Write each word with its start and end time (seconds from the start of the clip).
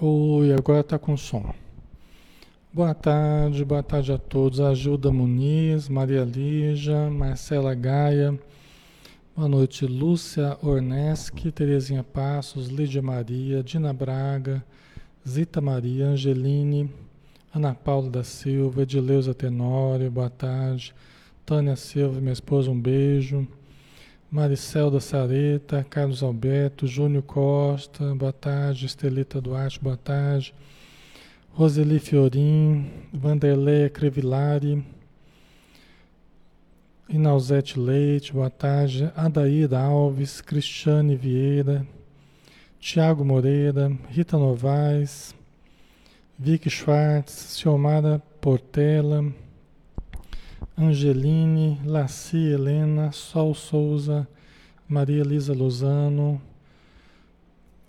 Oi, 0.00 0.52
agora 0.52 0.78
está 0.78 0.96
com 0.96 1.16
som. 1.16 1.52
Boa 2.72 2.94
tarde, 2.94 3.64
boa 3.64 3.82
tarde 3.82 4.12
a 4.12 4.16
todos. 4.16 4.60
Ajuda 4.60 5.10
Muniz, 5.10 5.88
Maria 5.88 6.22
Lígia, 6.22 7.10
Marcela 7.10 7.74
Gaia. 7.74 8.38
Boa 9.34 9.48
noite, 9.48 9.86
Lúcia 9.86 10.56
Orneski, 10.62 11.50
Terezinha 11.50 12.04
Passos, 12.04 12.68
Lídia 12.68 13.02
Maria, 13.02 13.60
Dina 13.60 13.92
Braga, 13.92 14.64
Zita 15.28 15.60
Maria, 15.60 16.10
Angeline, 16.10 16.88
Ana 17.52 17.74
Paula 17.74 18.08
da 18.08 18.22
Silva, 18.22 18.82
Edileuza 18.82 19.34
Tenório, 19.34 20.08
boa 20.12 20.30
tarde. 20.30 20.94
Tânia 21.44 21.74
Silva, 21.74 22.20
minha 22.20 22.32
esposa, 22.32 22.70
um 22.70 22.80
beijo. 22.80 23.48
Maricel 24.30 24.90
da 24.90 25.00
Sareta, 25.00 25.82
Carlos 25.88 26.22
Alberto, 26.22 26.86
Júnior 26.86 27.22
Costa, 27.22 28.14
boa 28.14 28.30
tarde. 28.30 28.84
Estelita 28.84 29.40
Duarte, 29.40 29.80
boa 29.80 29.96
tarde. 29.96 30.54
Roseli 31.56 31.98
Fiorim, 31.98 32.90
Vanderleia 33.10 33.88
Crevilari, 33.88 34.84
Inauzete 37.08 37.80
Leite, 37.80 38.34
boa 38.34 38.50
tarde. 38.50 39.10
Adaíra 39.16 39.78
Alves, 39.78 40.42
Cristiane 40.42 41.16
Vieira, 41.16 41.86
Tiago 42.78 43.24
Moreira, 43.24 43.90
Rita 44.10 44.36
Novaes, 44.36 45.34
Vicky 46.38 46.68
Schwartz, 46.68 47.56
Ciomara 47.56 48.22
Portela, 48.42 49.24
Angeline, 50.76 51.80
Laci 51.84 52.52
Helena, 52.52 53.10
Sol 53.12 53.54
Souza, 53.54 54.28
Maria 54.88 55.20
Elisa 55.22 55.52
Lozano, 55.52 56.40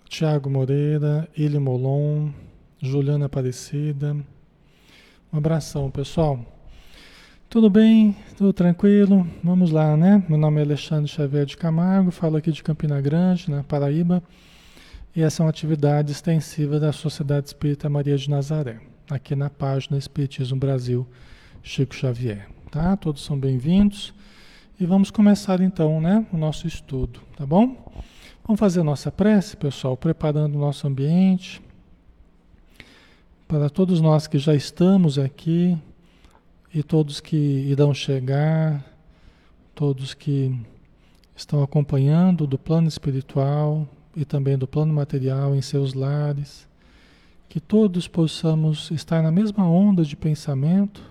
Tiago 0.08 0.50
Moreira, 0.50 1.28
Ili 1.36 1.58
Molon, 1.58 2.32
Juliana 2.80 3.26
Aparecida. 3.26 4.16
Um 5.32 5.38
abração, 5.38 5.90
pessoal. 5.90 6.44
Tudo 7.48 7.70
bem? 7.70 8.16
Tudo 8.36 8.52
tranquilo? 8.52 9.26
Vamos 9.42 9.70
lá, 9.70 9.96
né? 9.96 10.24
Meu 10.28 10.38
nome 10.38 10.60
é 10.60 10.64
Alexandre 10.64 11.10
Xavier 11.10 11.46
de 11.46 11.56
Camargo, 11.56 12.10
falo 12.10 12.36
aqui 12.36 12.52
de 12.52 12.62
Campina 12.62 13.00
Grande, 13.00 13.50
na 13.50 13.62
Paraíba. 13.62 14.22
E 15.14 15.22
essa 15.22 15.42
é 15.42 15.44
uma 15.44 15.50
atividade 15.50 16.12
extensiva 16.12 16.78
da 16.78 16.92
Sociedade 16.92 17.48
Espírita 17.48 17.88
Maria 17.88 18.16
de 18.16 18.30
Nazaré, 18.30 18.80
aqui 19.10 19.34
na 19.34 19.50
página 19.50 19.98
Espiritismo 19.98 20.58
Brasil, 20.58 21.06
Chico 21.62 21.94
Xavier. 21.94 22.59
Tá? 22.70 22.96
Todos 22.96 23.24
são 23.24 23.36
bem-vindos. 23.36 24.14
E 24.78 24.86
vamos 24.86 25.10
começar 25.10 25.60
então, 25.60 26.00
né, 26.00 26.24
o 26.32 26.36
nosso 26.36 26.68
estudo, 26.68 27.20
tá 27.36 27.44
bom? 27.44 27.76
Vamos 28.44 28.60
fazer 28.60 28.84
nossa 28.84 29.10
prece, 29.10 29.56
pessoal, 29.56 29.96
preparando 29.96 30.54
o 30.54 30.60
nosso 30.60 30.86
ambiente. 30.86 31.60
Para 33.48 33.68
todos 33.68 34.00
nós 34.00 34.28
que 34.28 34.38
já 34.38 34.54
estamos 34.54 35.18
aqui 35.18 35.76
e 36.72 36.80
todos 36.80 37.18
que 37.18 37.36
irão 37.36 37.92
chegar, 37.92 38.84
todos 39.74 40.14
que 40.14 40.56
estão 41.34 41.64
acompanhando 41.64 42.46
do 42.46 42.56
plano 42.56 42.86
espiritual 42.86 43.84
e 44.14 44.24
também 44.24 44.56
do 44.56 44.68
plano 44.68 44.94
material 44.94 45.56
em 45.56 45.60
seus 45.60 45.92
lares, 45.92 46.68
que 47.48 47.58
todos 47.58 48.06
possamos 48.06 48.92
estar 48.92 49.24
na 49.24 49.32
mesma 49.32 49.68
onda 49.68 50.04
de 50.04 50.14
pensamento 50.14 51.10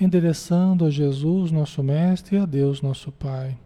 endereçando 0.00 0.84
a 0.84 0.90
Jesus, 0.90 1.50
nosso 1.50 1.82
Mestre, 1.82 2.36
e 2.36 2.38
a 2.38 2.46
Deus, 2.46 2.80
nosso 2.80 3.10
Pai, 3.10 3.56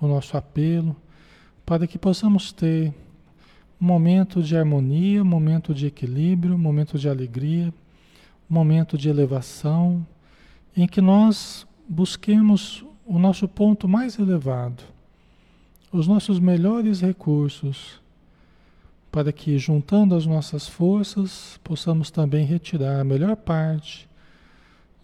o 0.00 0.06
nosso 0.06 0.36
apelo, 0.36 0.96
para 1.64 1.86
que 1.86 1.98
possamos 1.98 2.52
ter 2.52 2.92
um 3.80 3.86
momento 3.86 4.42
de 4.42 4.56
harmonia, 4.56 5.22
um 5.22 5.26
momento 5.26 5.74
de 5.74 5.86
equilíbrio, 5.86 6.54
um 6.54 6.58
momento 6.58 6.98
de 6.98 7.08
alegria, 7.08 7.72
um 8.50 8.54
momento 8.54 8.96
de 8.96 9.08
elevação, 9.08 10.06
em 10.76 10.86
que 10.86 11.00
nós 11.00 11.66
busquemos 11.88 12.84
o 13.06 13.18
nosso 13.18 13.46
ponto 13.46 13.86
mais 13.86 14.18
elevado, 14.18 14.82
os 15.92 16.06
nossos 16.06 16.38
melhores 16.38 17.00
recursos, 17.00 18.00
para 19.12 19.32
que, 19.32 19.58
juntando 19.58 20.14
as 20.14 20.26
nossas 20.26 20.66
forças, 20.66 21.60
possamos 21.62 22.10
também 22.10 22.44
retirar 22.44 23.00
a 23.00 23.04
melhor 23.04 23.36
parte 23.36 24.08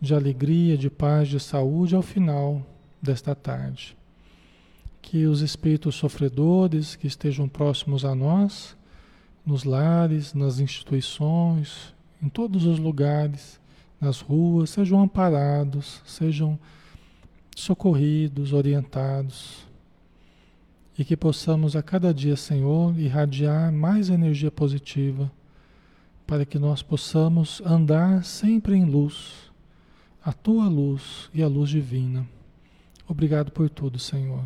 de 0.01 0.15
alegria, 0.15 0.79
de 0.79 0.89
paz, 0.89 1.29
de 1.29 1.39
saúde 1.39 1.95
ao 1.95 2.01
final 2.01 2.65
desta 3.03 3.35
tarde. 3.35 3.97
Que 5.03 5.27
os 5.27 5.43
espíritos 5.43 5.95
sofredores 5.95 6.97
que 6.97 7.07
estejam 7.07 7.49
próximos 7.49 8.05
a 8.05 8.15
nós, 8.15 8.77
nos 9.45 9.65
lares, 9.65 10.33
nas 10.33 10.59
instituições, 10.59 11.95
em 12.23 12.29
todos 12.29 12.65
os 12.65 12.79
lugares, 12.79 13.61
nas 14.01 14.21
ruas, 14.21 14.71
sejam 14.71 15.03
amparados, 15.03 16.01
sejam 16.07 16.59
socorridos, 17.55 18.53
orientados. 18.53 19.67
E 20.99 21.05
que 21.05 21.17
possamos 21.17 21.77
a 21.77 21.83
cada 21.83 22.13
dia, 22.13 22.37
Senhor, 22.37 22.99
irradiar 22.99 23.73
mais 23.73 24.09
energia 24.09 24.51
positiva, 24.51 25.31
para 26.27 26.45
que 26.45 26.59
nós 26.59 26.83
possamos 26.83 27.61
andar 27.65 28.25
sempre 28.25 28.77
em 28.77 28.85
luz 28.85 29.50
a 30.31 30.33
tua 30.33 30.69
luz 30.69 31.29
e 31.35 31.43
a 31.43 31.49
luz 31.49 31.71
divina. 31.71 32.25
Obrigado 33.09 33.51
por 33.51 33.69
tudo, 33.69 33.99
Senhor. 33.99 34.45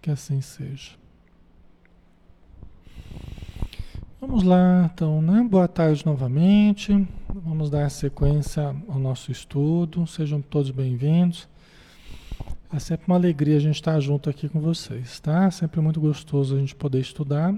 Que 0.00 0.12
assim 0.12 0.40
seja. 0.40 0.92
Vamos 4.20 4.44
lá, 4.44 4.88
então, 4.94 5.20
né? 5.20 5.42
Boa 5.42 5.66
tarde 5.66 6.06
novamente. 6.06 7.04
Vamos 7.28 7.68
dar 7.68 7.90
sequência 7.90 8.76
ao 8.86 9.00
nosso 9.00 9.32
estudo. 9.32 10.06
Sejam 10.06 10.40
todos 10.40 10.70
bem-vindos. 10.70 11.48
É 12.72 12.78
sempre 12.78 13.08
uma 13.08 13.16
alegria 13.16 13.56
a 13.56 13.60
gente 13.60 13.74
estar 13.74 13.98
junto 13.98 14.30
aqui 14.30 14.48
com 14.48 14.60
vocês, 14.60 15.18
tá? 15.18 15.46
É 15.46 15.50
sempre 15.50 15.80
muito 15.80 16.00
gostoso 16.00 16.54
a 16.54 16.60
gente 16.60 16.76
poder 16.76 17.00
estudar. 17.00 17.52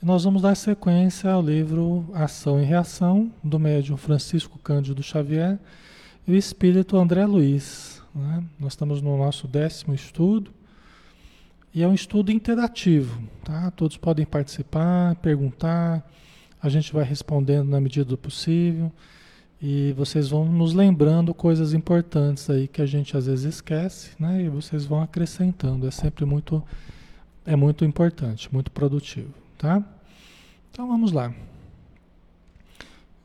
E 0.00 0.06
nós 0.06 0.22
vamos 0.22 0.42
dar 0.42 0.54
sequência 0.54 1.32
ao 1.32 1.42
livro 1.42 2.08
Ação 2.14 2.62
e 2.62 2.64
Reação, 2.64 3.32
do 3.42 3.58
médium 3.58 3.96
Francisco 3.96 4.56
Cândido 4.56 5.02
Xavier 5.02 5.58
e 6.26 6.32
o 6.32 6.36
espírito 6.36 6.96
André 6.96 7.24
Luiz. 7.24 8.02
Né? 8.14 8.44
Nós 8.58 8.72
estamos 8.72 9.00
no 9.00 9.16
nosso 9.16 9.46
décimo 9.46 9.94
estudo 9.94 10.50
e 11.72 11.82
é 11.82 11.88
um 11.88 11.94
estudo 11.94 12.32
interativo. 12.32 13.22
Tá? 13.44 13.70
Todos 13.70 13.96
podem 13.96 14.26
participar, 14.26 15.14
perguntar, 15.16 16.04
a 16.60 16.68
gente 16.68 16.92
vai 16.92 17.04
respondendo 17.04 17.68
na 17.68 17.80
medida 17.80 18.04
do 18.04 18.18
possível 18.18 18.90
e 19.60 19.92
vocês 19.92 20.28
vão 20.28 20.44
nos 20.44 20.74
lembrando 20.74 21.32
coisas 21.32 21.72
importantes 21.72 22.50
aí 22.50 22.66
que 22.66 22.82
a 22.82 22.86
gente 22.86 23.16
às 23.16 23.26
vezes 23.26 23.54
esquece, 23.54 24.10
né? 24.18 24.42
E 24.42 24.48
vocês 24.50 24.84
vão 24.84 25.00
acrescentando. 25.00 25.86
É 25.86 25.90
sempre 25.90 26.26
muito, 26.26 26.62
é 27.44 27.56
muito 27.56 27.82
importante, 27.82 28.52
muito 28.52 28.70
produtivo, 28.70 29.32
tá? 29.56 29.82
Então 30.70 30.86
vamos 30.86 31.10
lá. 31.10 31.32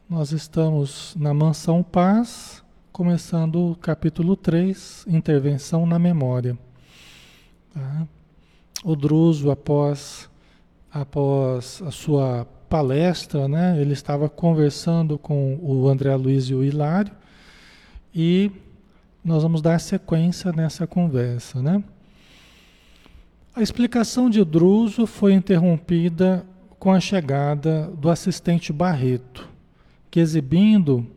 Nós 0.09 0.31
estamos 0.31 1.15
na 1.19 1.33
mansão 1.33 1.83
paz 1.83 2.61
começando 2.91 3.71
o 3.71 3.75
capítulo 3.75 4.35
3, 4.35 5.05
intervenção 5.07 5.85
na 5.85 5.97
memória. 5.97 6.57
Tá? 7.73 8.05
O 8.83 8.97
Druso, 8.97 9.49
após, 9.49 10.29
após 10.91 11.81
a 11.85 11.91
sua 11.91 12.45
palestra, 12.69 13.47
né, 13.47 13.79
ele 13.79 13.93
estava 13.93 14.27
conversando 14.27 15.17
com 15.17 15.57
o 15.61 15.88
André 15.88 16.13
Luiz 16.15 16.45
e 16.45 16.53
o 16.53 16.63
Hilário, 16.63 17.13
e 18.13 18.51
nós 19.23 19.41
vamos 19.41 19.61
dar 19.61 19.79
sequência 19.79 20.51
nessa 20.51 20.85
conversa. 20.85 21.61
Né? 21.61 21.81
A 23.55 23.61
explicação 23.61 24.29
de 24.29 24.43
Druso 24.43 25.07
foi 25.07 25.33
interrompida 25.33 26.45
com 26.77 26.91
a 26.91 26.99
chegada 26.99 27.89
do 27.97 28.09
assistente 28.09 28.73
Barreto, 28.73 29.47
que 30.09 30.19
exibindo 30.19 31.07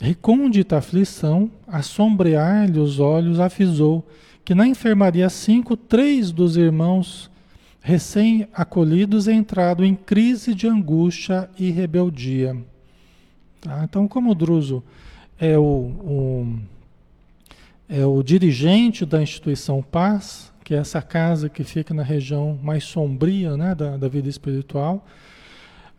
Recôndita 0.00 0.78
aflição, 0.78 1.50
assombrear-lhe 1.68 2.78
os 2.78 2.98
olhos, 2.98 3.38
avisou 3.38 4.08
que 4.42 4.54
na 4.54 4.66
enfermaria 4.66 5.28
5, 5.28 5.76
três 5.76 6.32
dos 6.32 6.56
irmãos 6.56 7.30
recém-acolhidos 7.82 9.28
entraram 9.28 9.84
em 9.84 9.94
crise 9.94 10.54
de 10.54 10.66
angústia 10.66 11.50
e 11.58 11.70
rebeldia. 11.70 12.56
Tá? 13.60 13.84
Então, 13.84 14.08
como 14.08 14.30
o 14.30 14.34
Druso 14.34 14.82
é 15.38 15.58
o, 15.58 15.62
o, 15.62 16.58
é 17.86 18.04
o 18.06 18.22
dirigente 18.22 19.04
da 19.04 19.22
instituição 19.22 19.82
Paz, 19.82 20.50
que 20.64 20.74
é 20.74 20.78
essa 20.78 21.02
casa 21.02 21.50
que 21.50 21.62
fica 21.62 21.92
na 21.92 22.02
região 22.02 22.58
mais 22.62 22.84
sombria 22.84 23.54
né, 23.54 23.74
da, 23.74 23.98
da 23.98 24.08
vida 24.08 24.30
espiritual, 24.30 25.06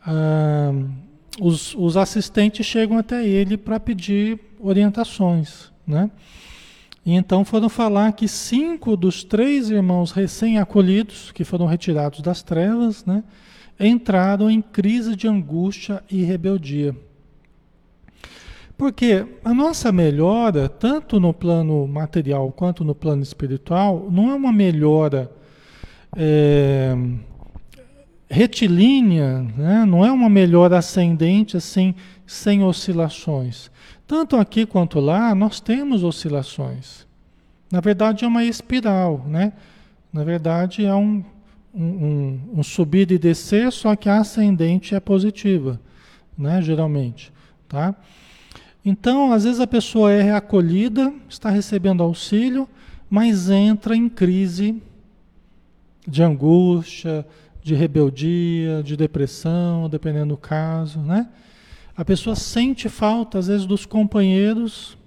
ah, 0.03 0.73
os, 1.39 1.73
os 1.75 1.95
assistentes 1.95 2.65
chegam 2.65 2.97
até 2.97 3.25
ele 3.25 3.57
para 3.57 3.79
pedir 3.79 4.39
orientações, 4.59 5.71
né? 5.87 6.09
E 7.05 7.13
então 7.13 7.43
foram 7.43 7.67
falar 7.67 8.11
que 8.13 8.27
cinco 8.27 8.95
dos 8.95 9.23
três 9.23 9.69
irmãos 9.69 10.11
recém-acolhidos, 10.11 11.31
que 11.31 11.43
foram 11.43 11.65
retirados 11.65 12.21
das 12.21 12.43
trevas, 12.43 13.03
né, 13.05 13.23
entraram 13.79 14.51
em 14.51 14.61
crise 14.61 15.15
de 15.15 15.27
angústia 15.27 16.03
e 16.11 16.21
rebeldia. 16.21 16.95
Porque 18.77 19.25
a 19.43 19.53
nossa 19.53 19.91
melhora, 19.91 20.69
tanto 20.69 21.19
no 21.19 21.33
plano 21.33 21.87
material 21.87 22.51
quanto 22.51 22.83
no 22.83 22.93
plano 22.93 23.23
espiritual, 23.23 24.07
não 24.11 24.29
é 24.29 24.35
uma 24.35 24.51
melhora 24.51 25.31
é, 26.15 26.95
retilínea, 28.31 29.45
né? 29.57 29.85
não 29.85 30.05
é 30.05 30.11
uma 30.11 30.29
melhora 30.29 30.77
ascendente 30.77 31.57
assim, 31.57 31.93
sem 32.25 32.63
oscilações. 32.63 33.69
Tanto 34.07 34.37
aqui 34.37 34.65
quanto 34.65 35.01
lá, 35.01 35.35
nós 35.35 35.59
temos 35.59 36.01
oscilações. 36.01 37.05
Na 37.69 37.81
verdade, 37.81 38.23
é 38.23 38.27
uma 38.27 38.43
espiral, 38.43 39.25
né? 39.27 39.51
Na 40.13 40.23
verdade, 40.23 40.85
é 40.85 40.95
um, 40.95 41.23
um, 41.73 42.39
um, 42.53 42.63
subir 42.63 43.11
e 43.11 43.17
descer, 43.17 43.71
só 43.71 43.95
que 43.95 44.09
a 44.09 44.19
ascendente 44.19 44.95
é 44.95 44.99
positiva, 44.99 45.79
né? 46.37 46.61
Geralmente, 46.61 47.31
tá? 47.67 47.95
Então, 48.83 49.31
às 49.31 49.43
vezes 49.43 49.59
a 49.59 49.67
pessoa 49.67 50.11
é 50.11 50.33
acolhida, 50.33 51.13
está 51.29 51.49
recebendo 51.49 52.01
auxílio, 52.01 52.67
mas 53.09 53.49
entra 53.49 53.95
em 53.95 54.09
crise 54.09 54.81
de 56.07 56.23
angústia, 56.23 57.25
de 57.61 57.75
rebeldia, 57.75 58.81
de 58.83 58.95
depressão, 58.97 59.89
dependendo 59.89 60.35
do 60.35 60.37
caso, 60.37 60.99
né? 60.99 61.29
A 61.95 62.03
pessoa 62.03 62.35
sente 62.35 62.89
falta, 62.89 63.37
às 63.37 63.47
vezes, 63.47 63.65
dos 63.65 63.85
companheiros 63.85 64.97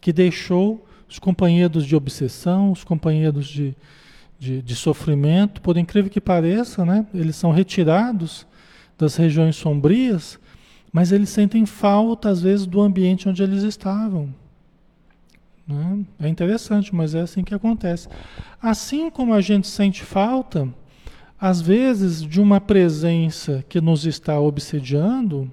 que 0.00 0.12
deixou, 0.12 0.86
os 1.08 1.18
companheiros 1.18 1.86
de 1.86 1.96
obsessão, 1.96 2.70
os 2.70 2.84
companheiros 2.84 3.46
de, 3.46 3.74
de, 4.38 4.60
de 4.60 4.76
sofrimento, 4.76 5.62
por 5.62 5.76
incrível 5.76 6.10
que 6.10 6.20
pareça, 6.20 6.84
né? 6.84 7.06
Eles 7.14 7.36
são 7.36 7.50
retirados 7.50 8.46
das 8.98 9.16
regiões 9.16 9.56
sombrias 9.56 10.38
mas 10.92 11.12
eles 11.12 11.28
sentem 11.28 11.66
falta, 11.66 12.30
às 12.30 12.42
vezes, 12.42 12.66
do 12.66 12.80
ambiente 12.80 13.28
onde 13.28 13.42
eles 13.42 13.62
estavam. 13.62 14.34
Né? 15.66 16.04
É 16.20 16.28
interessante, 16.28 16.94
mas 16.94 17.14
é 17.14 17.20
assim 17.20 17.44
que 17.44 17.54
acontece. 17.54 18.08
Assim 18.60 19.10
como 19.10 19.34
a 19.34 19.40
gente 19.40 19.66
sente 19.66 20.02
falta, 20.02 20.68
às 21.40 21.60
vezes, 21.60 22.22
de 22.22 22.40
uma 22.40 22.60
presença 22.60 23.64
que 23.68 23.80
nos 23.80 24.04
está 24.04 24.40
obsediando, 24.40 25.50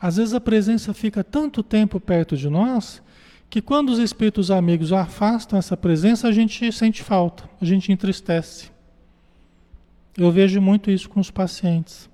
às 0.00 0.16
vezes 0.16 0.34
a 0.34 0.40
presença 0.40 0.94
fica 0.94 1.22
tanto 1.22 1.62
tempo 1.62 2.00
perto 2.00 2.36
de 2.36 2.48
nós 2.48 3.02
que 3.50 3.60
quando 3.60 3.90
os 3.90 3.98
espíritos 3.98 4.50
amigos 4.50 4.92
afastam 4.92 5.58
essa 5.58 5.76
presença, 5.76 6.26
a 6.26 6.32
gente 6.32 6.72
sente 6.72 7.02
falta, 7.02 7.48
a 7.60 7.64
gente 7.64 7.92
entristece. 7.92 8.70
Eu 10.16 10.30
vejo 10.30 10.60
muito 10.60 10.90
isso 10.90 11.08
com 11.08 11.20
os 11.20 11.30
pacientes. 11.30 12.08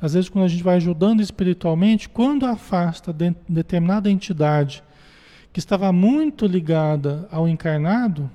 Às 0.00 0.14
vezes, 0.14 0.28
quando 0.28 0.44
a 0.44 0.48
gente 0.48 0.62
vai 0.62 0.76
ajudando 0.76 1.20
espiritualmente, 1.20 2.08
quando 2.08 2.46
afasta 2.46 3.12
de 3.12 3.34
determinada 3.48 4.10
entidade 4.10 4.82
que 5.52 5.58
estava 5.58 5.92
muito 5.92 6.46
ligada 6.46 7.28
ao 7.30 7.46
encarnado, 7.46 8.30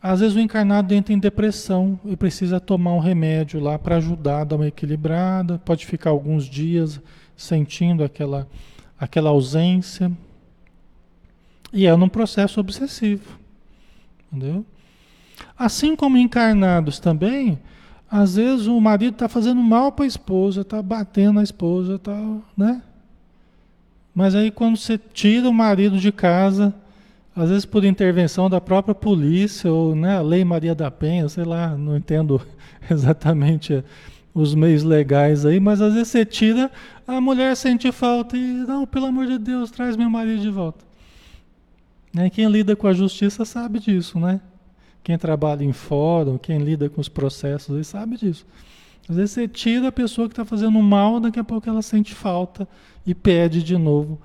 às 0.00 0.20
vezes 0.20 0.36
o 0.36 0.40
encarnado 0.40 0.94
entra 0.94 1.12
em 1.12 1.18
depressão 1.18 1.98
e 2.04 2.16
precisa 2.16 2.60
tomar 2.60 2.92
um 2.92 3.00
remédio 3.00 3.60
lá 3.60 3.78
para 3.78 3.96
ajudar 3.96 4.44
dar 4.44 4.56
uma 4.56 4.68
equilibrada, 4.68 5.58
pode 5.58 5.84
ficar 5.86 6.10
alguns 6.10 6.44
dias 6.44 7.00
sentindo 7.36 8.04
aquela, 8.04 8.48
aquela 8.98 9.30
ausência. 9.30 10.10
E 11.72 11.86
é 11.86 11.96
num 11.96 12.08
processo 12.08 12.60
obsessivo. 12.60 13.38
Entendeu? 14.30 14.64
Assim 15.58 15.96
como 15.96 16.16
encarnados 16.16 17.00
também, 17.00 17.58
às 18.10 18.36
vezes 18.36 18.66
o 18.66 18.80
marido 18.80 19.14
está 19.14 19.28
fazendo 19.28 19.60
mal 19.60 19.90
para 19.90 20.04
a 20.04 20.08
esposa, 20.08 20.60
está 20.60 20.80
batendo 20.80 21.40
a 21.40 21.42
esposa, 21.42 21.96
está, 21.96 22.16
né? 22.56 22.82
Mas 24.14 24.34
aí 24.34 24.50
quando 24.50 24.76
você 24.76 24.96
tira 24.96 25.48
o 25.48 25.52
marido 25.52 25.98
de 25.98 26.12
casa, 26.12 26.74
às 27.42 27.50
vezes 27.50 27.64
por 27.64 27.84
intervenção 27.84 28.50
da 28.50 28.60
própria 28.60 28.94
polícia 28.94 29.72
ou 29.72 29.94
né, 29.94 30.16
a 30.16 30.20
Lei 30.20 30.44
Maria 30.44 30.74
da 30.74 30.90
Penha, 30.90 31.28
sei 31.28 31.44
lá, 31.44 31.76
não 31.76 31.96
entendo 31.96 32.40
exatamente 32.90 33.84
os 34.34 34.54
meios 34.54 34.82
legais 34.82 35.44
aí, 35.44 35.58
mas 35.58 35.80
às 35.80 35.94
vezes 35.94 36.08
você 36.08 36.24
tira, 36.24 36.70
a 37.06 37.20
mulher 37.20 37.56
sente 37.56 37.90
falta 37.90 38.36
e, 38.36 38.40
não, 38.40 38.86
pelo 38.86 39.06
amor 39.06 39.26
de 39.26 39.38
Deus, 39.38 39.70
traz 39.70 39.96
meu 39.96 40.08
marido 40.08 40.40
de 40.40 40.50
volta. 40.50 40.84
Né? 42.12 42.30
Quem 42.30 42.48
lida 42.48 42.76
com 42.76 42.86
a 42.86 42.92
justiça 42.92 43.44
sabe 43.44 43.78
disso, 43.78 44.18
né? 44.18 44.40
Quem 45.02 45.16
trabalha 45.16 45.64
em 45.64 45.72
fórum, 45.72 46.38
quem 46.38 46.58
lida 46.58 46.88
com 46.88 47.00
os 47.00 47.08
processos, 47.08 47.76
aí 47.76 47.84
sabe 47.84 48.16
disso. 48.16 48.46
Às 49.08 49.16
vezes 49.16 49.30
você 49.30 49.48
tira 49.48 49.88
a 49.88 49.92
pessoa 49.92 50.28
que 50.28 50.32
está 50.32 50.44
fazendo 50.44 50.80
mal, 50.82 51.18
daqui 51.18 51.38
a 51.38 51.44
pouco 51.44 51.68
ela 51.68 51.82
sente 51.82 52.14
falta 52.14 52.68
e 53.06 53.14
pede 53.14 53.62
de 53.62 53.76
novo 53.76 54.20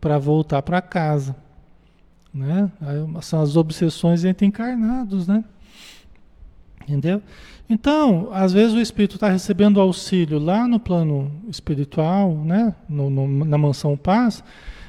para 0.00 0.18
voltar 0.18 0.62
para 0.62 0.80
casa. 0.80 1.36
Né? 2.32 2.70
São 3.20 3.42
as 3.42 3.56
obsessões 3.56 4.24
entre 4.24 4.46
encarnados, 4.46 5.26
né? 5.28 5.44
Entendeu? 6.82 7.22
Então, 7.68 8.28
às 8.32 8.52
vezes 8.52 8.74
o 8.74 8.80
espírito 8.80 9.16
está 9.16 9.28
recebendo 9.28 9.80
auxílio 9.80 10.38
lá 10.38 10.66
no 10.66 10.80
plano 10.80 11.30
espiritual, 11.48 12.34
né? 12.44 12.74
No, 12.88 13.08
no, 13.08 13.44
na 13.44 13.56
mansão 13.56 13.96
paz, 13.96 14.42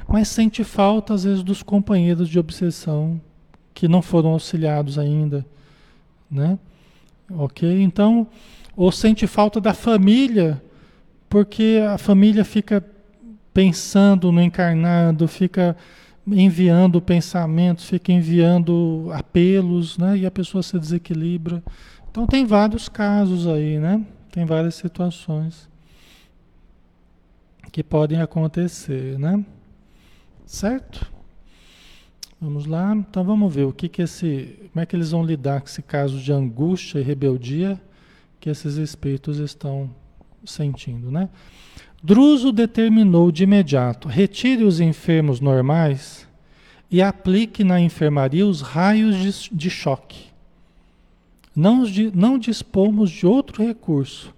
mas 0.07 0.27
sente 0.27 0.63
falta, 0.63 1.13
às 1.13 1.23
vezes, 1.23 1.43
dos 1.43 1.63
companheiros 1.63 2.27
de 2.27 2.39
obsessão 2.39 3.21
que 3.73 3.88
não 3.88 4.01
foram 4.01 4.31
auxiliados 4.31 5.00
ainda, 5.00 5.45
né? 6.29 6.57
Ok? 7.29 7.81
Então, 7.81 8.27
ou 8.75 8.91
sente 8.91 9.27
falta 9.27 9.62
da 9.62 9.73
família, 9.73 10.62
porque 11.29 11.79
a 11.88 11.97
família 11.97 12.43
fica 12.43 12.83
pensando 13.53 14.31
no 14.31 14.41
encarnado, 14.41 15.27
fica 15.27 15.75
enviando 16.27 17.01
pensamentos, 17.01 17.86
fica 17.86 18.12
enviando 18.12 19.10
apelos, 19.13 19.98
né? 19.98 20.18
E 20.18 20.25
a 20.25 20.32
pessoa 20.32 20.63
se 20.63 20.80
desequilibra. 20.80 21.63
Então 22.10 22.25
tem 22.25 22.46
vários 22.46 22.88
casos 22.88 23.48
aí, 23.48 23.80
né? 23.80 24.06
Tem 24.32 24.46
várias 24.46 24.75
situações 24.75 25.70
que 27.72 27.84
podem 27.84 28.22
acontecer, 28.22 29.18
né? 29.18 29.44
Certo? 30.46 31.12
Vamos 32.39 32.65
lá, 32.65 32.94
então 32.94 33.24
vamos 33.24 33.53
ver 33.53 33.63
o 33.63 33.72
que 33.72 33.88
que 33.88 34.01
esse, 34.01 34.70
como 34.72 34.84
é 34.84 34.86
que 34.86 34.96
eles 34.96 35.12
vão 35.12 35.25
lidar 35.25 35.62
com 35.62 35.68
esse 35.68 35.82
caso 35.82 36.20
de 36.20 36.32
angústia 36.32 37.00
e 37.00 37.01
rebeldia 37.01 37.82
que 38.39 38.50
esses 38.50 38.75
espíritos 38.75 39.39
estão 39.39 39.89
sentindo, 40.46 41.10
né? 41.10 41.30
Druso 42.03 42.51
determinou 42.51 43.31
de 43.31 43.43
imediato: 43.43 44.07
retire 44.07 44.63
os 44.63 44.79
enfermos 44.79 45.39
normais 45.39 46.27
e 46.91 47.01
aplique 47.01 47.63
na 47.63 47.79
enfermaria 47.79 48.45
os 48.45 48.62
raios 48.62 49.50
de, 49.50 49.55
de 49.55 49.69
choque. 49.69 50.25
Não, 51.55 51.83
não 52.13 52.38
dispomos 52.38 53.10
de 53.10 53.25
outro 53.25 53.63
recurso. 53.63 54.33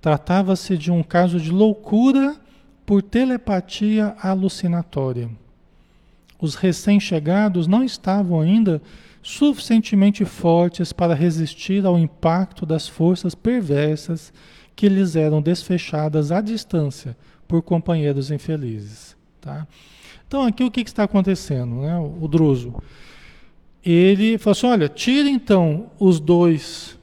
Tratava-se 0.00 0.76
de 0.76 0.90
um 0.90 1.02
caso 1.02 1.38
de 1.38 1.50
loucura 1.50 2.36
por 2.84 3.02
telepatia 3.02 4.16
alucinatória 4.20 5.30
os 6.40 6.54
recém-chegados 6.54 7.66
não 7.66 7.82
estavam 7.82 8.40
ainda 8.40 8.80
suficientemente 9.22 10.24
fortes 10.24 10.92
para 10.92 11.14
resistir 11.14 11.84
ao 11.84 11.98
impacto 11.98 12.64
das 12.64 12.86
forças 12.86 13.34
perversas 13.34 14.32
que 14.76 14.88
lhes 14.90 15.16
eram 15.16 15.40
desfechadas 15.40 16.30
à 16.30 16.42
distância 16.42 17.16
por 17.48 17.62
companheiros 17.62 18.30
infelizes. 18.30 19.16
Tá? 19.40 19.66
Então, 20.28 20.42
aqui 20.42 20.62
o 20.62 20.70
que, 20.70 20.84
que 20.84 20.90
está 20.90 21.04
acontecendo? 21.04 21.76
Né? 21.76 21.98
O 21.98 22.28
Druso, 22.28 22.74
ele 23.82 24.36
falou 24.36 24.52
assim: 24.52 24.66
olha, 24.66 24.88
tira 24.88 25.28
então 25.28 25.90
os 25.98 26.20
dois 26.20 26.98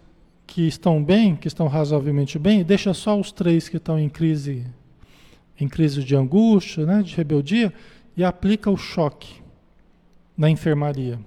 que 0.45 0.67
estão 0.67 1.03
bem, 1.03 1.35
que 1.35 1.47
estão 1.47 1.67
razoavelmente 1.67 2.37
bem, 2.37 2.63
deixa 2.63 2.93
só 2.93 3.19
os 3.19 3.31
três 3.31 3.67
que 3.67 3.77
estão 3.77 3.97
em 3.97 4.07
crise, 4.07 4.67
em 5.59 5.67
crise 5.67 6.03
de 6.03 6.15
angústia, 6.15 6.85
né, 6.85 7.01
de 7.01 7.15
rebeldia, 7.15 7.73
e 8.15 8.23
aplica 8.23 8.69
o 8.69 8.77
choque 8.77 9.41
na 10.37 10.49
enfermaria. 10.49 11.19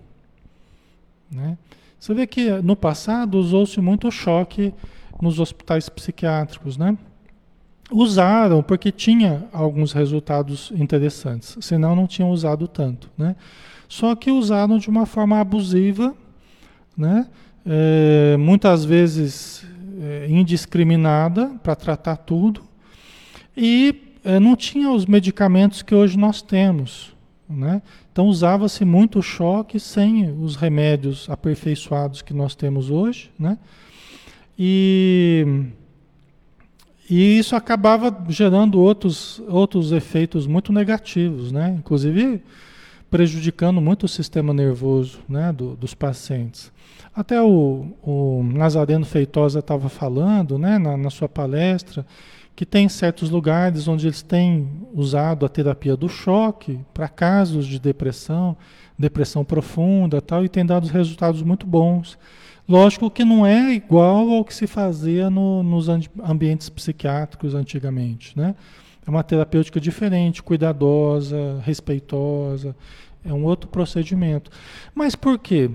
Né? 1.29 1.59
Você 1.99 2.15
vê 2.15 2.25
que 2.25 2.50
no 2.62 2.76
passado 2.76 3.37
usou-se 3.37 3.81
muito 3.81 4.07
o 4.07 4.12
choque 4.12 4.73
nos 5.20 5.38
hospitais 5.40 5.88
psiquiátricos, 5.88 6.76
né? 6.76 6.96
Usaram 7.90 8.62
porque 8.62 8.90
tinha 8.90 9.44
alguns 9.52 9.92
resultados 9.92 10.73
interessantes, 10.75 11.56
senão 11.61 11.94
não 11.94 12.06
tinham 12.06 12.30
usado 12.30 12.66
tanto, 12.66 13.11
né? 13.16 13.37
Só 13.88 14.14
que 14.16 14.30
usaram 14.30 14.78
de 14.78 14.88
uma 14.88 15.06
forma 15.06 15.38
abusiva, 15.38 16.14
né? 16.96 17.28
É, 17.64 18.37
muitas 18.37 18.85
vezes 18.85 19.66
é, 20.00 20.26
indiscriminada 20.28 21.49
para 21.62 21.75
tratar 21.75 22.16
tudo 22.16 22.62
e 23.56 24.14
é, 24.25 24.38
não 24.38 24.54
tinha 24.56 24.90
os 24.90 25.06
medicamentos 25.06 25.82
que 25.82 25.94
hoje 25.94 26.18
nós 26.18 26.42
temos, 26.42 27.14
né? 27.49 27.80
Então 28.12 28.26
usava-se 28.26 28.85
muito 28.85 29.20
o 29.20 29.23
choque 29.23 29.78
sem 29.78 30.30
os 30.42 30.56
remédios 30.56 31.28
aperfeiçoados 31.30 32.23
que 32.23 32.35
nós 32.35 32.54
temos 32.54 32.90
hoje, 32.90 33.30
né? 33.38 33.58
E, 34.59 35.67
e 37.09 37.39
isso 37.39 37.55
acabava 37.55 38.17
gerando 38.29 38.81
outros, 38.81 39.43
outros 39.49 39.93
efeitos 39.93 40.47
muito 40.47 40.73
negativos, 40.73 41.53
né? 41.53 41.75
Inclusive 41.79 42.43
prejudicando 43.11 43.81
muito 43.81 44.05
o 44.05 44.09
sistema 44.09 44.53
nervoso 44.53 45.21
né, 45.29 45.53
do, 45.53 45.77
dos 45.77 45.95
pacientes. 45.95 46.73
Até 47.15 47.41
o, 47.41 47.87
o 48.03 48.43
Nazareno 48.43 49.07
Feitosa 49.07 49.61
estava 49.61 49.89
falando 49.89 50.59
né, 50.59 50.77
na, 50.77 50.97
na 50.97 51.09
sua 51.09 51.29
palestra 51.29 52.05
que 52.55 52.65
tem 52.65 52.89
certos 52.89 53.29
lugares 53.31 53.87
onde 53.87 54.07
eles 54.07 54.23
têm 54.23 54.69
usado 54.95 55.45
a 55.45 55.49
terapia 55.49 55.95
do 55.95 56.09
choque 56.09 56.81
para 56.93 57.07
casos 57.07 57.67
de 57.67 57.79
depressão, 57.79 58.57
depressão 58.99 59.45
profunda 59.45 60.23
tal, 60.23 60.43
e 60.43 60.49
tem 60.49 60.65
dado 60.65 60.87
resultados 60.89 61.43
muito 61.43 61.67
bons. 61.67 62.19
Lógico 62.68 63.11
que 63.11 63.25
não 63.25 63.46
é 63.46 63.75
igual 63.75 64.28
ao 64.30 64.44
que 64.44 64.52
se 64.52 64.66
fazia 64.66 65.30
no, 65.30 65.62
nos 65.62 65.88
ambientes 65.88 66.68
psiquiátricos 66.68 67.54
antigamente, 67.54 68.37
né? 68.37 68.56
É 69.06 69.11
uma 69.11 69.23
terapêutica 69.23 69.80
diferente, 69.80 70.42
cuidadosa, 70.42 71.61
respeitosa, 71.62 72.75
é 73.25 73.32
um 73.32 73.44
outro 73.44 73.68
procedimento. 73.68 74.50
Mas 74.92 75.14
por 75.14 75.38
quê? 75.38 75.70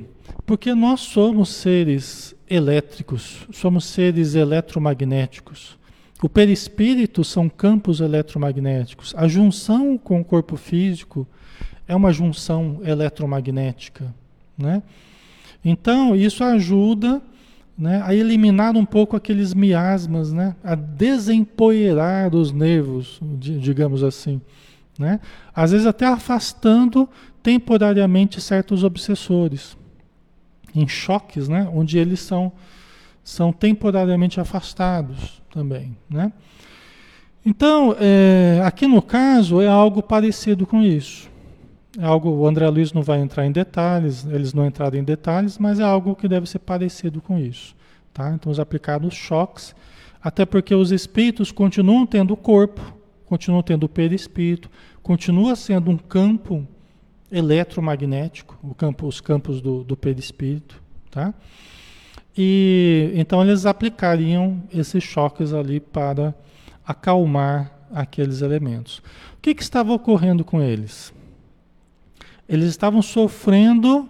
Porque 0.45 0.73
nós 0.73 0.99
somos 0.99 1.49
seres 1.49 2.35
elétricos, 2.49 3.47
somos 3.51 3.85
seres 3.85 4.35
eletromagnéticos. 4.35 5.77
O 6.21 6.27
perispírito 6.27 7.23
são 7.23 7.47
campos 7.47 8.01
eletromagnéticos. 8.01 9.13
A 9.15 9.29
junção 9.29 9.97
com 9.97 10.19
o 10.19 10.25
corpo 10.25 10.57
físico 10.57 11.25
é 11.87 11.95
uma 11.95 12.11
junção 12.11 12.79
eletromagnética, 12.83 14.13
né? 14.57 14.83
Então, 15.63 16.15
isso 16.15 16.43
ajuda 16.43 17.21
né, 17.77 18.01
a 18.05 18.13
eliminar 18.13 18.75
um 18.75 18.85
pouco 18.85 19.15
aqueles 19.15 19.53
miasmas, 19.53 20.31
né, 20.31 20.55
a 20.63 20.75
desempoeirar 20.75 22.35
os 22.35 22.51
nervos, 22.51 23.19
digamos 23.21 24.03
assim. 24.03 24.39
Né? 24.99 25.19
Às 25.53 25.71
vezes 25.71 25.87
até 25.87 26.05
afastando 26.05 27.09
temporariamente 27.41 28.39
certos 28.39 28.83
obsessores, 28.83 29.75
em 30.75 30.87
choques, 30.87 31.49
né, 31.49 31.67
onde 31.73 31.97
eles 31.97 32.19
são, 32.19 32.51
são 33.23 33.51
temporariamente 33.51 34.39
afastados 34.39 35.41
também. 35.51 35.97
Né? 36.09 36.31
Então, 37.43 37.95
é, 37.99 38.61
aqui 38.63 38.85
no 38.85 39.01
caso, 39.01 39.59
é 39.59 39.67
algo 39.67 40.03
parecido 40.03 40.67
com 40.67 40.83
isso. 40.83 41.30
É 41.99 42.05
algo, 42.05 42.29
o 42.29 42.47
André 42.47 42.67
Luiz 42.69 42.93
não 42.93 43.01
vai 43.01 43.19
entrar 43.19 43.45
em 43.45 43.51
detalhes, 43.51 44.25
eles 44.25 44.53
não 44.53 44.65
entraram 44.65 44.97
em 44.97 45.03
detalhes, 45.03 45.57
mas 45.57 45.79
é 45.79 45.83
algo 45.83 46.15
que 46.15 46.27
deve 46.27 46.47
ser 46.47 46.59
parecido 46.59 47.21
com 47.21 47.37
isso. 47.37 47.75
Tá? 48.13 48.31
Então, 48.33 48.51
os 48.51 48.59
aplicados 48.59 49.13
choques, 49.13 49.75
até 50.21 50.45
porque 50.45 50.73
os 50.73 50.91
espíritos 50.91 51.51
continuam 51.51 52.05
tendo 52.05 52.33
o 52.33 52.37
corpo, 52.37 52.81
continuam 53.25 53.61
tendo 53.61 53.85
o 53.85 53.89
perispírito, 53.89 54.69
continua 55.01 55.55
sendo 55.55 55.91
um 55.91 55.97
campo 55.97 56.65
eletromagnético, 57.31 58.57
campo, 58.75 59.07
os 59.07 59.19
campos 59.19 59.61
do, 59.61 59.83
do 59.83 59.97
perispírito. 59.97 60.81
Tá? 61.09 61.33
E 62.37 63.11
então 63.15 63.41
eles 63.41 63.65
aplicariam 63.65 64.63
esses 64.73 65.03
choques 65.03 65.53
ali 65.53 65.79
para 65.79 66.33
acalmar 66.85 67.71
aqueles 67.93 68.41
elementos. 68.41 68.99
O 69.37 69.41
que, 69.41 69.53
que 69.53 69.61
estava 69.61 69.91
ocorrendo 69.91 70.43
com 70.43 70.61
eles? 70.61 71.13
Eles 72.51 72.67
estavam 72.67 73.01
sofrendo, 73.01 74.09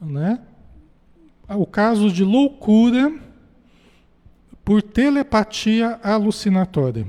né? 0.00 0.40
O 1.48 1.64
caso 1.64 2.10
de 2.10 2.24
loucura 2.24 3.14
por 4.64 4.82
telepatia 4.82 6.00
alucinatória. 6.02 7.06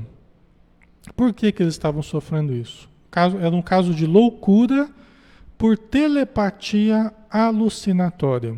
Por 1.16 1.34
que, 1.34 1.52
que 1.52 1.64
eles 1.64 1.74
estavam 1.74 2.04
sofrendo 2.04 2.54
isso? 2.54 2.88
Era 3.42 3.56
um 3.56 3.64
caso 3.64 3.96
de 3.96 4.06
loucura 4.06 4.92
por 5.58 5.76
telepatia 5.76 7.12
alucinatória. 7.32 8.56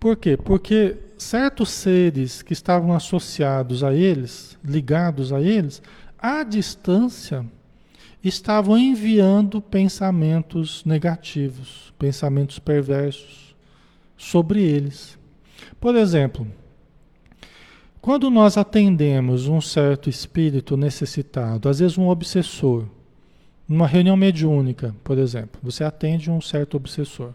Por 0.00 0.16
quê? 0.16 0.36
Porque 0.36 0.96
certos 1.16 1.70
seres 1.70 2.42
que 2.42 2.52
estavam 2.52 2.92
associados 2.92 3.84
a 3.84 3.94
eles, 3.94 4.58
ligados 4.64 5.32
a 5.32 5.40
eles, 5.40 5.80
à 6.18 6.42
distância, 6.42 7.46
estavam 8.28 8.76
enviando 8.76 9.60
pensamentos 9.60 10.84
negativos, 10.84 11.92
pensamentos 11.98 12.58
perversos 12.58 13.54
sobre 14.16 14.62
eles. 14.62 15.18
Por 15.78 15.94
exemplo, 15.94 16.46
quando 18.00 18.30
nós 18.30 18.56
atendemos 18.56 19.46
um 19.46 19.60
certo 19.60 20.08
espírito 20.08 20.76
necessitado, 20.76 21.68
às 21.68 21.78
vezes 21.78 21.98
um 21.98 22.08
obsessor, 22.08 22.86
numa 23.68 23.86
reunião 23.86 24.16
mediúnica, 24.16 24.94
por 25.04 25.18
exemplo, 25.18 25.60
você 25.62 25.84
atende 25.84 26.30
um 26.30 26.40
certo 26.40 26.76
obsessor. 26.76 27.32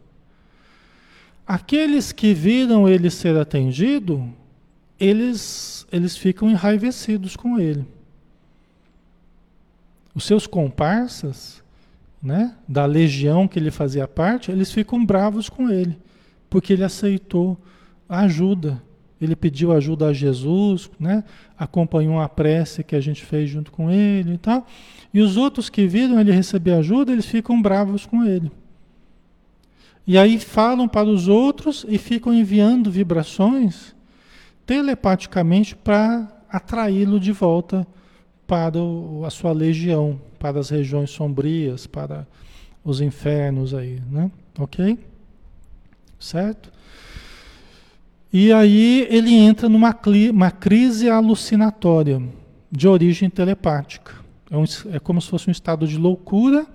Aqueles 1.45 2.11
que 2.11 2.33
viram 2.33 2.87
ele 2.87 3.09
ser 3.09 3.37
atendido, 3.37 4.27
eles, 4.99 5.85
eles 5.91 6.15
ficam 6.15 6.49
enraivecidos 6.49 7.35
com 7.35 7.59
ele 7.59 7.85
os 10.13 10.23
seus 10.25 10.45
comparsas, 10.45 11.63
né, 12.21 12.55
da 12.67 12.85
legião 12.85 13.47
que 13.47 13.57
ele 13.57 13.71
fazia 13.71 14.07
parte, 14.07 14.51
eles 14.51 14.71
ficam 14.71 15.03
bravos 15.03 15.49
com 15.49 15.69
ele, 15.69 15.97
porque 16.49 16.73
ele 16.73 16.83
aceitou 16.83 17.57
a 18.07 18.21
ajuda. 18.21 18.81
Ele 19.19 19.35
pediu 19.35 19.71
ajuda 19.71 20.07
a 20.07 20.13
Jesus, 20.13 20.89
né, 20.99 21.23
acompanhou 21.57 22.19
a 22.19 22.27
prece 22.27 22.83
que 22.83 22.95
a 22.95 22.99
gente 22.99 23.23
fez 23.23 23.49
junto 23.49 23.71
com 23.71 23.89
ele 23.89 24.33
e 24.33 24.37
tal. 24.37 24.65
E 25.13 25.21
os 25.21 25.37
outros 25.37 25.69
que 25.69 25.87
viram 25.87 26.19
ele 26.19 26.31
receber 26.31 26.73
ajuda, 26.73 27.11
eles 27.11 27.25
ficam 27.25 27.61
bravos 27.61 28.05
com 28.05 28.23
ele. 28.23 28.51
E 30.05 30.17
aí 30.17 30.39
falam 30.39 30.87
para 30.87 31.07
os 31.07 31.27
outros 31.27 31.85
e 31.87 31.97
ficam 31.97 32.33
enviando 32.33 32.89
vibrações 32.89 33.95
telepaticamente 34.65 35.75
para 35.75 36.27
atraí-lo 36.49 37.19
de 37.19 37.31
volta 37.31 37.85
para 38.51 38.77
o, 38.77 39.23
a 39.23 39.29
sua 39.29 39.53
legião, 39.53 40.19
para 40.37 40.59
as 40.59 40.69
regiões 40.69 41.09
sombrias, 41.09 41.87
para 41.87 42.27
os 42.83 42.99
infernos 42.99 43.73
aí, 43.73 44.01
né? 44.11 44.29
Ok? 44.59 44.99
Certo? 46.19 46.69
E 48.33 48.51
aí 48.51 49.07
ele 49.09 49.33
entra 49.33 49.69
numa 49.69 49.97
uma 50.33 50.51
crise 50.51 51.09
alucinatória 51.09 52.21
de 52.69 52.89
origem 52.89 53.29
telepática. 53.29 54.15
É, 54.49 54.57
um, 54.57 54.65
é 54.91 54.99
como 54.99 55.21
se 55.21 55.29
fosse 55.29 55.47
um 55.47 55.51
estado 55.51 55.87
de 55.87 55.97
loucura 55.97 56.67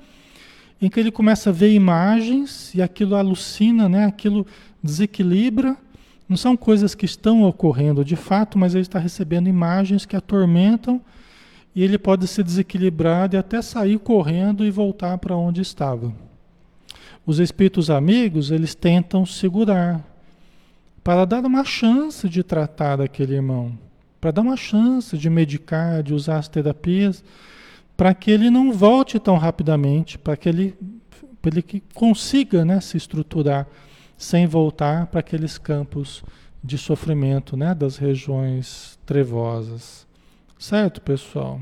em 0.81 0.89
que 0.89 0.99
ele 0.99 1.11
começa 1.11 1.51
a 1.51 1.53
ver 1.53 1.75
imagens 1.75 2.75
e 2.75 2.81
aquilo 2.81 3.15
alucina, 3.17 3.87
né? 3.87 4.07
aquilo 4.07 4.47
desequilibra. 4.83 5.77
Não 6.27 6.39
são 6.39 6.57
coisas 6.57 6.95
que 6.95 7.05
estão 7.05 7.43
ocorrendo 7.43 8.03
de 8.03 8.17
fato, 8.17 8.59
mas 8.59 8.75
ele 8.75 8.81
está 8.81 8.99
recebendo 8.99 9.47
imagens 9.47 10.07
que 10.07 10.17
atormentam 10.17 11.03
e 11.77 11.85
ele 11.85 11.99
pode 11.99 12.27
se 12.27 12.43
desequilibrar 12.43 13.29
e 13.35 13.37
até 13.37 13.61
sair 13.61 13.99
correndo 13.99 14.65
e 14.65 14.71
voltar 14.71 15.19
para 15.19 15.37
onde 15.37 15.61
estava. 15.61 16.11
Os 17.27 17.39
espíritos 17.39 17.91
amigos, 17.91 18.51
eles 18.51 18.75
tentam 18.75 19.27
segurar 19.27 20.03
para 21.05 21.27
dar 21.27 21.45
uma 21.45 21.65
chance 21.65 22.31
de 22.31 22.43
tratar 22.43 22.99
aquele 22.99 23.35
irmão, 23.35 23.79
para 24.19 24.31
dar 24.31 24.41
uma 24.41 24.57
chance 24.57 25.19
de 25.19 25.29
medicar, 25.29 26.03
de 26.03 26.15
usar 26.15 26.39
as 26.39 26.49
terapias, 26.49 27.23
para 27.95 28.15
que 28.15 28.31
ele 28.31 28.49
não 28.49 28.73
volte 28.73 29.19
tão 29.19 29.37
rapidamente, 29.37 30.17
para 30.17 30.35
que 30.35 30.49
ele, 30.49 30.75
para 31.43 31.51
ele 31.51 31.83
consiga 31.93 32.65
né, 32.65 32.81
se 32.81 32.97
estruturar 32.97 33.67
sem 34.17 34.47
voltar 34.47 35.09
para 35.09 35.21
aqueles 35.21 35.59
campos 35.59 36.25
de 36.65 36.79
sofrimento 36.79 37.55
né, 37.55 37.75
das 37.75 37.99
regiões 37.99 38.99
trevosas. 39.05 40.06
Certo, 40.59 41.03
pessoal? 41.03 41.61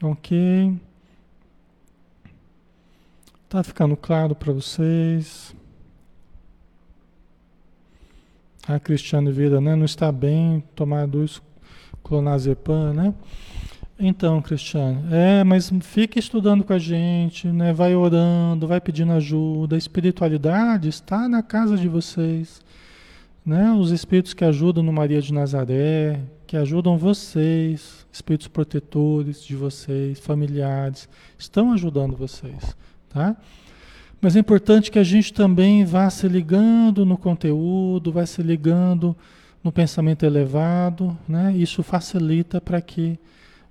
Ok. 0.00 0.78
Tá 3.48 3.62
ficando 3.62 3.96
claro 3.96 4.34
para 4.34 4.52
vocês? 4.52 5.54
A 8.66 8.78
Cristiane 8.78 9.32
Vira, 9.32 9.60
né? 9.60 9.74
Não 9.74 9.84
está 9.84 10.12
bem 10.12 10.62
tomar 10.74 11.06
dois 11.06 11.42
clonazepam, 12.04 12.92
né? 12.94 13.12
Então, 13.98 14.40
Cristiane, 14.40 15.02
é, 15.10 15.44
mas 15.44 15.70
fique 15.82 16.18
estudando 16.18 16.64
com 16.64 16.72
a 16.72 16.78
gente, 16.78 17.48
né? 17.48 17.72
Vai 17.72 17.94
orando, 17.94 18.66
vai 18.66 18.80
pedindo 18.80 19.12
ajuda. 19.12 19.74
A 19.74 19.78
espiritualidade 19.78 20.88
está 20.88 21.28
na 21.28 21.42
casa 21.42 21.76
de 21.76 21.88
vocês, 21.88 22.60
né? 23.44 23.72
Os 23.72 23.90
espíritos 23.90 24.32
que 24.32 24.44
ajudam 24.44 24.82
no 24.82 24.92
Maria 24.92 25.20
de 25.20 25.32
Nazaré, 25.32 26.20
que 26.46 26.56
ajudam 26.56 26.96
vocês, 26.96 28.01
espíritos 28.12 28.46
protetores 28.46 29.42
de 29.42 29.56
vocês, 29.56 30.20
familiares, 30.20 31.08
estão 31.38 31.72
ajudando 31.72 32.16
vocês, 32.16 32.76
tá? 33.08 33.36
Mas 34.20 34.36
é 34.36 34.38
importante 34.38 34.90
que 34.90 34.98
a 34.98 35.04
gente 35.04 35.32
também 35.32 35.84
vá 35.84 36.08
se 36.10 36.28
ligando 36.28 37.04
no 37.04 37.16
conteúdo, 37.16 38.12
vá 38.12 38.24
se 38.24 38.42
ligando 38.42 39.16
no 39.64 39.72
pensamento 39.72 40.24
elevado, 40.24 41.16
né? 41.26 41.52
Isso 41.56 41.82
facilita 41.82 42.60
para 42.60 42.80
que 42.80 43.18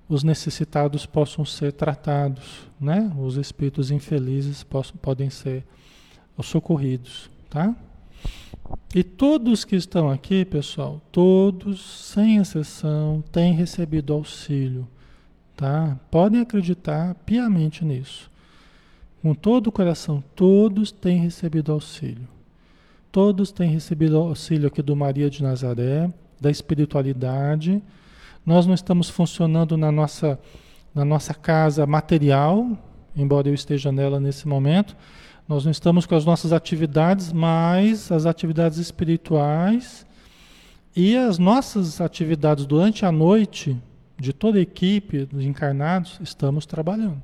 os 0.09 0.23
necessitados 0.23 1.05
possam 1.05 1.45
ser 1.45 1.71
tratados, 1.71 2.67
né? 2.79 3.09
Os 3.17 3.37
espíritos 3.37 3.91
infelizes 3.91 4.63
possam, 4.63 4.97
podem 5.01 5.29
ser 5.29 5.63
socorridos, 6.41 7.29
tá? 7.49 7.75
E 8.93 9.03
todos 9.03 9.63
que 9.63 9.75
estão 9.75 10.09
aqui, 10.09 10.43
pessoal, 10.43 11.01
todos, 11.11 11.81
sem 11.81 12.37
exceção, 12.37 13.23
têm 13.31 13.53
recebido 13.53 14.13
auxílio, 14.13 14.87
tá? 15.55 15.97
Podem 16.09 16.41
acreditar 16.41 17.15
piamente 17.25 17.85
nisso. 17.85 18.29
Com 19.21 19.33
todo 19.33 19.67
o 19.67 19.71
coração, 19.71 20.23
todos 20.35 20.91
têm 20.91 21.19
recebido 21.19 21.71
auxílio. 21.71 22.27
Todos 23.11 23.51
têm 23.51 23.69
recebido 23.69 24.17
auxílio 24.17 24.67
aqui 24.67 24.81
do 24.81 24.95
Maria 24.95 25.29
de 25.29 25.43
Nazaré, 25.43 26.09
da 26.39 26.49
espiritualidade. 26.49 27.81
Nós 28.45 28.65
não 28.65 28.73
estamos 28.73 29.09
funcionando 29.09 29.77
na 29.77 29.91
nossa, 29.91 30.39
na 30.93 31.05
nossa 31.05 31.33
casa 31.33 31.85
material, 31.85 32.77
embora 33.15 33.47
eu 33.47 33.53
esteja 33.53 33.91
nela 33.91 34.19
nesse 34.19 34.47
momento. 34.47 34.97
Nós 35.51 35.65
não 35.65 35.71
estamos 35.73 36.05
com 36.05 36.15
as 36.15 36.23
nossas 36.23 36.53
atividades, 36.53 37.33
mas 37.33 38.09
as 38.09 38.25
atividades 38.25 38.77
espirituais 38.77 40.05
e 40.95 41.17
as 41.17 41.37
nossas 41.37 41.99
atividades 41.99 42.65
durante 42.65 43.05
a 43.05 43.11
noite, 43.11 43.77
de 44.17 44.31
toda 44.31 44.59
a 44.59 44.61
equipe 44.61 45.25
dos 45.25 45.43
encarnados, 45.43 46.17
estamos 46.21 46.65
trabalhando. 46.65 47.21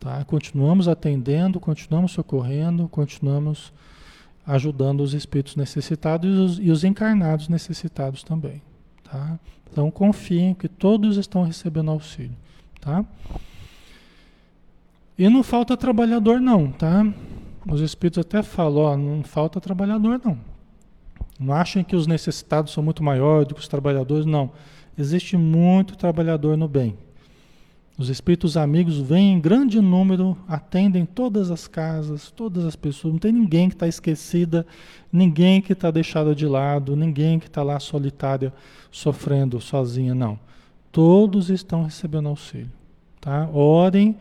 Tá? 0.00 0.24
Continuamos 0.24 0.88
atendendo, 0.88 1.60
continuamos 1.60 2.12
socorrendo, 2.12 2.88
continuamos 2.88 3.74
ajudando 4.46 5.02
os 5.02 5.12
espíritos 5.12 5.54
necessitados 5.54 6.30
e 6.30 6.40
os, 6.40 6.58
e 6.68 6.70
os 6.70 6.82
encarnados 6.82 7.46
necessitados 7.50 8.22
também. 8.22 8.62
Tá? 9.04 9.38
Então 9.70 9.90
confiem 9.90 10.54
que 10.54 10.66
todos 10.66 11.18
estão 11.18 11.42
recebendo 11.42 11.90
auxílio. 11.90 12.34
Tá? 12.80 13.04
E 15.18 15.28
não 15.28 15.42
falta 15.42 15.76
trabalhador 15.76 16.40
não, 16.40 16.70
tá? 16.70 17.04
Os 17.68 17.80
espíritos 17.80 18.20
até 18.20 18.42
falam, 18.42 18.82
ó, 18.82 18.96
não 18.96 19.24
falta 19.24 19.60
trabalhador 19.60 20.20
não. 20.24 20.38
Não 21.38 21.54
achem 21.54 21.84
que 21.84 21.94
os 21.94 22.06
necessitados 22.06 22.72
são 22.72 22.82
muito 22.82 23.02
maiores 23.02 23.46
do 23.46 23.54
que 23.54 23.60
os 23.60 23.68
trabalhadores, 23.68 24.26
não. 24.26 24.50
Existe 24.96 25.36
muito 25.36 25.96
trabalhador 25.96 26.56
no 26.56 26.66
bem. 26.66 26.96
Os 27.96 28.08
espíritos 28.08 28.56
amigos 28.56 28.98
vêm 28.98 29.34
em 29.34 29.40
grande 29.40 29.80
número, 29.80 30.36
atendem 30.46 31.04
todas 31.04 31.50
as 31.50 31.66
casas, 31.66 32.30
todas 32.30 32.64
as 32.64 32.76
pessoas. 32.76 33.12
Não 33.12 33.18
tem 33.18 33.32
ninguém 33.32 33.68
que 33.68 33.74
está 33.74 33.88
esquecida, 33.88 34.66
ninguém 35.12 35.60
que 35.60 35.72
está 35.72 35.90
deixada 35.90 36.34
de 36.34 36.46
lado, 36.46 36.96
ninguém 36.96 37.38
que 37.38 37.46
está 37.46 37.62
lá 37.62 37.78
solitária, 37.78 38.52
sofrendo 38.90 39.60
sozinha, 39.60 40.14
não. 40.14 40.38
Todos 40.90 41.50
estão 41.50 41.84
recebendo 41.84 42.28
auxílio. 42.28 42.70
Tá? 43.20 43.48
Orem, 43.52 44.16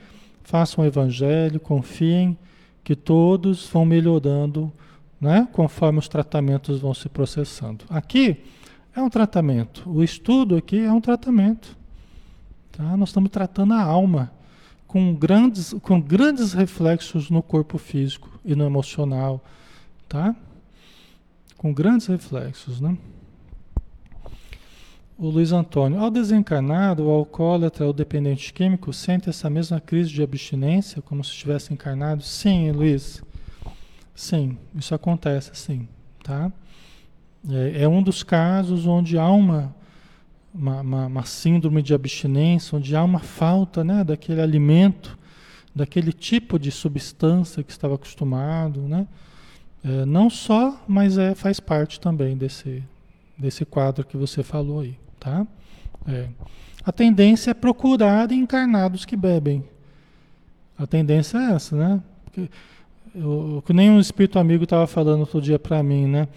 façam 0.48 0.82
o 0.82 0.88
evangelho, 0.88 1.60
confiem 1.60 2.38
que 2.82 2.96
todos 2.96 3.68
vão 3.68 3.84
melhorando 3.84 4.72
né? 5.20 5.46
conforme 5.52 6.00
os 6.00 6.08
tratamentos 6.08 6.80
vão 6.80 6.94
se 6.94 7.10
processando. 7.10 7.84
Aqui 7.90 8.38
é 8.96 9.02
um 9.02 9.10
tratamento, 9.10 9.84
o 9.86 10.02
estudo 10.02 10.56
aqui 10.56 10.80
é 10.80 10.92
um 10.92 11.02
tratamento. 11.02 11.76
Tá? 12.72 12.96
Nós 12.96 13.10
estamos 13.10 13.30
tratando 13.30 13.74
a 13.74 13.82
alma 13.82 14.32
com 14.88 15.14
grandes, 15.14 15.76
com 15.82 16.00
grandes 16.00 16.54
reflexos 16.54 17.30
no 17.30 17.44
corpo 17.44 17.78
físico 17.78 18.30
e 18.46 18.56
no 18.56 18.64
emocional, 18.64 19.44
tá? 20.08 20.34
Com 21.58 21.74
grandes 21.74 22.08
reflexos, 22.08 22.80
né? 22.80 22.98
O 25.20 25.30
Luiz 25.30 25.52
Antônio, 25.52 26.00
ao 26.00 26.12
desencarnado, 26.12 27.08
o 27.08 27.10
alcoólatra, 27.10 27.88
o 27.88 27.94
dependente 27.94 28.54
químico, 28.54 28.94
sente 28.94 29.30
essa 29.30 29.50
mesma 29.50 29.82
crise 29.82 30.12
de 30.12 30.22
abstinência 30.22 31.02
como 31.02 31.24
se 31.24 31.32
estivesse 31.32 31.74
encarnado? 31.74 32.22
Sim, 32.22 32.72
Luiz. 32.72 33.24
Sim, 34.14 34.58
isso 34.76 34.94
acontece, 34.94 35.52
sim, 35.56 35.88
tá? 36.24 36.52
É, 37.50 37.84
é 37.84 37.88
um 37.88 38.04
dos 38.04 38.22
casos 38.22 38.86
onde 38.86 39.18
há 39.18 39.28
uma 39.28 39.76
uma, 40.54 40.82
uma, 40.82 41.06
uma, 41.06 41.24
síndrome 41.24 41.84
de 41.84 41.94
abstinência, 41.94 42.78
onde 42.78 42.96
há 42.96 43.04
uma 43.04 43.20
falta 43.20 43.84
né, 43.84 44.04
daquele 44.04 44.42
alimento, 44.42 45.18
daquele 45.74 46.12
tipo 46.12 46.58
de 46.58 46.72
substância 46.72 47.64
que 47.64 47.72
estava 47.72 47.96
acostumado, 47.96 48.82
né? 48.82 49.08
É, 49.84 50.06
não 50.06 50.30
só, 50.30 50.84
mas 50.88 51.18
é, 51.18 51.36
faz 51.36 51.60
parte 51.60 52.00
também 52.00 52.36
desse, 52.36 52.84
desse 53.38 53.64
quadro 53.64 54.04
que 54.04 54.18
você 54.18 54.42
falou 54.42 54.80
aí, 54.80 54.98
tá? 55.20 55.46
É. 56.08 56.28
A 56.86 56.92
tendência 56.92 57.52
é 57.52 57.54
procurar 57.54 58.32
encarnados 58.32 59.06
que 59.06 59.16
bebem. 59.16 59.64
A 60.78 60.88
tendência 60.88 61.38
é 61.38 61.54
essa, 61.54 61.76
né? 61.76 62.02
Porque, 62.24 62.50
eu, 63.14 63.64
que 63.66 63.74
nem 63.74 63.90
um 63.90 64.00
espírito 64.00 64.40
amigo 64.40 64.64
estava 64.64 64.88
falando 64.88 65.22
outro 65.22 65.42
dia 65.42 65.60
para 65.60 65.82
mim, 65.84 66.06
né? 66.08 66.28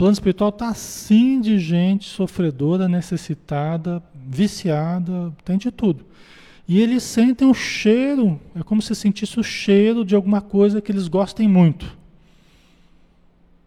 plano 0.00 0.14
espiritual 0.14 0.48
está 0.48 0.70
assim 0.70 1.42
de 1.42 1.58
gente 1.58 2.08
sofredora, 2.08 2.88
necessitada, 2.88 4.02
viciada, 4.14 5.30
tem 5.44 5.58
de 5.58 5.70
tudo. 5.70 6.06
E 6.66 6.80
eles 6.80 7.02
sentem 7.02 7.46
o 7.46 7.52
cheiro, 7.52 8.40
é 8.54 8.62
como 8.62 8.80
se 8.80 8.94
sentisse 8.94 9.38
o 9.38 9.42
cheiro 9.42 10.02
de 10.02 10.14
alguma 10.14 10.40
coisa 10.40 10.80
que 10.80 10.90
eles 10.90 11.06
gostem 11.06 11.46
muito. 11.46 11.98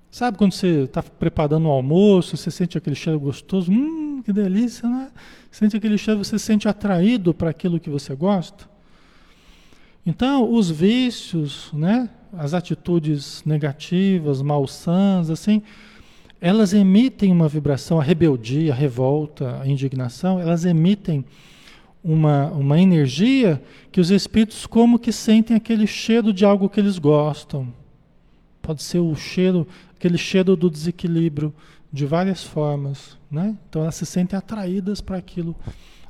Sabe 0.10 0.36
quando 0.36 0.54
você 0.54 0.86
está 0.86 1.04
preparando 1.04 1.68
o 1.68 1.72
almoço, 1.72 2.36
você 2.36 2.50
sente 2.50 2.80
aquele 2.80 2.96
cheiro 2.96 3.20
gostoso, 3.20 3.72
hum, 3.72 4.03
que 4.24 4.34
delícia, 4.34 4.88
né? 4.88 5.12
Sente 5.52 5.78
aquele 5.78 5.98
cheiro, 5.98 6.24
você 6.24 6.40
se 6.40 6.46
sente 6.46 6.68
atraído 6.68 7.34
para 7.34 7.50
aquilo 7.50 7.80
que 7.80 7.90
você 7.90 8.16
gosta. 8.16 8.66
Então, 10.06 10.52
os 10.52 10.70
vícios, 10.70 11.70
né? 11.74 12.10
As 12.34 12.54
atitudes 12.54 13.44
negativas, 13.46 14.42
malsãs, 14.42 15.30
assim, 15.30 15.62
elas 16.42 16.74
emitem 16.74 17.32
uma 17.32 17.48
vibração, 17.48 18.00
a 18.00 18.04
rebeldia, 18.04 18.74
a 18.74 18.76
revolta, 18.76 19.62
a 19.62 19.68
indignação, 19.68 20.40
elas 20.40 20.66
emitem 20.66 21.24
uma, 22.04 22.48
uma 22.52 22.82
energia 22.82 23.62
que 23.92 24.02
os 24.02 24.12
espíritos 24.12 24.66
como 24.66 25.00
que 25.00 25.12
sentem 25.12 25.56
aquele 25.56 25.88
cheiro 25.88 26.34
de 26.34 26.44
algo 26.44 26.68
que 26.68 26.80
eles 26.80 27.00
gostam. 27.00 27.72
Pode 28.62 28.84
ser 28.84 29.00
o 29.00 29.16
cheiro, 29.16 29.66
aquele 29.96 30.18
cheiro 30.18 30.56
do 30.56 30.70
desequilíbrio 30.70 31.54
de 31.94 32.08
várias 32.08 32.44
formas, 32.44 33.20
né? 33.30 33.56
Então 33.70 33.84
elas 33.84 33.94
se 33.94 34.06
sentem 34.06 34.36
atraídas 34.36 35.00
para 35.00 35.16
aquilo, 35.16 35.56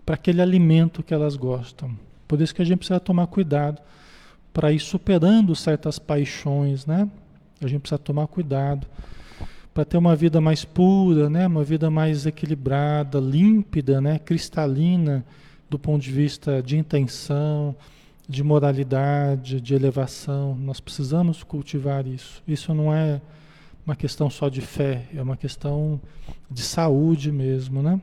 para 0.06 0.15
aquele 0.15 0.41
alimento 0.41 1.04
que 1.04 1.13
elas 1.13 1.36
gostam. 1.36 1.93
Por 2.26 2.41
isso 2.41 2.56
que 2.56 2.62
a 2.62 2.65
gente 2.65 2.78
precisa 2.78 3.02
tomar 3.02 3.28
cuidado 3.28 3.82
para 4.54 4.72
ir 4.72 4.80
superando 4.80 5.54
certas 5.54 6.00
paixões, 6.00 6.86
né? 6.86 7.10
A 7.60 7.67
gente 7.67 7.82
precisa 7.82 8.00
tomar 8.00 8.28
cuidado 8.28 8.88
para 9.74 9.84
ter 9.84 9.98
uma 9.98 10.15
vida 10.15 10.39
mais 10.39 10.63
pura, 10.63 11.30
né? 11.30 11.48
uma 11.48 11.63
vida 11.63 11.89
mais 11.89 12.26
equilibrada, 12.26 13.19
límpida, 13.19 14.00
né? 14.00 14.19
cristalina, 14.19 15.26
do 15.69 15.80
ponto 15.80 16.02
de 16.02 16.12
vista 16.12 16.62
de 16.62 16.78
intenção, 16.78 17.76
de 18.30 18.43
moralidade, 18.43 19.60
de 19.60 19.74
elevação. 19.74 20.56
Nós 20.56 20.80
precisamos 20.80 21.41
cultivar 21.43 22.06
isso. 22.06 22.43
Isso 22.48 22.74
não 22.74 22.93
é 22.93 23.19
uma 23.86 23.96
questão 23.96 24.30
só 24.30 24.50
de 24.50 24.62
fé, 24.62 25.08
é 25.13 25.22
uma 25.22 25.36
questão 25.36 26.00
de 26.50 26.62
saúde 26.62 27.32
mesmo, 27.32 27.82
né? 27.82 28.02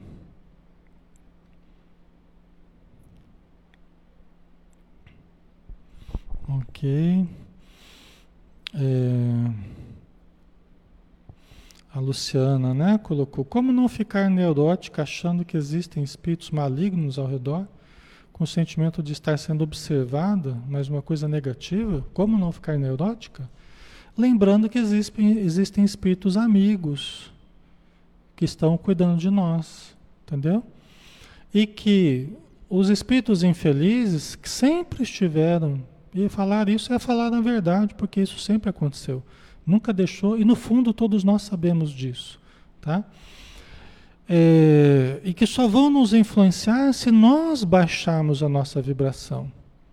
Ok. 6.48 7.28
É... 8.74 9.80
A 11.92 11.98
Luciana, 11.98 12.72
né, 12.72 12.98
colocou: 12.98 13.44
como 13.44 13.72
não 13.72 13.88
ficar 13.88 14.30
neurótica 14.30 15.02
achando 15.02 15.44
que 15.44 15.56
existem 15.56 16.02
espíritos 16.02 16.50
malignos 16.50 17.18
ao 17.18 17.26
redor, 17.26 17.66
com 18.32 18.44
o 18.44 18.46
sentimento 18.46 19.02
de 19.02 19.12
estar 19.12 19.36
sendo 19.38 19.64
observada, 19.64 20.56
mas 20.68 20.88
uma 20.88 21.02
coisa 21.02 21.26
negativa? 21.26 22.04
Como 22.14 22.38
não 22.38 22.52
ficar 22.52 22.78
neurótica? 22.78 23.48
Lembrando 24.20 24.68
que 24.68 24.78
existem, 24.78 25.38
existem 25.38 25.82
espíritos 25.82 26.36
amigos 26.36 27.32
que 28.36 28.44
estão 28.44 28.76
cuidando 28.76 29.18
de 29.18 29.30
nós, 29.30 29.96
entendeu? 30.26 30.62
E 31.54 31.66
que 31.66 32.28
os 32.68 32.90
espíritos 32.90 33.42
infelizes 33.42 34.36
que 34.36 34.48
sempre 34.48 35.02
estiveram, 35.02 35.82
e 36.14 36.28
falar 36.28 36.68
isso 36.68 36.92
é 36.92 36.98
falar 36.98 37.32
a 37.32 37.40
verdade, 37.40 37.94
porque 37.94 38.20
isso 38.20 38.38
sempre 38.38 38.68
aconteceu 38.68 39.22
Nunca 39.66 39.92
deixou, 39.92 40.38
e 40.38 40.44
no 40.44 40.56
fundo 40.56 40.92
todos 40.92 41.22
nós 41.22 41.42
sabemos 41.42 41.90
disso. 41.90 42.40
Tá? 42.80 43.04
É, 44.28 45.20
e 45.22 45.32
que 45.32 45.46
só 45.46 45.68
vão 45.68 45.90
nos 45.90 46.12
influenciar 46.12 46.92
se 46.92 47.10
nós 47.10 47.62
baixarmos 47.62 48.42
a 48.42 48.48
nossa 48.48 48.82
vibração. 48.82 49.50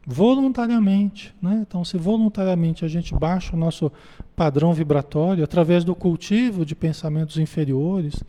Voluntariamente. 0.07 1.35
Né? 1.41 1.65
Então, 1.67 1.83
se 1.83 1.97
voluntariamente 1.97 2.85
a 2.85 2.87
gente 2.87 3.13
baixa 3.13 3.53
o 3.53 3.59
nosso 3.59 3.91
padrão 4.37 4.73
vibratório 4.73 5.43
através 5.43 5.83
do 5.83 5.93
cultivo 5.93 6.65
de 6.65 6.73
pensamentos 6.73 7.37
inferiores, 7.37 8.23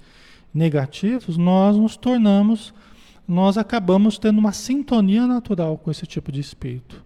negativos, 0.52 1.36
nós 1.36 1.76
nos 1.76 1.96
tornamos, 1.96 2.74
nós 3.28 3.56
acabamos 3.56 4.18
tendo 4.18 4.38
uma 4.38 4.50
sintonia 4.50 5.24
natural 5.24 5.78
com 5.78 5.88
esse 5.88 6.04
tipo 6.04 6.32
de 6.32 6.40
espírito. 6.40 7.04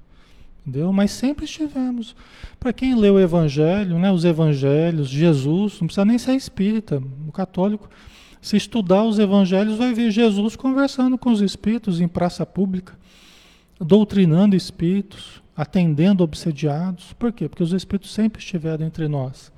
Entendeu? 0.65 0.91
Mas 0.91 1.11
sempre 1.11 1.45
estivemos. 1.45 2.17
Para 2.59 2.73
quem 2.73 2.95
lê 2.95 3.11
o 3.11 3.21
Evangelho, 3.21 3.99
né, 3.99 4.11
os 4.11 4.25
Evangelhos, 4.25 5.09
Jesus, 5.09 5.81
não 5.81 5.89
precisa 5.89 6.05
nem 6.05 6.17
ser 6.17 6.35
espírita, 6.35 7.03
o 7.29 7.33
católico, 7.33 7.91
se 8.41 8.57
estudar 8.57 9.05
os 9.05 9.19
Evangelhos, 9.19 9.77
vai 9.77 9.93
ver 9.93 10.11
Jesus 10.11 10.57
conversando 10.57 11.19
com 11.19 11.31
os 11.31 11.43
espíritos 11.43 12.01
em 12.01 12.09
praça 12.09 12.47
pública 12.47 13.02
doutrinando 13.85 14.57
espíritos, 14.57 15.43
atendendo 15.57 16.23
obsediados. 16.23 17.13
Por 17.15 17.33
quê? 17.33 17.49
Porque 17.49 17.63
os 17.63 17.73
espíritos 17.73 18.13
sempre 18.13 18.41
estiveram 18.41 18.87
entre 18.87 19.09
nós. 19.09 19.53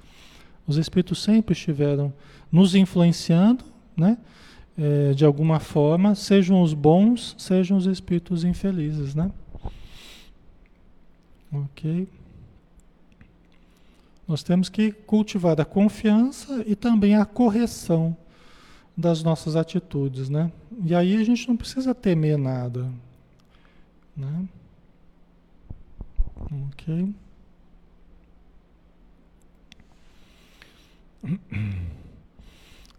Os 0.67 0.77
espíritos 0.77 1.23
sempre 1.23 1.53
estiveram 1.53 2.13
nos 2.51 2.75
influenciando, 2.75 3.65
né? 3.97 4.19
É, 4.77 5.13
de 5.13 5.25
alguma 5.25 5.61
forma, 5.61 6.15
sejam 6.17 6.61
os 6.61 6.75
bons, 6.75 7.37
sejam 7.39 7.77
os 7.77 7.87
espíritos 7.87 8.43
infelizes, 8.43 9.15
né? 9.15 9.31
Ok. 11.53 12.09
Nós 14.27 14.43
temos 14.43 14.69
que 14.69 14.91
cultivar 14.91 15.61
a 15.61 15.65
confiança 15.65 16.65
e 16.67 16.75
também 16.75 17.15
a 17.15 17.25
correção 17.25 18.17
das 18.97 19.23
nossas 19.23 19.55
atitudes, 19.55 20.29
né? 20.29 20.51
E 20.85 20.95
aí 20.95 21.17
a 21.17 21.25
gente 21.25 21.47
não 21.47 21.57
precisa 21.57 21.95
temer 21.95 22.39
nada. 22.39 22.91
Né? 24.16 24.48
Ok. 26.50 27.14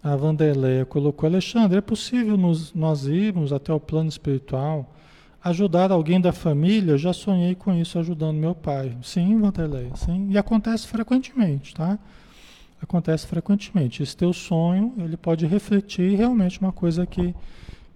A 0.04 0.15
Vanderleia 0.15 0.86
colocou, 0.86 1.28
Alexandre, 1.28 1.78
é 1.78 1.82
possível 1.82 2.38
nos, 2.38 2.73
nós 2.73 3.08
irmos 3.08 3.51
até 3.51 3.73
o 3.73 3.80
plano 3.80 4.10
espiritual, 4.10 4.93
ajudar 5.43 5.91
alguém 5.91 6.19
da 6.19 6.32
família? 6.32 6.97
Já 6.97 7.13
sonhei 7.13 7.56
com 7.56 7.73
isso, 7.73 7.97
ajudando 7.97 8.38
meu 8.38 8.54
pai. 8.54 8.95
Sim, 9.01 9.39
Vanderleia, 9.39 9.95
sim. 9.95 10.28
E 10.30 10.38
acontece 10.38 10.88
frequentemente, 10.88 11.73
tá? 11.73 11.97
Acontece 12.82 13.25
frequentemente. 13.25 14.04
Esse 14.04 14.15
teu 14.15 14.34
sonho, 14.34 14.93
ele 14.97 15.17
pode 15.17 15.45
refletir 15.47 16.15
realmente 16.15 16.60
uma 16.60 16.71
coisa 16.71 17.06
que, 17.06 17.34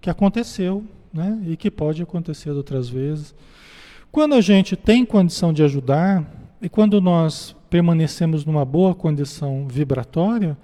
que 0.00 0.10
aconteceu 0.10 0.84
né? 1.12 1.38
e 1.46 1.56
que 1.56 1.70
pode 1.70 2.02
acontecer 2.02 2.50
outras 2.50 2.88
vezes. 2.88 3.34
Quando 4.12 4.34
a 4.34 4.40
gente 4.40 4.76
tem 4.76 5.04
condição 5.04 5.52
de 5.52 5.62
ajudar, 5.62 6.24
e 6.60 6.68
quando 6.68 7.00
nós 7.00 7.54
permanecemos 7.70 8.44
numa 8.44 8.64
boa 8.64 8.94
condição 8.94 9.66
vibratória, 9.68 10.56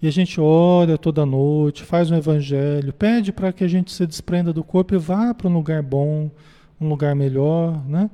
e 0.00 0.06
a 0.06 0.10
gente 0.10 0.40
ora 0.40 0.98
toda 0.98 1.24
noite, 1.24 1.82
faz 1.82 2.10
um 2.10 2.16
evangelho, 2.16 2.92
pede 2.92 3.32
para 3.32 3.52
que 3.52 3.64
a 3.64 3.68
gente 3.68 3.92
se 3.92 4.06
desprenda 4.06 4.52
do 4.52 4.62
corpo 4.62 4.94
e 4.94 4.98
vá 4.98 5.32
para 5.32 5.48
um 5.48 5.52
lugar 5.52 5.82
bom, 5.82 6.30
um 6.80 6.88
lugar 6.88 7.14
melhor, 7.14 7.82
né? 7.86 8.10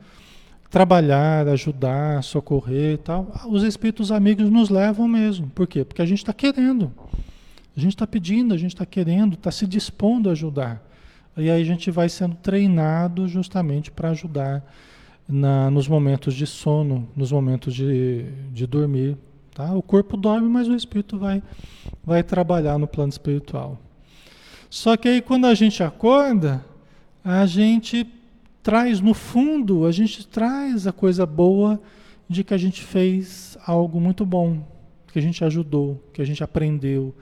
Trabalhar, 0.71 1.47
ajudar, 1.49 2.23
socorrer 2.23 2.95
e 2.95 2.99
tal. 2.99 3.31
Os 3.49 3.63
espíritos 3.63 4.11
amigos 4.11 4.49
nos 4.49 4.71
levam 4.71 5.07
mesmo. 5.07 5.51
Por 5.51 5.67
quê? 5.67 5.85
Porque 5.85 6.01
a 6.01 6.07
gente 6.07 6.19
está 6.19 6.33
querendo. 6.33 6.93
A 7.77 7.81
gente 7.81 7.91
está 7.91 8.07
pedindo, 8.07 8.55
a 8.55 8.57
gente 8.57 8.75
está 8.75 8.87
querendo, 8.87 9.35
está 9.35 9.51
se 9.51 9.67
dispondo 9.67 10.29
a 10.29 10.33
ajudar. 10.33 10.83
E 11.37 11.51
aí 11.51 11.63
a 11.63 11.65
gente 11.65 11.91
vai 11.91 12.09
sendo 12.09 12.37
treinado 12.37 13.27
justamente 13.27 13.91
para 13.91 14.11
ajudar 14.11 14.63
na, 15.27 15.71
nos 15.71 15.89
momentos 15.89 16.35
de 16.35 16.47
sono, 16.47 17.09
nos 17.17 17.33
momentos 17.33 17.75
de, 17.75 18.27
de 18.53 18.67
dormir. 18.67 19.17
Tá? 19.55 19.75
O 19.75 19.83
corpo 19.83 20.17
dorme, 20.17 20.49
mas 20.49 20.69
o 20.69 20.75
espírito 20.75 21.19
vai, 21.19 21.43
vai 22.05 22.23
trabalhar 22.23 22.79
no 22.79 22.87
plano 22.87 23.11
espiritual. 23.11 23.79
Só 24.69 24.97
que 24.97 25.09
aí 25.09 25.23
quando 25.23 25.47
a 25.47 25.55
gente 25.55 25.83
acorda, 25.83 26.65
a 27.25 27.47
gente 27.47 28.07
traz 28.63 29.01
no 29.01 29.15
fundo, 29.15 29.87
a 29.87 29.93
gente 29.93 30.27
traz 30.27 30.87
a 30.87 30.93
coisa 30.93 31.27
boa 31.27 31.81
de 32.29 32.45
que 32.45 32.55
a 32.55 32.59
gente 32.59 32.83
fez 32.83 33.59
algo 33.67 34.01
muito 34.01 34.25
bom, 34.25 34.67
que 35.13 35.19
a 35.19 35.23
gente 35.23 35.45
ajudou, 35.45 36.03
que 36.13 36.23
a 36.23 36.25
gente 36.25 36.43
aprendeu, 36.43 37.15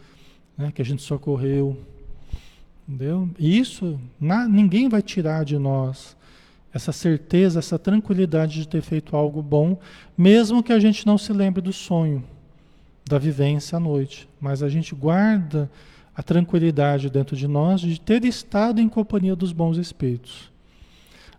né? 0.56 0.70
que 0.72 0.82
a 0.82 0.84
gente 0.84 1.02
socorreu, 1.02 1.76
Entendeu? 2.90 3.30
Isso 3.38 4.00
na, 4.20 4.48
ninguém 4.48 4.88
vai 4.88 5.00
tirar 5.00 5.44
de 5.44 5.56
nós 5.56 6.16
essa 6.74 6.90
certeza, 6.90 7.60
essa 7.60 7.78
tranquilidade 7.78 8.54
de 8.54 8.66
ter 8.66 8.82
feito 8.82 9.14
algo 9.14 9.40
bom, 9.40 9.78
mesmo 10.18 10.60
que 10.60 10.72
a 10.72 10.80
gente 10.80 11.06
não 11.06 11.16
se 11.16 11.32
lembre 11.32 11.60
do 11.60 11.72
sonho, 11.72 12.24
da 13.08 13.16
vivência 13.16 13.76
à 13.76 13.80
noite. 13.80 14.28
Mas 14.40 14.60
a 14.60 14.68
gente 14.68 14.92
guarda 14.92 15.70
a 16.16 16.22
tranquilidade 16.22 17.08
dentro 17.08 17.36
de 17.36 17.46
nós 17.46 17.80
de 17.80 18.00
ter 18.00 18.24
estado 18.24 18.80
em 18.80 18.88
companhia 18.88 19.36
dos 19.36 19.52
bons 19.52 19.76
espíritos. 19.78 20.50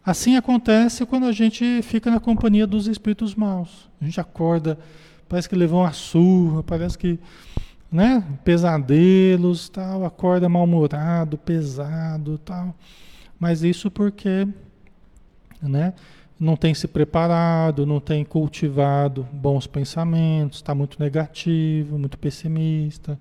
Assim 0.05 0.37
acontece 0.37 1.05
quando 1.05 1.25
a 1.25 1.33
gente 1.33 1.81
fica 1.81 2.09
na 2.09 2.19
companhia 2.21 2.65
dos 2.65 2.87
espíritos 2.87 3.35
maus. 3.35 3.89
A 4.01 4.05
gente 4.05 4.21
acorda, 4.21 4.79
parece 5.27 5.49
que 5.49 5.55
levou 5.55 5.81
uma 5.81 5.91
surra, 5.91 6.63
parece 6.63 6.97
que 6.97 7.19
né? 7.91 8.23
Pesadelos, 8.43 9.67
tal, 9.67 10.05
acorda 10.05 10.47
mal-humorado, 10.47 11.37
pesado, 11.37 12.37
tal. 12.37 12.73
Mas 13.39 13.63
isso 13.63 13.91
porque, 13.91 14.47
né? 15.61 15.93
Não 16.39 16.55
tem 16.55 16.73
se 16.73 16.87
preparado, 16.87 17.85
não 17.85 17.99
tem 17.99 18.25
cultivado 18.25 19.27
bons 19.31 19.67
pensamentos, 19.67 20.57
está 20.57 20.73
muito 20.73 20.99
negativo, 20.99 21.99
muito 21.99 22.17
pessimista. 22.17 23.19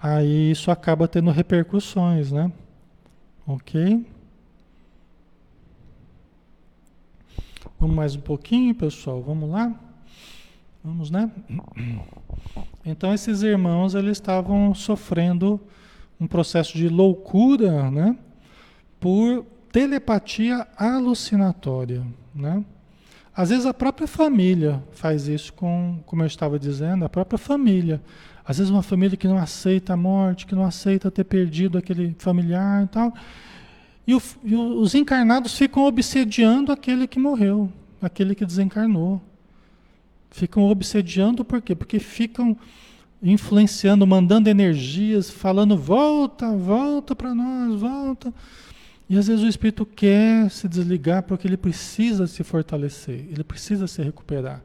Aí 0.00 0.50
isso 0.52 0.70
acaba 0.70 1.08
tendo 1.08 1.30
repercussões, 1.30 2.30
né? 2.30 2.52
Ok? 3.46 4.06
Vamos 7.80 7.96
mais 7.96 8.14
um 8.14 8.20
pouquinho, 8.20 8.74
pessoal. 8.74 9.20
Vamos 9.22 9.50
lá? 9.50 9.74
Vamos, 10.84 11.10
né? 11.10 11.30
Então 12.84 13.14
esses 13.14 13.42
irmãos 13.42 13.94
eles 13.94 14.18
estavam 14.18 14.74
sofrendo 14.74 15.58
um 16.20 16.26
processo 16.26 16.76
de 16.76 16.90
loucura, 16.90 17.90
né? 17.90 18.14
Por 19.00 19.46
telepatia 19.72 20.66
alucinatória, 20.76 22.06
né? 22.34 22.62
Às 23.34 23.48
vezes 23.48 23.64
a 23.64 23.72
própria 23.72 24.06
família 24.06 24.84
faz 24.92 25.26
isso 25.26 25.54
com, 25.54 26.02
como 26.04 26.22
eu 26.22 26.26
estava 26.26 26.58
dizendo, 26.58 27.06
a 27.06 27.08
própria 27.08 27.38
família. 27.38 28.02
Às 28.44 28.58
vezes 28.58 28.70
uma 28.70 28.82
família 28.82 29.16
que 29.16 29.26
não 29.26 29.38
aceita 29.38 29.94
a 29.94 29.96
morte, 29.96 30.44
que 30.44 30.54
não 30.54 30.66
aceita 30.66 31.10
ter 31.10 31.24
perdido 31.24 31.78
aquele 31.78 32.14
familiar 32.18 32.84
e 32.84 32.88
tal. 32.88 33.14
E, 34.06 34.14
o, 34.14 34.20
e 34.44 34.54
os 34.54 34.94
encarnados 34.94 35.56
ficam 35.56 35.86
obsediando 35.86 36.70
aquele 36.70 37.06
que 37.06 37.18
morreu, 37.18 37.72
aquele 38.02 38.34
que 38.34 38.44
desencarnou. 38.44 39.22
Ficam 40.34 40.64
obsediando 40.64 41.44
por 41.44 41.62
quê? 41.62 41.76
Porque 41.76 42.00
ficam 42.00 42.56
influenciando, 43.22 44.04
mandando 44.04 44.50
energias, 44.50 45.30
falando 45.30 45.76
volta, 45.78 46.50
volta 46.56 47.14
para 47.14 47.32
nós, 47.32 47.80
volta. 47.80 48.34
E 49.08 49.16
às 49.16 49.28
vezes 49.28 49.44
o 49.44 49.48
espírito 49.48 49.86
quer 49.86 50.50
se 50.50 50.66
desligar 50.66 51.22
porque 51.22 51.46
ele 51.46 51.56
precisa 51.56 52.26
se 52.26 52.42
fortalecer, 52.42 53.28
ele 53.30 53.44
precisa 53.44 53.86
se 53.86 54.02
recuperar. 54.02 54.60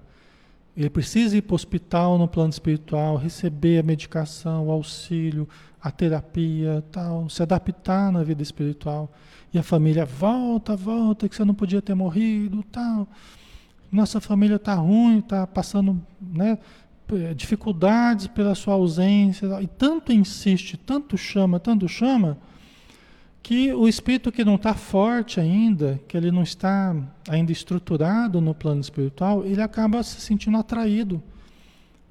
Ele 0.75 0.89
precisa 0.89 1.38
ir 1.38 1.43
para 1.43 1.53
o 1.53 1.55
hospital 1.55 2.17
no 2.17 2.27
plano 2.27 2.49
espiritual, 2.49 3.15
receber 3.15 3.77
a 3.77 3.84
medicação, 3.84 4.69
o 4.69 4.71
auxílio, 4.71 5.47
a 5.79 5.91
terapia, 5.91 6.84
tal, 6.91 7.29
se 7.29 7.43
adaptar 7.43 8.12
na 8.12 8.23
vida 8.23 8.41
espiritual. 8.41 9.13
E 9.53 9.60
a 9.60 9.63
família 9.63 10.03
volta, 10.03 10.75
volta, 10.75 11.29
que 11.29 11.36
você 11.36 11.45
não 11.45 11.53
podia 11.53 11.79
ter 11.79 11.93
morrido, 11.93 12.63
tal 12.71 13.08
nossa 13.91 14.21
família 14.21 14.58
está 14.58 14.75
ruim, 14.75 15.19
está 15.19 15.47
passando 15.47 16.02
né, 16.21 16.58
dificuldades 17.36 18.28
pela 18.28 18.54
sua 18.54 18.75
ausência, 18.75 19.47
e 19.62 19.67
tanto 19.67 20.13
insiste, 20.13 20.78
tanto 20.78 21.17
chama, 21.17 21.60
tanto 21.60 21.88
chama, 21.88 22.38
que 23.41 23.73
o 23.73 23.88
espírito 23.88 24.32
que 24.32 24.45
não 24.45 24.56
está 24.56 24.73
forte 24.73 25.39
ainda, 25.39 25.99
que 26.08 26.15
ele 26.15 26.30
não 26.30 26.43
está 26.43 26.95
ainda 27.28 27.52
estruturado 27.52 28.39
no 28.39 28.54
plano 28.54 28.82
espiritual, 28.82 29.43
ele 29.45 29.62
acaba 29.62 30.04
se 30.04 30.21
sentindo 30.21 30.58
atraído, 30.58 31.23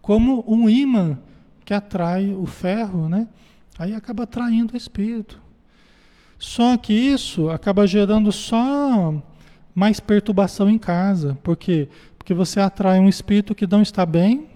como 0.00 0.44
um 0.48 0.68
imã 0.68 1.18
que 1.64 1.74
atrai 1.74 2.34
o 2.34 2.46
ferro, 2.46 3.08
né? 3.08 3.28
Aí 3.78 3.94
acaba 3.94 4.24
atraindo 4.24 4.74
o 4.74 4.76
espírito. 4.76 5.40
Só 6.38 6.76
que 6.76 6.92
isso 6.92 7.50
acaba 7.50 7.86
gerando 7.86 8.32
só 8.32 9.22
mais 9.78 10.00
perturbação 10.00 10.68
em 10.68 10.78
casa. 10.78 11.38
Por 11.42 11.56
quê? 11.56 11.88
Porque 12.18 12.34
você 12.34 12.60
atrai 12.60 12.98
um 12.98 13.08
espírito 13.08 13.54
que 13.54 13.66
não 13.66 13.82
está 13.82 14.04
bem, 14.04 14.46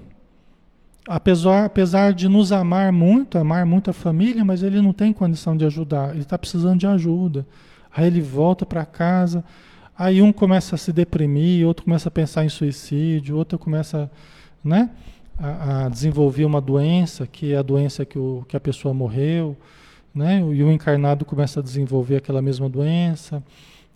apesar, 1.08 1.64
apesar 1.66 2.12
de 2.12 2.28
nos 2.28 2.50
amar 2.50 2.90
muito, 2.92 3.38
amar 3.38 3.64
muito 3.64 3.90
a 3.90 3.92
família, 3.92 4.44
mas 4.44 4.62
ele 4.62 4.80
não 4.80 4.92
tem 4.92 5.12
condição 5.12 5.56
de 5.56 5.64
ajudar, 5.64 6.10
ele 6.10 6.22
está 6.22 6.36
precisando 6.36 6.78
de 6.80 6.86
ajuda. 6.86 7.46
Aí 7.94 8.06
ele 8.06 8.20
volta 8.20 8.66
para 8.66 8.84
casa, 8.84 9.44
Aí 9.96 10.22
um 10.22 10.32
começa 10.32 10.74
a 10.74 10.78
se 10.78 10.92
deprimir, 10.92 11.66
outro 11.66 11.84
começa 11.84 12.08
a 12.08 12.10
pensar 12.10 12.44
em 12.44 12.48
suicídio, 12.48 13.36
outro 13.36 13.58
começa 13.58 14.10
né, 14.64 14.90
a, 15.38 15.84
a 15.84 15.88
desenvolver 15.88 16.44
uma 16.44 16.60
doença, 16.60 17.26
que 17.26 17.52
é 17.52 17.56
a 17.56 17.62
doença 17.62 18.04
que, 18.04 18.18
o, 18.18 18.44
que 18.48 18.56
a 18.56 18.60
pessoa 18.60 18.94
morreu, 18.94 19.56
né, 20.14 20.40
e 20.40 20.62
o 20.62 20.72
encarnado 20.72 21.24
começa 21.24 21.60
a 21.60 21.62
desenvolver 21.62 22.16
aquela 22.16 22.40
mesma 22.40 22.68
doença. 22.68 23.42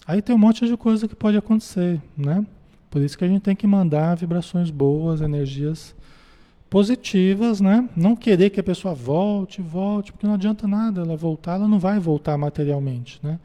Aí 0.06 0.22
tem 0.22 0.34
um 0.34 0.38
monte 0.38 0.66
de 0.66 0.76
coisa 0.76 1.08
que 1.08 1.16
pode 1.16 1.36
acontecer, 1.36 2.00
né? 2.16 2.46
Por 2.88 3.02
isso 3.02 3.18
que 3.18 3.24
a 3.24 3.28
gente 3.28 3.42
tem 3.42 3.56
que 3.56 3.66
mandar 3.66 4.14
vibrações 4.16 4.70
boas, 4.70 5.20
energias 5.20 5.94
positivas, 6.70 7.60
né? 7.60 7.88
Não 7.96 8.14
querer 8.14 8.50
que 8.50 8.60
a 8.60 8.62
pessoa 8.62 8.94
volte, 8.94 9.60
volte, 9.60 10.12
porque 10.12 10.26
não 10.26 10.34
adianta 10.34 10.68
nada 10.68 11.00
ela 11.00 11.16
voltar, 11.16 11.54
ela 11.54 11.66
não 11.66 11.78
vai 11.78 11.98
voltar 11.98 12.38
materialmente, 12.38 13.18
né? 13.22 13.40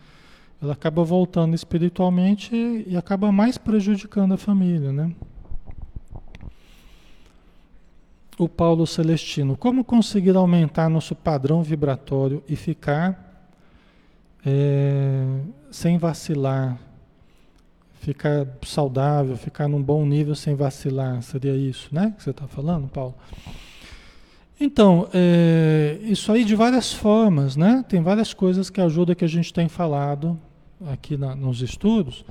Ela 0.61 0.73
acaba 0.73 1.03
voltando 1.03 1.55
espiritualmente 1.55 2.55
e 2.85 2.95
acaba 2.95 3.31
mais 3.31 3.57
prejudicando 3.57 4.33
a 4.33 4.37
família, 4.37 4.91
né? 4.91 5.11
O 8.37 8.47
Paulo 8.47 8.85
Celestino, 8.85 9.57
como 9.57 9.83
conseguir 9.83 10.35
aumentar 10.35 10.89
nosso 10.89 11.15
padrão 11.15 11.63
vibratório 11.63 12.43
e 12.47 12.55
ficar 12.55 13.49
é, 14.45 15.25
sem 15.71 15.97
vacilar, 15.97 16.77
ficar 18.01 18.45
saudável, 18.63 19.37
ficar 19.37 19.67
num 19.67 19.81
bom 19.81 20.05
nível 20.05 20.35
sem 20.35 20.53
vacilar, 20.53 21.21
seria 21.21 21.55
isso, 21.55 21.89
né? 21.91 22.13
Que 22.17 22.23
você 22.23 22.31
está 22.31 22.47
falando, 22.47 22.87
Paulo? 22.89 23.15
Então, 24.59 25.07
é, 25.13 25.97
isso 26.03 26.31
aí 26.31 26.43
de 26.43 26.55
várias 26.55 26.93
formas, 26.93 27.55
né? 27.55 27.83
Tem 27.87 28.01
várias 28.01 28.33
coisas 28.33 28.69
que 28.69 28.81
ajudam 28.81 29.15
que 29.15 29.25
a 29.25 29.29
gente 29.29 29.51
tem 29.51 29.67
falado 29.67 30.37
aqui 30.91 31.17
na, 31.17 31.35
nos 31.35 31.61
estudos. 31.61 32.25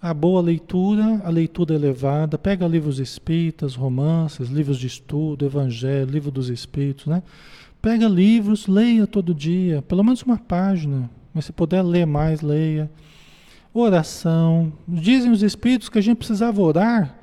A 0.00 0.12
boa 0.12 0.42
leitura, 0.42 1.22
a 1.24 1.30
leitura 1.30 1.74
elevada, 1.74 2.36
pega 2.36 2.66
livros 2.66 2.98
espíritas, 2.98 3.74
romances, 3.74 4.48
livros 4.48 4.76
de 4.76 4.86
estudo, 4.86 5.46
evangelho, 5.46 6.10
livro 6.10 6.30
dos 6.30 6.50
espíritos, 6.50 7.06
né? 7.06 7.22
Pega 7.80 8.08
livros, 8.08 8.66
leia 8.66 9.06
todo 9.06 9.34
dia, 9.34 9.80
pelo 9.82 10.02
menos 10.02 10.22
uma 10.22 10.38
página, 10.38 11.08
mas 11.34 11.44
se 11.44 11.52
puder 11.52 11.82
ler 11.82 12.06
mais, 12.06 12.40
leia 12.40 12.90
oração. 13.74 14.72
Dizem 14.86 15.30
os 15.30 15.42
espíritos 15.42 15.88
que 15.88 15.98
a 15.98 16.02
gente 16.02 16.18
precisava 16.18 16.60
orar 16.60 17.16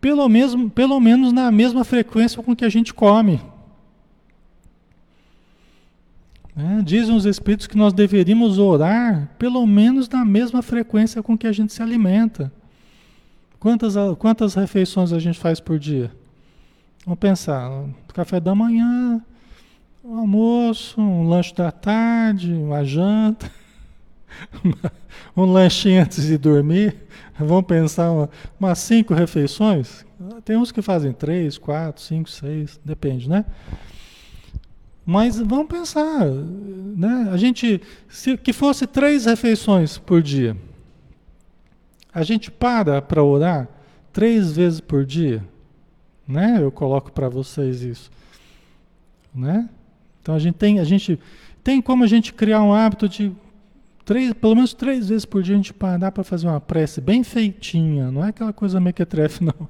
pelo, 0.00 0.28
mesmo, 0.28 0.70
pelo 0.70 0.98
menos 1.00 1.32
na 1.32 1.50
mesma 1.50 1.84
frequência 1.84 2.42
com 2.42 2.54
que 2.54 2.64
a 2.64 2.68
gente 2.68 2.94
come. 2.94 3.40
É, 6.54 6.82
dizem 6.82 7.16
os 7.16 7.24
espíritos 7.24 7.66
que 7.66 7.78
nós 7.78 7.94
deveríamos 7.94 8.58
orar 8.58 9.30
pelo 9.38 9.66
menos 9.66 10.08
na 10.08 10.24
mesma 10.24 10.60
frequência 10.60 11.22
com 11.22 11.36
que 11.36 11.46
a 11.46 11.52
gente 11.52 11.72
se 11.72 11.82
alimenta. 11.82 12.52
Quantas, 13.58 13.94
quantas 14.18 14.54
refeições 14.54 15.12
a 15.12 15.18
gente 15.18 15.38
faz 15.38 15.60
por 15.60 15.78
dia? 15.78 16.12
Vamos 17.06 17.18
pensar: 17.18 17.70
café 18.12 18.38
da 18.38 18.54
manhã, 18.54 19.24
um 20.04 20.18
almoço, 20.18 21.00
um 21.00 21.28
lanche 21.28 21.54
da 21.54 21.70
tarde, 21.70 22.52
uma 22.52 22.84
janta. 22.84 23.50
um 25.36 25.44
lanchinho 25.44 26.02
antes 26.02 26.24
de 26.24 26.36
dormir, 26.36 26.96
vamos 27.38 27.66
pensar 27.66 28.10
uma, 28.10 28.30
umas 28.58 28.78
cinco 28.78 29.14
refeições. 29.14 30.04
Tem 30.44 30.56
uns 30.56 30.72
que 30.72 30.82
fazem 30.82 31.12
três, 31.12 31.56
quatro, 31.58 32.02
cinco, 32.02 32.28
seis, 32.28 32.80
depende, 32.84 33.28
né? 33.28 33.44
Mas 35.04 35.38
vamos 35.38 35.66
pensar, 35.66 36.26
né? 36.26 37.28
A 37.30 37.36
gente, 37.36 37.80
se 38.08 38.36
que 38.36 38.52
fosse 38.52 38.86
três 38.86 39.26
refeições 39.26 39.98
por 39.98 40.22
dia, 40.22 40.56
a 42.12 42.22
gente 42.22 42.50
para 42.50 43.02
para 43.02 43.22
orar 43.22 43.68
três 44.12 44.52
vezes 44.52 44.80
por 44.80 45.04
dia, 45.04 45.44
né? 46.26 46.58
Eu 46.60 46.70
coloco 46.70 47.10
para 47.12 47.28
vocês 47.28 47.82
isso, 47.82 48.10
né? 49.34 49.68
Então 50.22 50.34
a 50.34 50.38
gente 50.38 50.54
tem, 50.54 50.78
a 50.78 50.84
gente 50.84 51.18
tem 51.62 51.82
como 51.82 52.04
a 52.04 52.06
gente 52.06 52.32
criar 52.32 52.62
um 52.62 52.72
hábito 52.72 53.08
de 53.08 53.32
Três, 54.04 54.32
pelo 54.32 54.56
menos 54.56 54.74
três 54.74 55.08
vezes 55.08 55.24
por 55.24 55.42
dia 55.42 55.54
a 55.54 55.56
gente 55.56 55.72
parar 55.72 56.10
para 56.10 56.24
fazer 56.24 56.48
uma 56.48 56.60
prece 56.60 57.00
bem 57.00 57.22
feitinha, 57.22 58.10
não 58.10 58.24
é 58.24 58.30
aquela 58.30 58.52
coisa 58.52 58.80
mequetrefe, 58.80 59.42
não. 59.44 59.68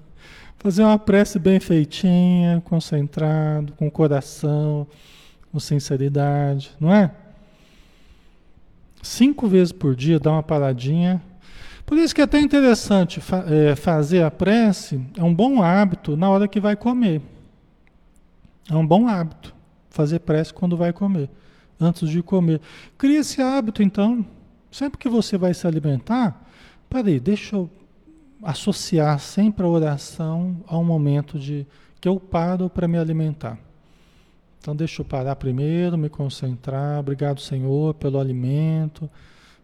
Fazer 0.59 0.83
uma 0.83 0.99
prece 0.99 1.39
bem 1.39 1.61
feitinha, 1.61 2.63
concentrado, 2.65 3.73
com 3.75 3.91
coração, 3.91 4.87
com 5.51 5.59
sinceridade, 5.59 6.71
não 6.81 6.95
é? 6.95 7.11
Cinco 9.03 9.49
vezes 9.49 9.73
por 9.73 9.95
dia, 9.95 10.19
dá 10.19 10.31
uma 10.31 10.43
paradinha. 10.43 11.21
Por 11.85 11.99
isso 11.99 12.15
que 12.15 12.21
é 12.21 12.25
até 12.25 12.39
interessante 12.39 13.21
fa 13.21 13.45
é, 13.49 13.75
fazer 13.75 14.23
a 14.23 14.31
prece, 14.31 15.05
é 15.17 15.23
um 15.23 15.35
bom 15.35 15.61
hábito 15.61 16.17
na 16.17 16.31
hora 16.31 16.47
que 16.49 16.61
vai 16.61 16.77
comer. 16.77 17.21
É 18.71 18.77
um 18.77 18.87
bom 18.87 19.09
hábito 19.09 19.53
fazer 19.93 20.21
prece 20.21 20.53
quando 20.53 20.77
vai 20.77 20.93
comer 20.93 21.29
antes 21.81 22.09
de 22.09 22.23
comer. 22.23 22.61
Cria 22.97 23.21
esse 23.21 23.41
hábito, 23.41 23.83
então. 23.83 24.25
Sempre 24.71 24.99
que 24.99 25.09
você 25.09 25.37
vai 25.37 25.53
se 25.53 25.67
alimentar, 25.67 26.49
peraí, 26.89 27.21
deixa 27.21 27.57
eu 27.57 27.69
associar 28.43 29.19
sempre 29.19 29.65
a 29.65 29.69
oração 29.69 30.65
ao 30.67 30.83
momento 30.83 31.39
de 31.39 31.67
que 32.01 32.09
eu 32.09 32.19
paro 32.19 32.71
para 32.71 32.89
me 32.89 32.97
alimentar. 32.97 33.59
Então 34.59 34.75
deixa 34.75 35.03
eu 35.03 35.05
parar 35.05 35.37
primeiro, 35.37 35.99
me 35.99 36.09
concentrar. 36.09 37.01
Obrigado, 37.01 37.41
Senhor, 37.41 37.95
pelo 37.95 38.19
alimento. 38.19 39.11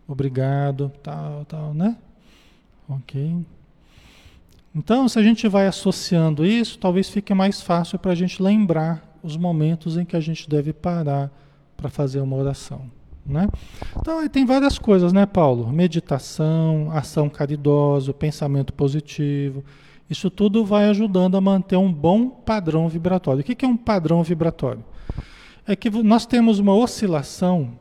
Obrigado, 0.07 0.93
tal, 1.03 1.45
tal, 1.47 1.73
né? 1.73 1.97
Ok. 2.89 3.37
Então, 4.75 5.09
se 5.09 5.19
a 5.19 5.23
gente 5.23 5.49
vai 5.49 5.67
associando 5.67 6.45
isso, 6.45 6.79
talvez 6.79 7.09
fique 7.09 7.33
mais 7.33 7.61
fácil 7.63 7.99
para 7.99 8.13
a 8.13 8.15
gente 8.15 8.43
lembrar 8.43 9.08
os 9.23 9.37
momentos 9.37 9.97
em 9.97 10.05
que 10.05 10.17
a 10.17 10.21
gente 10.21 10.49
deve 10.49 10.73
parar 10.73 11.31
para 11.77 11.89
fazer 11.89 12.21
uma 12.21 12.37
oração. 12.37 12.91
Né? 13.25 13.47
Então, 13.99 14.27
tem 14.29 14.47
várias 14.47 14.79
coisas, 14.79 15.13
né, 15.13 15.27
Paulo? 15.27 15.71
Meditação, 15.71 16.91
ação 16.91 17.29
caridosa, 17.29 18.15
pensamento 18.15 18.73
positivo. 18.73 19.63
Isso 20.09 20.31
tudo 20.31 20.65
vai 20.65 20.89
ajudando 20.89 21.37
a 21.37 21.41
manter 21.41 21.77
um 21.77 21.93
bom 21.93 22.31
padrão 22.31 22.89
vibratório. 22.89 23.43
O 23.43 23.45
que 23.45 23.65
é 23.65 23.69
um 23.69 23.77
padrão 23.77 24.23
vibratório? 24.23 24.83
É 25.67 25.77
que 25.77 25.91
nós 25.91 26.25
temos 26.25 26.59
uma 26.59 26.75
oscilação 26.75 27.79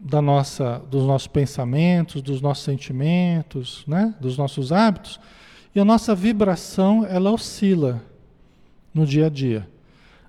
da 0.00 0.22
nossa, 0.22 0.82
dos 0.90 1.04
nossos 1.04 1.28
pensamentos, 1.28 2.22
dos 2.22 2.40
nossos 2.40 2.64
sentimentos, 2.64 3.84
né? 3.86 4.14
dos 4.18 4.38
nossos 4.38 4.72
hábitos, 4.72 5.20
e 5.74 5.80
a 5.80 5.84
nossa 5.84 6.14
vibração 6.14 7.06
ela 7.06 7.30
oscila 7.30 8.02
no 8.92 9.06
dia 9.06 9.26
a 9.26 9.28
dia. 9.28 9.68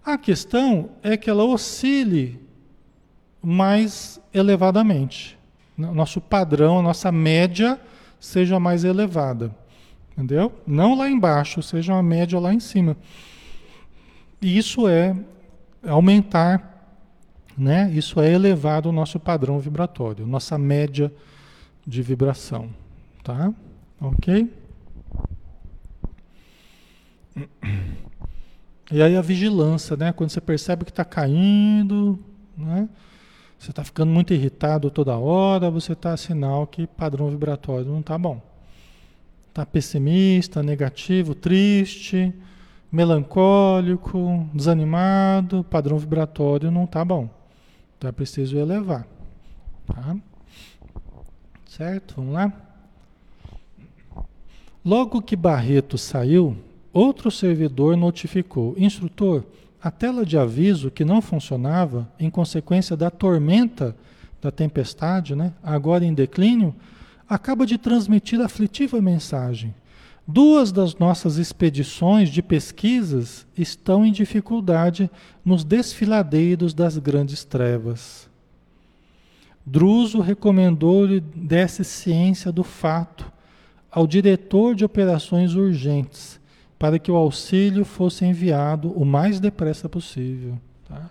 A 0.06 0.18
questão 0.18 0.90
é 1.02 1.16
que 1.16 1.30
ela 1.30 1.46
oscile 1.46 2.40
mais 3.42 4.20
elevadamente. 4.34 5.38
Nosso 5.78 6.20
padrão, 6.20 6.80
a 6.80 6.82
nossa 6.82 7.12
média 7.12 7.80
seja 8.20 8.60
mais 8.60 8.84
elevada. 8.84 9.56
Entendeu? 10.12 10.52
Não 10.68 10.96
lá 10.96 11.10
embaixo, 11.10 11.62
seja 11.62 11.94
uma 11.94 12.04
média 12.04 12.40
lá 12.40 12.54
em 12.54 12.60
cima. 12.60 12.96
E 14.42 14.58
isso 14.58 14.88
é 14.88 15.16
aumentar, 15.88 16.96
né? 17.58 17.90
Isso 17.94 18.20
é 18.20 18.32
elevar 18.32 18.86
o 18.86 18.92
nosso 18.92 19.20
padrão 19.20 19.60
vibratório, 19.60 20.28
nossa 20.28 20.58
média 20.58 21.12
de 21.86 22.02
vibração, 22.02 22.70
tá? 23.24 23.54
OK? 24.00 24.50
E 28.94 29.02
aí 29.02 29.18
a 29.18 29.22
vigilância, 29.22 29.98
né? 29.98 30.14
Quando 30.14 30.30
você 30.30 30.40
percebe 30.40 30.86
que 30.86 30.92
está 30.92 31.04
caindo, 31.04 32.20
né? 32.56 32.88
Você 33.58 33.72
está 33.72 33.84
ficando 33.84 34.12
muito 34.12 34.36
irritado 34.36 34.92
toda 34.92 35.18
hora, 35.18 35.72
você 35.72 35.94
está 35.94 36.16
sinal 36.16 36.68
que 36.68 36.86
padrão 36.86 37.28
vibratório 37.28 37.88
não 37.88 38.02
está 38.02 38.16
bom. 38.20 38.40
Está 39.50 39.66
pessimista, 39.66 40.62
negativo, 40.62 41.34
triste, 41.34 42.32
melancólico, 42.92 44.48
desanimado, 44.54 45.64
padrão 45.64 45.98
vibratório 45.98 46.70
não 46.70 46.84
está 46.84 47.04
bom. 47.04 47.28
Então 47.98 48.08
é 48.08 48.12
preciso 48.12 48.60
elevar. 48.60 49.08
Tá? 49.88 50.16
Certo? 51.66 52.14
Vamos 52.18 52.34
lá? 52.36 52.54
Logo 54.86 55.20
que 55.20 55.36
Barreto 55.36 55.98
saiu, 55.98 56.56
outro 56.94 57.32
servidor 57.32 57.98
notificou: 57.98 58.76
Instrutor, 58.78 59.44
a 59.82 59.92
tela 59.92 60.26
de 60.26 60.38
aviso 60.38 60.90
que 60.90 61.04
não 61.04 61.22
funcionava 61.22 62.08
em 62.18 62.30
consequência 62.30 62.96
da 62.96 63.10
tormenta, 63.10 63.96
da 64.42 64.52
tempestade, 64.52 65.36
né, 65.36 65.54
agora 65.62 66.06
em 66.06 66.14
declínio, 66.14 66.74
acaba 67.28 67.66
de 67.66 67.78
transmitir 67.78 68.40
aflitiva 68.40 69.02
mensagem. 69.02 69.74
Duas 70.26 70.72
das 70.72 70.96
nossas 70.96 71.38
expedições 71.38 72.30
de 72.30 72.42
pesquisas 72.42 73.46
estão 73.58 74.06
em 74.06 74.12
dificuldade 74.12 75.10
nos 75.44 75.66
desfiladeiros 75.66 76.74
das 76.74 76.98
grandes 76.98 77.44
trevas. 77.44 78.30
Druso 79.66 80.22
recomendou-lhe 80.22 81.20
desse 81.20 81.84
ciência 81.84 82.52
do 82.54 82.64
fato 82.64 83.32
ao 83.92 84.08
diretor 84.08 84.76
de 84.76 84.86
operações 84.86 85.56
urgentes, 85.56 86.40
para 86.78 87.00
que 87.00 87.12
o 87.12 87.16
auxílio 87.16 87.86
fosse 87.86 88.26
enviado 88.26 88.92
o 88.92 89.06
mais 89.06 89.40
depressa 89.40 89.88
possível. 89.88 90.58
Tá? 90.88 91.10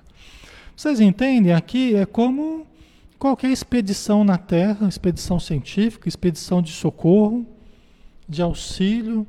Vocês 0.77 1.01
entendem? 1.01 1.53
Aqui 1.53 1.95
é 1.95 2.05
como 2.05 2.67
qualquer 3.19 3.51
expedição 3.51 4.25
na 4.25 4.37
Terra, 4.37 4.89
expedição 4.89 5.39
científica, 5.39 6.09
expedição 6.09 6.61
de 6.61 6.73
socorro, 6.73 7.47
de 8.29 8.43
auxílio. 8.43 9.27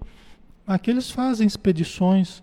Aqui 0.65 0.89
eles 0.89 1.11
fazem 1.11 1.45
expedições 1.45 2.41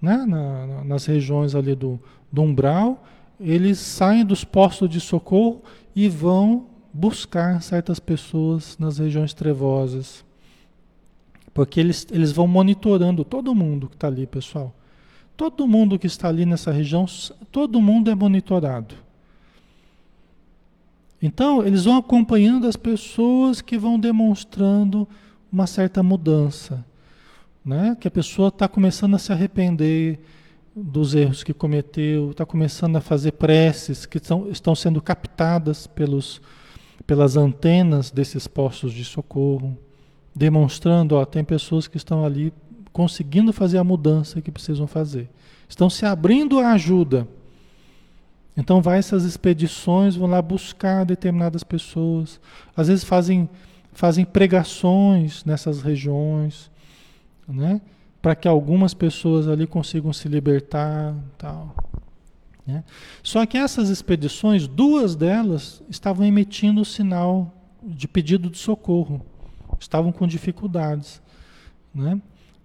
né, 0.00 0.24
na, 0.26 0.84
nas 0.84 1.06
regiões 1.06 1.54
ali 1.54 1.74
do, 1.74 2.00
do 2.32 2.42
umbral, 2.42 3.04
eles 3.40 3.78
saem 3.78 4.24
dos 4.24 4.44
postos 4.44 4.88
de 4.88 5.00
socorro 5.00 5.62
e 5.94 6.08
vão 6.08 6.66
buscar 6.92 7.62
certas 7.62 8.00
pessoas 8.00 8.76
nas 8.78 8.98
regiões 8.98 9.34
trevosas. 9.34 10.24
Porque 11.52 11.80
eles, 11.80 12.06
eles 12.10 12.32
vão 12.32 12.46
monitorando 12.46 13.24
todo 13.24 13.54
mundo 13.54 13.88
que 13.88 13.94
está 13.94 14.06
ali, 14.06 14.26
pessoal. 14.26 14.74
Todo 15.36 15.66
mundo 15.68 15.98
que 15.98 16.06
está 16.06 16.28
ali 16.28 16.44
nessa 16.44 16.72
região, 16.72 17.06
todo 17.52 17.80
mundo 17.80 18.10
é 18.10 18.14
monitorado. 18.14 18.94
Então, 21.20 21.66
eles 21.66 21.84
vão 21.84 21.96
acompanhando 21.96 22.66
as 22.66 22.76
pessoas 22.76 23.60
que 23.60 23.76
vão 23.76 23.98
demonstrando 23.98 25.06
uma 25.52 25.66
certa 25.66 26.02
mudança. 26.02 26.84
Né? 27.64 27.96
Que 28.00 28.08
a 28.08 28.10
pessoa 28.10 28.48
está 28.48 28.68
começando 28.68 29.14
a 29.14 29.18
se 29.18 29.32
arrepender 29.32 30.20
dos 30.74 31.14
erros 31.14 31.42
que 31.42 31.52
cometeu, 31.52 32.30
está 32.30 32.46
começando 32.46 32.96
a 32.96 33.00
fazer 33.00 33.32
preces 33.32 34.06
que 34.06 34.20
tão, 34.20 34.48
estão 34.48 34.74
sendo 34.74 35.02
captadas 35.02 35.86
pelos, 35.86 36.40
pelas 37.06 37.36
antenas 37.36 38.10
desses 38.10 38.46
postos 38.46 38.92
de 38.92 39.04
socorro, 39.04 39.76
demonstrando, 40.34 41.16
ó, 41.16 41.24
tem 41.24 41.42
pessoas 41.42 41.86
que 41.86 41.96
estão 41.96 42.24
ali 42.24 42.52
conseguindo 42.92 43.52
fazer 43.52 43.78
a 43.78 43.84
mudança 43.84 44.40
que 44.40 44.50
precisam 44.50 44.86
fazer. 44.86 45.28
Estão 45.68 45.88
se 45.88 46.04
abrindo 46.04 46.58
à 46.58 46.72
ajuda. 46.72 47.28
Então 48.56 48.82
vai 48.82 48.98
essas 48.98 49.24
expedições, 49.24 50.16
vão 50.16 50.28
lá 50.28 50.42
buscar 50.42 51.04
determinadas 51.04 51.62
pessoas. 51.62 52.40
Às 52.76 52.88
vezes 52.88 53.04
fazem, 53.04 53.48
fazem 53.92 54.24
pregações 54.24 55.44
nessas 55.44 55.80
regiões, 55.80 56.70
né? 57.46 57.80
para 58.20 58.34
que 58.34 58.48
algumas 58.48 58.92
pessoas 58.94 59.46
ali 59.46 59.66
consigam 59.66 60.12
se 60.12 60.28
libertar, 60.28 61.14
tal. 61.36 61.74
Né? 62.66 62.84
Só 63.22 63.46
que 63.46 63.56
essas 63.56 63.88
expedições, 63.88 64.66
duas 64.66 65.14
delas 65.14 65.82
estavam 65.88 66.26
emitindo 66.26 66.80
o 66.80 66.84
sinal 66.84 67.54
de 67.82 68.08
pedido 68.08 68.50
de 68.50 68.58
socorro, 68.58 69.24
estavam 69.78 70.12
com 70.12 70.26
dificuldades, 70.26 71.20
né? 71.94 72.20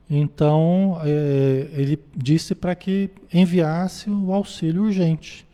Então 0.10 1.00
é, 1.04 1.70
ele 1.74 2.00
disse 2.16 2.54
para 2.54 2.76
que 2.76 3.10
enviasse 3.34 4.10
o 4.10 4.34
auxílio 4.34 4.84
urgente, 4.84 5.46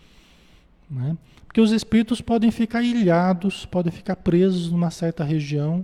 né? 0.89 1.17
Porque 1.45 1.61
os 1.61 1.71
espíritos 1.71 2.21
podem 2.21 2.51
ficar 2.51 2.83
ilhados, 2.83 3.65
podem 3.65 3.91
ficar 3.91 4.15
presos 4.15 4.71
numa 4.71 4.91
certa 4.91 5.23
região 5.23 5.83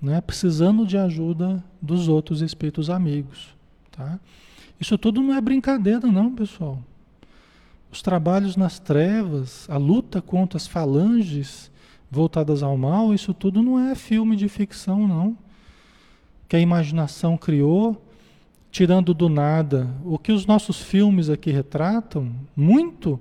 né, 0.00 0.20
precisando 0.20 0.86
de 0.86 0.96
ajuda 0.96 1.62
dos 1.82 2.08
outros 2.08 2.40
espíritos 2.40 2.88
amigos. 2.88 3.48
Tá? 3.90 4.18
Isso 4.80 4.96
tudo 4.96 5.20
não 5.20 5.34
é 5.34 5.40
brincadeira, 5.40 6.06
não, 6.06 6.32
pessoal. 6.32 6.80
Os 7.90 8.00
trabalhos 8.00 8.56
nas 8.56 8.78
trevas, 8.78 9.68
a 9.68 9.76
luta 9.76 10.22
contra 10.22 10.56
as 10.56 10.66
falanges 10.66 11.70
voltadas 12.10 12.62
ao 12.62 12.76
mal, 12.76 13.12
isso 13.12 13.34
tudo 13.34 13.62
não 13.62 13.78
é 13.78 13.94
filme 13.94 14.36
de 14.36 14.48
ficção, 14.48 15.06
não. 15.06 15.36
Que 16.48 16.56
a 16.56 16.60
imaginação 16.60 17.36
criou, 17.36 18.02
tirando 18.70 19.12
do 19.12 19.28
nada. 19.28 19.88
O 20.04 20.18
que 20.18 20.32
os 20.32 20.46
nossos 20.46 20.80
filmes 20.80 21.28
aqui 21.28 21.50
retratam, 21.50 22.32
muito, 22.56 23.20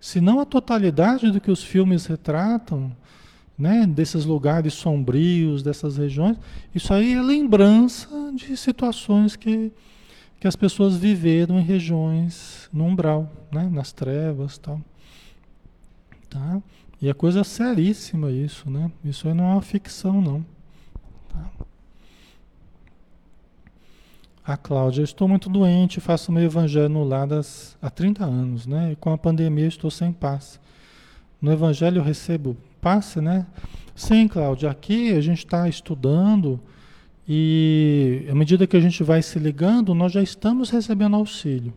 se 0.00 0.20
não 0.20 0.40
a 0.40 0.44
totalidade 0.44 1.30
do 1.30 1.40
que 1.40 1.50
os 1.50 1.62
filmes 1.62 2.06
retratam, 2.06 2.92
né, 3.58 3.86
desses 3.86 4.24
lugares 4.24 4.74
sombrios, 4.74 5.62
dessas 5.62 5.96
regiões, 5.96 6.36
isso 6.74 6.92
aí 6.92 7.14
é 7.14 7.22
lembrança 7.22 8.08
de 8.34 8.56
situações 8.56 9.34
que, 9.34 9.72
que 10.38 10.46
as 10.46 10.54
pessoas 10.54 10.96
viveram 10.96 11.58
em 11.58 11.62
regiões 11.62 12.68
no 12.72 12.84
umbral, 12.84 13.32
né, 13.50 13.68
nas 13.72 13.92
trevas 13.92 14.58
tal. 14.58 14.80
Tá? 16.28 16.60
E 17.00 17.08
é 17.08 17.14
coisa 17.14 17.44
seríssima 17.44 18.30
isso, 18.30 18.70
né? 18.70 18.90
Isso 19.04 19.28
aí 19.28 19.34
não 19.34 19.44
é 19.44 19.52
uma 19.52 19.62
ficção, 19.62 20.20
não. 20.22 20.44
Tá? 21.28 21.66
A 24.44 24.56
Cláudia, 24.56 25.02
estou 25.02 25.26
muito 25.28 25.50
doente, 25.50 26.00
faço 26.00 26.32
meu 26.32 26.44
evangelho 26.44 26.88
no 26.88 27.08
há 27.82 27.90
30 27.90 28.24
anos, 28.24 28.66
né? 28.66 28.92
E 28.92 28.96
com 28.96 29.12
a 29.12 29.18
pandemia 29.18 29.66
estou 29.66 29.90
sem 29.90 30.12
paz. 30.12 30.60
No 31.40 31.52
evangelho 31.52 31.98
eu 31.98 32.04
recebo 32.04 32.56
passe, 32.80 33.20
né? 33.20 33.46
Sim, 33.94 34.28
Cláudio, 34.28 34.68
aqui 34.68 35.12
a 35.12 35.20
gente 35.20 35.38
está 35.38 35.68
estudando 35.68 36.60
e 37.28 38.26
à 38.30 38.34
medida 38.34 38.66
que 38.66 38.76
a 38.76 38.80
gente 38.80 39.02
vai 39.02 39.20
se 39.20 39.38
ligando, 39.38 39.94
nós 39.94 40.12
já 40.12 40.22
estamos 40.22 40.70
recebendo 40.70 41.16
auxílio. 41.16 41.74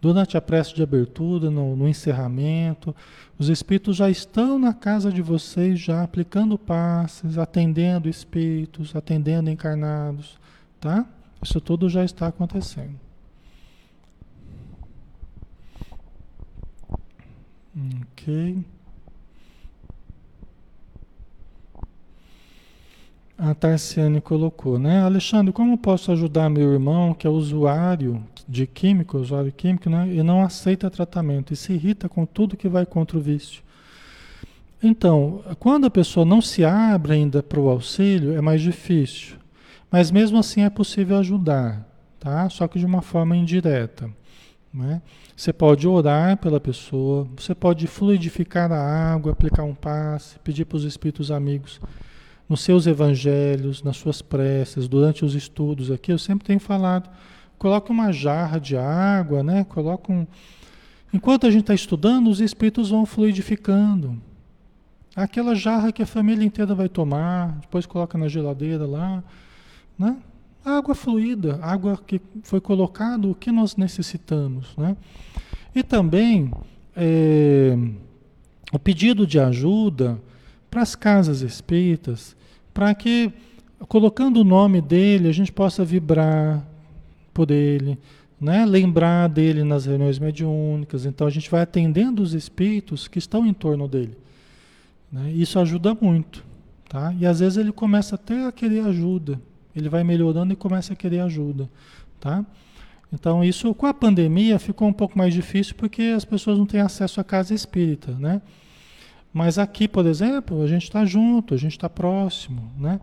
Durante 0.00 0.36
a 0.36 0.40
prece 0.40 0.74
de 0.74 0.82
abertura, 0.82 1.50
no, 1.50 1.74
no 1.74 1.88
encerramento, 1.88 2.94
os 3.38 3.48
espíritos 3.48 3.96
já 3.96 4.10
estão 4.10 4.58
na 4.58 4.72
casa 4.74 5.10
de 5.10 5.22
vocês, 5.22 5.80
já 5.80 6.02
aplicando 6.02 6.58
passes, 6.58 7.38
atendendo 7.38 8.08
espíritos, 8.08 8.94
atendendo 8.94 9.50
encarnados, 9.50 10.38
tá? 10.80 11.06
Isso 11.42 11.60
tudo 11.60 11.88
já 11.88 12.04
está 12.04 12.26
acontecendo. 12.26 12.98
Ok. 18.12 18.64
A 23.38 23.52
Tarciane 23.54 24.18
colocou, 24.18 24.78
né? 24.78 25.02
Alexandre, 25.02 25.52
como 25.52 25.76
posso 25.76 26.10
ajudar 26.10 26.48
meu 26.48 26.72
irmão 26.72 27.12
que 27.12 27.26
é 27.26 27.30
usuário 27.30 28.24
de 28.48 28.66
químico, 28.66 29.18
usuário 29.18 29.52
químico, 29.52 29.90
né? 29.90 30.08
E 30.10 30.22
não 30.22 30.42
aceita 30.42 30.88
tratamento 30.90 31.52
e 31.52 31.56
se 31.56 31.74
irrita 31.74 32.08
com 32.08 32.24
tudo 32.24 32.56
que 32.56 32.66
vai 32.66 32.86
contra 32.86 33.18
o 33.18 33.20
vício? 33.20 33.62
Então, 34.82 35.42
quando 35.58 35.86
a 35.86 35.90
pessoa 35.90 36.24
não 36.24 36.40
se 36.40 36.64
abre 36.64 37.12
ainda 37.12 37.42
para 37.42 37.60
o 37.60 37.68
auxílio, 37.68 38.32
é 38.32 38.40
mais 38.40 38.62
difícil. 38.62 39.36
Mas 39.90 40.10
mesmo 40.10 40.38
assim 40.38 40.62
é 40.62 40.70
possível 40.70 41.18
ajudar, 41.18 41.86
tá? 42.18 42.48
Só 42.48 42.66
que 42.66 42.78
de 42.78 42.86
uma 42.86 43.02
forma 43.02 43.36
indireta. 43.36 44.10
Né? 44.72 45.02
Você 45.36 45.52
pode 45.52 45.86
orar 45.86 46.38
pela 46.38 46.60
pessoa, 46.60 47.28
você 47.36 47.54
pode 47.54 47.86
fluidificar 47.86 48.72
a 48.72 49.12
água, 49.12 49.32
aplicar 49.32 49.62
um 49.62 49.74
passe, 49.74 50.38
pedir 50.38 50.64
para 50.64 50.76
os 50.76 50.84
espíritos 50.84 51.30
amigos 51.30 51.80
nos 52.48 52.60
seus 52.60 52.86
evangelhos, 52.86 53.82
nas 53.82 53.96
suas 53.96 54.22
preces, 54.22 54.86
durante 54.86 55.24
os 55.24 55.34
estudos 55.34 55.90
aqui, 55.90 56.12
eu 56.12 56.18
sempre 56.18 56.46
tenho 56.46 56.60
falado, 56.60 57.10
coloque 57.58 57.90
uma 57.90 58.12
jarra 58.12 58.58
de 58.58 58.76
água, 58.76 59.42
né? 59.42 59.64
Coloca 59.64 60.12
um... 60.12 60.26
Enquanto 61.12 61.46
a 61.46 61.50
gente 61.50 61.62
está 61.62 61.74
estudando, 61.74 62.28
os 62.28 62.40
espíritos 62.40 62.90
vão 62.90 63.06
fluidificando. 63.06 64.20
Aquela 65.14 65.54
jarra 65.54 65.90
que 65.90 66.02
a 66.02 66.06
família 66.06 66.44
inteira 66.44 66.74
vai 66.74 66.88
tomar, 66.88 67.58
depois 67.62 67.86
coloca 67.86 68.18
na 68.18 68.28
geladeira 68.28 68.86
lá, 68.86 69.24
né? 69.98 70.16
Água 70.64 70.94
fluida, 70.94 71.58
água 71.62 71.96
que 71.96 72.20
foi 72.42 72.60
colocado 72.60 73.30
o 73.30 73.34
que 73.34 73.50
nós 73.50 73.76
necessitamos, 73.76 74.76
né? 74.76 74.96
E 75.74 75.82
também 75.82 76.52
é, 76.94 77.78
o 78.72 78.78
pedido 78.78 79.26
de 79.26 79.38
ajuda 79.38 80.20
para 80.76 80.82
as 80.82 80.94
casas 80.94 81.40
espíritas, 81.40 82.36
para 82.74 82.94
que, 82.94 83.32
colocando 83.88 84.42
o 84.42 84.44
nome 84.44 84.82
dele, 84.82 85.26
a 85.26 85.32
gente 85.32 85.50
possa 85.50 85.82
vibrar 85.82 86.62
por 87.32 87.50
ele, 87.50 87.98
né? 88.38 88.66
lembrar 88.66 89.26
dele 89.30 89.64
nas 89.64 89.86
reuniões 89.86 90.18
mediúnicas. 90.18 91.06
Então 91.06 91.26
a 91.26 91.30
gente 91.30 91.50
vai 91.50 91.62
atendendo 91.62 92.22
os 92.22 92.34
espíritos 92.34 93.08
que 93.08 93.18
estão 93.18 93.46
em 93.46 93.54
torno 93.54 93.88
dele. 93.88 94.18
Né? 95.10 95.32
Isso 95.32 95.58
ajuda 95.58 95.96
muito. 95.98 96.44
Tá? 96.90 97.14
E 97.18 97.24
às 97.24 97.40
vezes 97.40 97.56
ele 97.56 97.72
começa 97.72 98.16
até 98.16 98.44
a 98.44 98.52
querer 98.52 98.80
ajuda. 98.80 99.40
Ele 99.74 99.88
vai 99.88 100.04
melhorando 100.04 100.52
e 100.52 100.56
começa 100.56 100.92
a 100.92 100.96
querer 100.96 101.20
ajuda. 101.20 101.70
Tá? 102.20 102.44
Então 103.10 103.42
isso 103.42 103.74
com 103.74 103.86
a 103.86 103.94
pandemia 103.94 104.58
ficou 104.58 104.86
um 104.88 104.92
pouco 104.92 105.16
mais 105.16 105.32
difícil 105.32 105.74
porque 105.74 106.12
as 106.14 106.26
pessoas 106.26 106.58
não 106.58 106.66
têm 106.66 106.80
acesso 106.80 107.18
à 107.18 107.24
casa 107.24 107.54
espírita, 107.54 108.12
né? 108.12 108.42
Mas 109.36 109.58
aqui, 109.58 109.86
por 109.86 110.06
exemplo, 110.06 110.62
a 110.62 110.66
gente 110.66 110.84
está 110.84 111.04
junto, 111.04 111.52
a 111.52 111.58
gente 111.58 111.72
está 111.72 111.90
próximo, 111.90 112.72
né? 112.78 112.98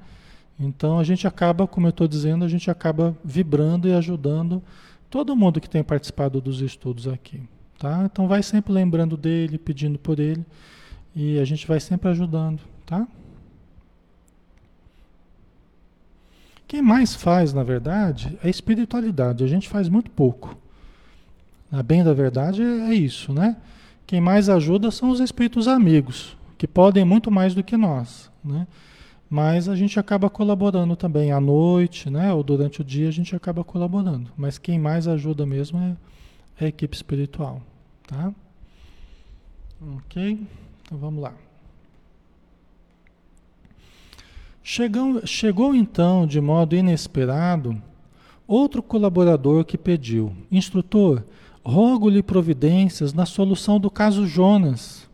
Então 0.59 0.97
a 0.97 1.03
gente 1.03 1.27
acaba, 1.27 1.67
como 1.67 1.85
eu 1.85 1.91
estou 1.91 2.07
dizendo, 2.07 2.43
a 2.43 2.47
gente 2.47 2.71
acaba 2.71 3.15
vibrando 3.23 3.87
e 3.87 3.93
ajudando 3.93 4.59
todo 5.11 5.35
mundo 5.35 5.61
que 5.61 5.69
tem 5.69 5.83
participado 5.83 6.41
dos 6.41 6.59
estudos 6.59 7.07
aqui, 7.07 7.39
tá? 7.77 8.01
Então 8.11 8.27
vai 8.27 8.41
sempre 8.41 8.73
lembrando 8.73 9.15
dele, 9.15 9.59
pedindo 9.59 9.99
por 9.99 10.19
ele 10.19 10.43
E 11.15 11.37
a 11.37 11.45
gente 11.45 11.67
vai 11.67 11.79
sempre 11.79 12.09
ajudando, 12.09 12.61
tá? 12.83 13.07
Quem 16.67 16.81
mais 16.81 17.13
faz, 17.13 17.53
na 17.53 17.61
verdade, 17.61 18.39
é 18.43 18.49
espiritualidade. 18.49 19.43
A 19.43 19.47
gente 19.47 19.69
faz 19.69 19.87
muito 19.87 20.09
pouco. 20.09 20.57
A 21.71 21.83
bem 21.83 22.03
da 22.03 22.11
verdade 22.11 22.63
é, 22.63 22.89
é 22.89 22.95
isso, 22.95 23.31
né? 23.31 23.55
Quem 24.05 24.19
mais 24.19 24.49
ajuda 24.49 24.91
são 24.91 25.09
os 25.09 25.19
espíritos 25.19 25.67
amigos, 25.67 26.37
que 26.57 26.67
podem 26.67 27.05
muito 27.05 27.31
mais 27.31 27.55
do 27.55 27.63
que 27.63 27.77
nós, 27.77 28.31
né? 28.43 28.67
Mas 29.29 29.67
a 29.67 29.75
gente 29.75 29.99
acaba 29.99 30.29
colaborando 30.29 30.95
também 30.95 31.31
à 31.31 31.39
noite, 31.39 32.09
né? 32.09 32.31
Ou 32.31 32.43
durante 32.43 32.81
o 32.81 32.83
dia 32.83 33.07
a 33.07 33.11
gente 33.11 33.35
acaba 33.35 33.63
colaborando. 33.63 34.31
Mas 34.37 34.59
quem 34.59 34.77
mais 34.77 35.07
ajuda 35.07 35.45
mesmo 35.45 35.79
é, 35.79 35.95
é 36.59 36.65
a 36.65 36.67
equipe 36.67 36.95
espiritual, 36.95 37.61
tá? 38.05 38.31
Ok? 39.97 40.39
Então 40.83 40.97
vamos 40.97 41.23
lá. 41.23 41.33
Chegou, 44.61 45.25
chegou 45.25 45.75
então, 45.75 46.25
de 46.25 46.39
modo 46.39 46.75
inesperado, 46.75 47.81
outro 48.47 48.83
colaborador 48.83 49.65
que 49.65 49.77
pediu: 49.77 50.31
Instrutor, 50.51 51.23
rogo-lhe 51.63 52.21
providências 52.21 53.13
na 53.13 53.25
solução 53.25 53.79
do 53.79 53.89
caso 53.89 54.27
Jonas. 54.27 55.07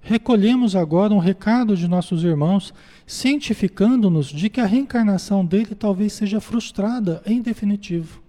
Recolhemos 0.00 0.76
agora 0.76 1.12
um 1.12 1.18
recado 1.18 1.76
de 1.76 1.88
nossos 1.88 2.22
irmãos, 2.22 2.72
cientificando-nos 3.06 4.26
de 4.26 4.48
que 4.48 4.60
a 4.60 4.66
reencarnação 4.66 5.44
dele 5.44 5.74
talvez 5.74 6.12
seja 6.12 6.40
frustrada 6.40 7.22
em 7.26 7.42
definitivo. 7.42 8.22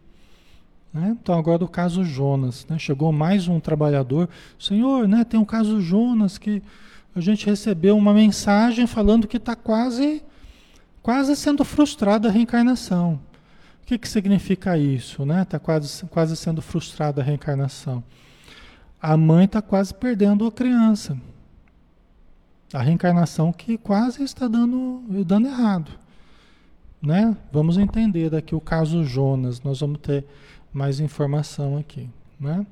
Né? 0.92 1.16
Então, 1.22 1.38
agora 1.38 1.64
o 1.64 1.68
caso 1.68 2.04
Jonas. 2.04 2.66
Né? 2.68 2.80
Chegou 2.80 3.12
mais 3.12 3.48
um 3.48 3.60
trabalhador. 3.60 4.28
Senhor, 4.58 5.08
né, 5.08 5.24
tem 5.24 5.40
um 5.40 5.46
caso 5.46 5.80
Jonas 5.80 6.40
que 6.40 6.64
a 7.16 7.20
gente 7.22 7.46
recebeu 7.46 7.96
uma 7.96 8.14
mensagem 8.14 8.88
falando 8.88 9.28
que 9.28 9.38
está 9.38 9.56
quase, 9.56 10.24
quase 11.04 11.36
sendo 11.36 11.64
frustrada 11.64 12.28
a 12.28 12.32
reencarnação. 12.32 13.20
O 13.88 13.90
que, 13.90 13.98
que 13.98 14.10
significa 14.10 14.78
isso? 14.78 15.22
Está 15.22 15.26
né? 15.26 15.46
Tá 15.46 15.58
quase, 15.58 16.06
quase 16.08 16.36
sendo 16.36 16.62
frustrada 16.62 17.22
a 17.22 17.24
reencarnação. 17.24 18.04
A 19.02 19.16
mãe 19.16 19.46
está 19.46 19.62
quase 19.62 19.94
perdendo 19.94 20.46
a 20.46 20.52
criança. 20.52 21.18
A 22.74 22.82
reencarnação 22.82 23.54
que 23.54 23.78
quase 23.78 24.24
está 24.24 24.46
dando, 24.46 25.02
dando 25.26 25.48
errado. 25.48 25.90
Né? 27.02 27.34
Vamos 27.50 27.78
entender 27.78 28.36
aqui 28.36 28.54
o 28.54 28.60
caso 28.60 29.06
Jonas. 29.06 29.62
Nós 29.62 29.80
vamos 29.80 30.00
ter 30.02 30.26
mais 30.74 31.00
informação 31.00 31.78
aqui. 31.78 32.10
Né? 32.38 32.68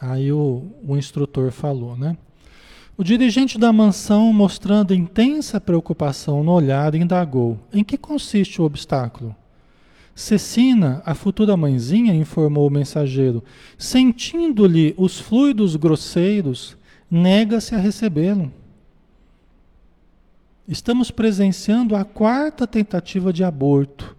Aí 0.00 0.32
o, 0.32 0.72
o 0.88 0.96
instrutor 0.96 1.52
falou, 1.52 1.98
né? 1.98 2.16
O 2.94 3.02
dirigente 3.02 3.58
da 3.58 3.72
mansão, 3.72 4.30
mostrando 4.34 4.94
intensa 4.94 5.58
preocupação 5.58 6.44
no 6.44 6.52
olhar, 6.52 6.94
indagou: 6.94 7.58
Em 7.72 7.82
que 7.82 7.96
consiste 7.96 8.60
o 8.60 8.64
obstáculo? 8.64 9.34
Cecina, 10.14 11.02
a 11.06 11.14
futura 11.14 11.56
mãezinha, 11.56 12.14
informou 12.14 12.66
o 12.66 12.70
mensageiro, 12.70 13.42
sentindo-lhe 13.78 14.94
os 14.98 15.18
fluidos 15.18 15.74
grosseiros, 15.74 16.76
nega-se 17.10 17.74
a 17.74 17.78
recebê-lo. 17.78 18.52
Estamos 20.68 21.10
presenciando 21.10 21.96
a 21.96 22.04
quarta 22.04 22.66
tentativa 22.66 23.32
de 23.32 23.42
aborto, 23.42 24.14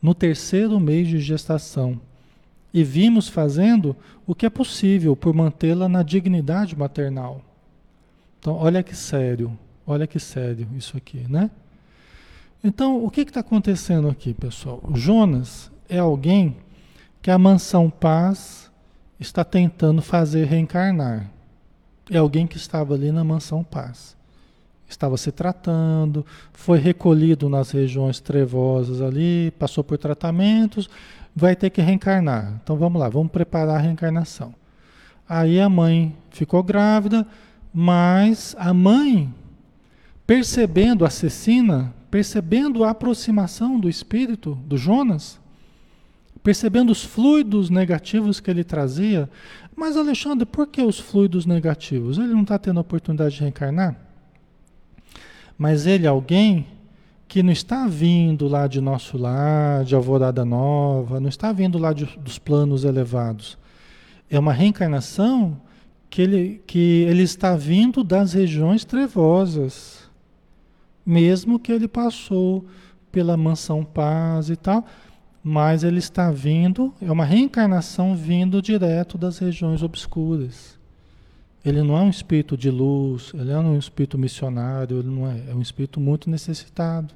no 0.00 0.14
terceiro 0.14 0.78
mês 0.78 1.08
de 1.08 1.18
gestação, 1.20 1.98
e 2.72 2.84
vimos 2.84 3.28
fazendo 3.28 3.96
o 4.26 4.34
que 4.34 4.44
é 4.44 4.50
possível 4.50 5.16
por 5.16 5.32
mantê-la 5.34 5.88
na 5.88 6.02
dignidade 6.02 6.76
maternal. 6.76 7.53
Então, 8.44 8.56
olha 8.56 8.82
que 8.82 8.94
sério, 8.94 9.58
olha 9.86 10.06
que 10.06 10.20
sério 10.20 10.68
isso 10.76 10.98
aqui, 10.98 11.24
né? 11.30 11.50
Então, 12.62 13.02
o 13.02 13.10
que 13.10 13.22
está 13.22 13.40
acontecendo 13.40 14.06
aqui, 14.06 14.34
pessoal? 14.34 14.82
O 14.84 14.94
Jonas 14.98 15.72
é 15.88 15.96
alguém 15.96 16.54
que 17.22 17.30
a 17.30 17.38
mansão 17.38 17.88
paz 17.88 18.70
está 19.18 19.44
tentando 19.44 20.02
fazer 20.02 20.44
reencarnar. 20.44 21.30
É 22.10 22.18
alguém 22.18 22.46
que 22.46 22.58
estava 22.58 22.92
ali 22.92 23.10
na 23.10 23.24
mansão 23.24 23.64
paz. 23.64 24.14
Estava 24.86 25.16
se 25.16 25.32
tratando, 25.32 26.26
foi 26.52 26.78
recolhido 26.78 27.48
nas 27.48 27.70
regiões 27.70 28.20
trevosas 28.20 29.00
ali, 29.00 29.54
passou 29.58 29.82
por 29.82 29.96
tratamentos, 29.96 30.90
vai 31.34 31.56
ter 31.56 31.70
que 31.70 31.80
reencarnar. 31.80 32.60
Então 32.62 32.76
vamos 32.76 33.00
lá, 33.00 33.08
vamos 33.08 33.32
preparar 33.32 33.76
a 33.76 33.80
reencarnação. 33.80 34.54
Aí 35.26 35.58
a 35.58 35.70
mãe 35.70 36.14
ficou 36.28 36.62
grávida, 36.62 37.26
mas 37.76 38.54
a 38.56 38.72
mãe, 38.72 39.34
percebendo 40.24 41.04
a 41.04 41.10
Cecina, 41.10 41.92
percebendo 42.08 42.84
a 42.84 42.90
aproximação 42.90 43.80
do 43.80 43.88
espírito, 43.88 44.56
do 44.64 44.78
Jonas, 44.78 45.40
percebendo 46.40 46.92
os 46.92 47.02
fluidos 47.02 47.70
negativos 47.70 48.38
que 48.38 48.48
ele 48.48 48.62
trazia, 48.62 49.28
mas 49.74 49.96
Alexandre, 49.96 50.46
por 50.46 50.68
que 50.68 50.80
os 50.80 51.00
fluidos 51.00 51.46
negativos? 51.46 52.16
Ele 52.16 52.32
não 52.32 52.42
está 52.42 52.56
tendo 52.60 52.78
a 52.78 52.82
oportunidade 52.82 53.34
de 53.34 53.40
reencarnar? 53.40 53.96
Mas 55.58 55.84
ele 55.84 56.06
é 56.06 56.08
alguém 56.08 56.68
que 57.26 57.42
não 57.42 57.52
está 57.52 57.88
vindo 57.88 58.46
lá 58.46 58.68
de 58.68 58.80
nosso 58.80 59.18
lar, 59.18 59.82
de 59.82 59.96
Alvorada 59.96 60.44
Nova, 60.44 61.18
não 61.18 61.28
está 61.28 61.50
vindo 61.50 61.78
lá 61.78 61.92
de, 61.92 62.04
dos 62.18 62.38
planos 62.38 62.84
elevados. 62.84 63.58
É 64.30 64.38
uma 64.38 64.52
reencarnação 64.52 65.60
que 66.14 66.22
ele, 66.22 66.62
que 66.64 67.02
ele 67.08 67.24
está 67.24 67.56
vindo 67.56 68.04
das 68.04 68.34
regiões 68.34 68.84
trevosas, 68.84 70.08
mesmo 71.04 71.58
que 71.58 71.72
ele 71.72 71.88
passou 71.88 72.64
pela 73.10 73.36
mansão 73.36 73.84
paz 73.84 74.48
e 74.48 74.54
tal, 74.54 74.86
mas 75.42 75.82
ele 75.82 75.98
está 75.98 76.30
vindo, 76.30 76.94
é 77.02 77.10
uma 77.10 77.24
reencarnação 77.24 78.14
vindo 78.14 78.62
direto 78.62 79.18
das 79.18 79.38
regiões 79.38 79.82
obscuras. 79.82 80.78
Ele 81.64 81.82
não 81.82 81.96
é 81.96 82.02
um 82.02 82.10
espírito 82.10 82.56
de 82.56 82.70
luz, 82.70 83.32
ele 83.34 83.52
não 83.52 83.66
é 83.66 83.70
um 83.70 83.78
espírito 83.78 84.16
missionário, 84.16 85.00
ele 85.00 85.10
não 85.10 85.28
é, 85.28 85.50
é 85.50 85.52
um 85.52 85.60
espírito 85.60 85.98
muito 85.98 86.30
necessitado. 86.30 87.12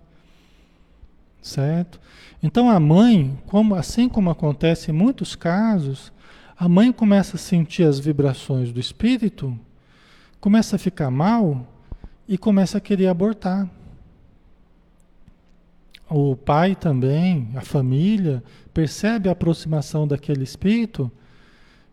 Certo? 1.41 2.01
Então 2.43 2.69
a 2.69 2.81
mãe, 2.81 3.39
como, 3.47 3.77
assim 3.77 4.09
como 4.09 4.29
acontece 4.29 4.91
em 4.91 4.95
muitos 4.95 5.37
casos, 5.37 6.11
a 6.59 6.69
mãe 6.69 6.91
começa 6.91 7.37
a 7.37 7.39
sentir 7.39 7.85
as 7.85 8.01
vibrações 8.01 8.73
do 8.73 8.81
espírito, 8.81 9.57
começa 10.41 10.75
a 10.75 10.79
ficar 10.79 11.09
mal 11.09 11.65
e 12.27 12.37
começa 12.37 12.79
a 12.79 12.81
querer 12.81 13.07
abortar. 13.07 13.71
O 16.11 16.35
pai 16.35 16.75
também, 16.75 17.49
a 17.55 17.61
família, 17.61 18.43
percebe 18.75 19.29
a 19.29 19.33
aproximação 19.33 20.05
daquele 20.05 20.43
espírito 20.43 21.09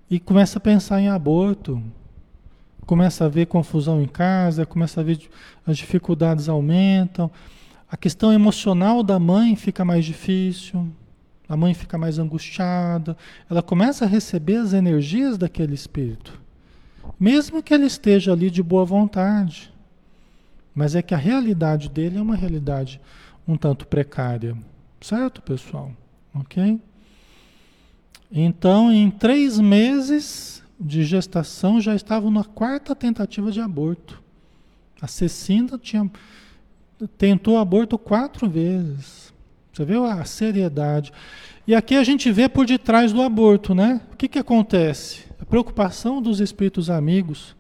e 0.10 0.20
começa 0.20 0.58
a 0.58 0.62
pensar 0.62 1.00
em 1.00 1.10
aborto. 1.10 1.80
Começa 2.88 3.26
a 3.26 3.30
ver 3.30 3.46
confusão 3.46 4.02
em 4.02 4.08
casa, 4.08 4.66
começa 4.66 5.00
a 5.00 5.04
ver 5.04 5.30
as 5.64 5.78
dificuldades 5.78 6.50
aumentam. 6.50 7.30
A 7.88 7.96
questão 7.96 8.34
emocional 8.34 9.04
da 9.04 9.20
mãe 9.20 9.56
fica 9.56 9.86
mais 9.86 10.04
difícil 10.06 10.92
a 11.48 11.56
mãe 11.56 11.74
fica 11.74 11.98
mais 11.98 12.18
angustiada, 12.20 13.16
ela 13.50 13.62
começa 13.62 14.06
a 14.06 14.08
receber 14.08 14.58
as 14.58 14.74
energias 14.74 15.38
daquele 15.38 15.74
espírito, 15.74 16.40
mesmo 17.20 17.62
que 17.62 17.74
ele 17.74 17.86
esteja 17.86 18.32
ali 18.32 18.50
de 18.50 18.64
boa 18.64 18.86
vontade. 18.86 19.74
Mas 20.74 20.96
é 20.96 21.02
que 21.02 21.14
a 21.14 21.18
realidade 21.18 21.88
dele 21.90 22.18
é 22.18 22.22
uma 22.22 22.36
realidade 22.36 23.00
um 23.48 23.56
tanto 23.56 23.88
precária, 23.88 24.58
certo, 25.00 25.42
pessoal? 25.42 25.92
Ok? 26.34 26.80
Então, 28.32 28.92
em 28.92 29.10
três 29.10 29.60
meses 29.60 30.64
de 30.80 31.04
gestação, 31.04 31.80
já 31.80 31.96
estavam 31.96 32.32
na 32.32 32.44
quarta 32.44 32.96
tentativa 32.96 33.52
de 33.52 33.62
aborto. 33.62 34.22
A 35.00 35.08
Cecinda 35.08 35.78
tinha, 35.78 36.10
tentou 37.18 37.58
aborto 37.58 37.98
quatro 37.98 38.50
vezes. 38.50 39.25
Você 39.76 39.84
vê 39.84 39.98
a 39.98 40.24
seriedade. 40.24 41.12
E 41.68 41.76
aqui 41.76 41.96
a 41.96 42.04
gente 42.04 42.32
vê 42.32 42.48
por 42.48 42.66
detrás 42.66 43.12
do 43.12 43.22
aborto, 43.22 43.76
né? 43.76 44.00
O 44.14 44.16
que, 44.16 44.30
que 44.30 44.40
acontece? 44.40 45.26
A 45.38 45.44
preocupação 45.44 46.22
dos 46.22 46.40
espíritos 46.40 46.90
amigos, 46.90 47.54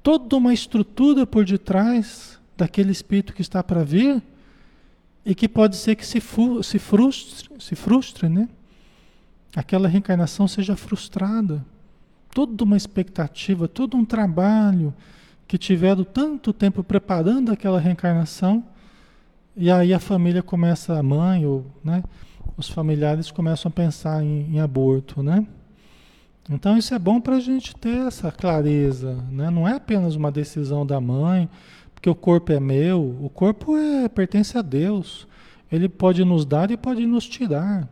toda 0.00 0.36
uma 0.36 0.54
estrutura 0.54 1.26
por 1.26 1.44
detrás 1.44 2.38
daquele 2.56 2.92
espírito 2.92 3.32
que 3.32 3.42
está 3.42 3.64
para 3.64 3.82
vir 3.82 4.22
e 5.26 5.34
que 5.34 5.48
pode 5.48 5.74
ser 5.74 5.96
que 5.96 6.06
se, 6.06 6.22
se 6.62 6.78
frustre, 6.78 7.50
se 7.58 7.74
frustre, 7.74 8.28
né? 8.28 8.48
Aquela 9.56 9.88
reencarnação 9.88 10.46
seja 10.46 10.76
frustrada. 10.76 11.66
Toda 12.32 12.62
uma 12.62 12.76
expectativa, 12.76 13.66
todo 13.66 13.96
um 13.96 14.04
trabalho 14.04 14.94
que 15.48 15.58
tiveram 15.58 16.04
tanto 16.04 16.52
tempo 16.52 16.84
preparando 16.84 17.50
aquela 17.50 17.80
reencarnação 17.80 18.64
e 19.60 19.70
aí 19.70 19.92
a 19.92 20.00
família 20.00 20.42
começa, 20.42 20.98
a 20.98 21.02
mãe 21.02 21.44
ou 21.44 21.66
né, 21.84 22.02
os 22.56 22.70
familiares 22.70 23.30
começam 23.30 23.68
a 23.68 23.72
pensar 23.72 24.24
em, 24.24 24.54
em 24.54 24.58
aborto, 24.58 25.22
né? 25.22 25.46
Então 26.48 26.78
isso 26.78 26.94
é 26.94 26.98
bom 26.98 27.20
para 27.20 27.36
a 27.36 27.40
gente 27.40 27.76
ter 27.76 28.06
essa 28.06 28.32
clareza, 28.32 29.22
né? 29.30 29.50
Não 29.50 29.68
é 29.68 29.74
apenas 29.74 30.16
uma 30.16 30.32
decisão 30.32 30.86
da 30.86 30.98
mãe, 30.98 31.46
porque 31.94 32.08
o 32.08 32.14
corpo 32.14 32.50
é 32.50 32.58
meu, 32.58 33.18
o 33.20 33.28
corpo 33.28 33.76
é, 33.76 34.08
pertence 34.08 34.56
a 34.56 34.62
Deus. 34.62 35.28
Ele 35.70 35.90
pode 35.90 36.24
nos 36.24 36.46
dar 36.46 36.70
e 36.70 36.76
pode 36.78 37.04
nos 37.06 37.28
tirar. 37.28 37.86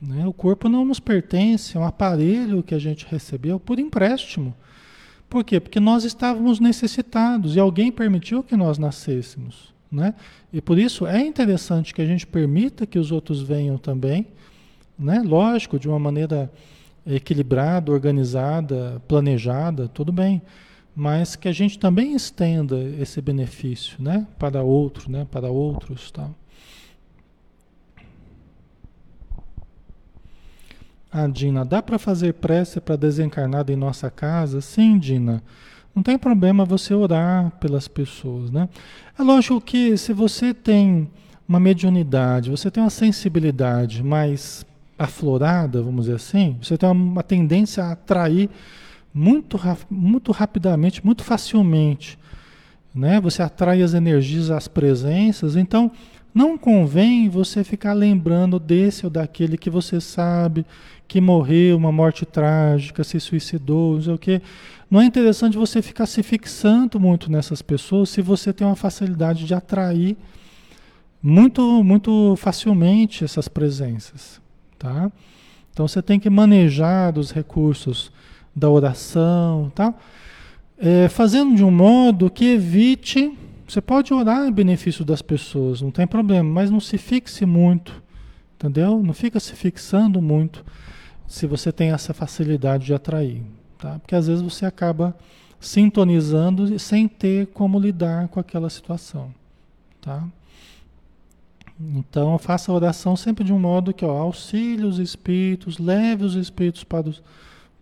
Né? 0.00 0.26
O 0.26 0.32
corpo 0.32 0.70
não 0.70 0.86
nos 0.86 0.98
pertence, 0.98 1.76
é 1.76 1.80
um 1.80 1.84
aparelho 1.84 2.62
que 2.62 2.74
a 2.74 2.78
gente 2.78 3.06
recebeu 3.06 3.60
por 3.60 3.78
empréstimo. 3.78 4.54
Por 5.28 5.44
quê? 5.44 5.60
Porque 5.60 5.78
nós 5.78 6.04
estávamos 6.04 6.58
necessitados 6.58 7.54
e 7.54 7.60
alguém 7.60 7.92
permitiu 7.92 8.42
que 8.42 8.56
nós 8.56 8.78
nascêssemos. 8.78 9.76
Né? 9.90 10.14
E 10.52 10.60
por 10.60 10.78
isso 10.78 11.06
é 11.06 11.20
interessante 11.20 11.94
que 11.94 12.02
a 12.02 12.06
gente 12.06 12.26
permita 12.26 12.86
que 12.86 12.98
os 12.98 13.10
outros 13.10 13.40
venham 13.40 13.78
também, 13.78 14.26
né? 14.98 15.22
lógico, 15.24 15.78
de 15.78 15.88
uma 15.88 15.98
maneira 15.98 16.50
equilibrada, 17.06 17.90
organizada, 17.90 19.00
planejada, 19.08 19.88
tudo 19.88 20.12
bem, 20.12 20.42
mas 20.94 21.36
que 21.36 21.48
a 21.48 21.52
gente 21.52 21.78
também 21.78 22.14
estenda 22.14 22.78
esse 23.00 23.20
benefício 23.22 24.02
né? 24.02 24.26
para 24.38 24.62
outro, 24.62 25.10
né? 25.10 25.26
para 25.30 25.48
outros. 25.48 26.10
Tal. 26.10 26.34
Ah, 31.10 31.26
Dina, 31.26 31.64
dá 31.64 31.80
para 31.80 31.98
fazer 31.98 32.34
prece 32.34 32.80
para 32.80 32.96
desencarnado 32.96 33.72
em 33.72 33.76
nossa 33.76 34.10
casa? 34.10 34.60
Sim, 34.60 34.98
Dina. 34.98 35.42
Não 35.98 36.02
tem 36.04 36.16
problema 36.16 36.64
você 36.64 36.94
orar 36.94 37.50
pelas 37.58 37.88
pessoas, 37.88 38.52
né? 38.52 38.68
É 39.18 39.22
lógico 39.24 39.60
que 39.60 39.96
se 39.96 40.12
você 40.12 40.54
tem 40.54 41.10
uma 41.48 41.58
mediunidade, 41.58 42.52
você 42.52 42.70
tem 42.70 42.80
uma 42.80 42.88
sensibilidade 42.88 44.00
mais 44.00 44.64
aflorada, 44.96 45.82
vamos 45.82 46.04
dizer 46.04 46.14
assim, 46.14 46.56
você 46.62 46.78
tem 46.78 46.88
uma 46.88 47.24
tendência 47.24 47.82
a 47.82 47.92
atrair 47.92 48.48
muito, 49.12 49.58
muito 49.90 50.30
rapidamente, 50.30 51.04
muito 51.04 51.24
facilmente, 51.24 52.16
né? 52.94 53.20
Você 53.20 53.42
atrai 53.42 53.82
as 53.82 53.92
energias, 53.92 54.52
as 54.52 54.68
presenças, 54.68 55.56
então 55.56 55.90
não 56.32 56.56
convém 56.56 57.28
você 57.28 57.64
ficar 57.64 57.92
lembrando 57.92 58.60
desse 58.60 59.04
ou 59.04 59.10
daquele 59.10 59.58
que 59.58 59.68
você 59.68 60.00
sabe 60.00 60.64
que 61.08 61.20
morreu 61.20 61.76
uma 61.76 61.90
morte 61.90 62.24
trágica, 62.24 63.02
se 63.02 63.18
suicidou, 63.18 63.94
não 63.94 64.02
sei 64.02 64.14
o 64.14 64.18
quê. 64.18 64.42
Não 64.90 65.00
é 65.00 65.04
interessante 65.04 65.58
você 65.58 65.82
ficar 65.82 66.06
se 66.06 66.22
fixando 66.22 66.98
muito 66.98 67.30
nessas 67.30 67.60
pessoas 67.60 68.08
se 68.08 68.22
você 68.22 68.52
tem 68.52 68.66
uma 68.66 68.76
facilidade 68.76 69.44
de 69.44 69.54
atrair 69.54 70.16
muito, 71.22 71.84
muito 71.84 72.34
facilmente 72.36 73.24
essas 73.24 73.48
presenças, 73.48 74.40
tá? 74.78 75.10
Então 75.72 75.86
você 75.86 76.00
tem 76.00 76.18
que 76.18 76.30
manejar 76.30 77.18
os 77.18 77.30
recursos 77.30 78.10
da 78.54 78.70
oração, 78.70 79.70
tá? 79.74 79.94
É, 80.78 81.08
fazendo 81.08 81.54
de 81.54 81.64
um 81.64 81.70
modo 81.70 82.30
que 82.30 82.44
evite 82.44 83.36
você 83.68 83.82
pode 83.82 84.14
orar 84.14 84.46
em 84.46 84.52
benefício 84.52 85.04
das 85.04 85.20
pessoas, 85.20 85.82
não 85.82 85.90
tem 85.90 86.06
problema, 86.06 86.48
mas 86.48 86.70
não 86.70 86.80
se 86.80 86.96
fixe 86.96 87.44
muito, 87.44 88.02
entendeu? 88.54 89.02
Não 89.02 89.12
fica 89.12 89.38
se 89.38 89.52
fixando 89.52 90.22
muito 90.22 90.64
se 91.26 91.46
você 91.46 91.70
tem 91.70 91.90
essa 91.90 92.14
facilidade 92.14 92.86
de 92.86 92.94
atrair, 92.94 93.42
tá? 93.78 93.98
Porque 93.98 94.14
às 94.14 94.26
vezes 94.26 94.42
você 94.42 94.66
acaba 94.66 95.16
sintonizando 95.60 96.78
sem 96.78 97.08
ter 97.08 97.46
como 97.48 97.78
lidar 97.78 98.28
com 98.28 98.38
aquela 98.38 98.68
situação, 98.70 99.32
tá? 100.00 100.24
Então 101.80 102.38
faça 102.38 102.70
a 102.70 102.74
oração 102.74 103.16
sempre 103.16 103.44
de 103.44 103.52
um 103.52 103.58
modo 103.58 103.94
que 103.94 104.04
ó, 104.04 104.10
auxilie 104.10 104.84
os 104.84 104.98
espíritos, 104.98 105.78
leve 105.78 106.24
os 106.24 106.34
espíritos 106.34 106.84
para 106.84 107.08
o 107.08 107.14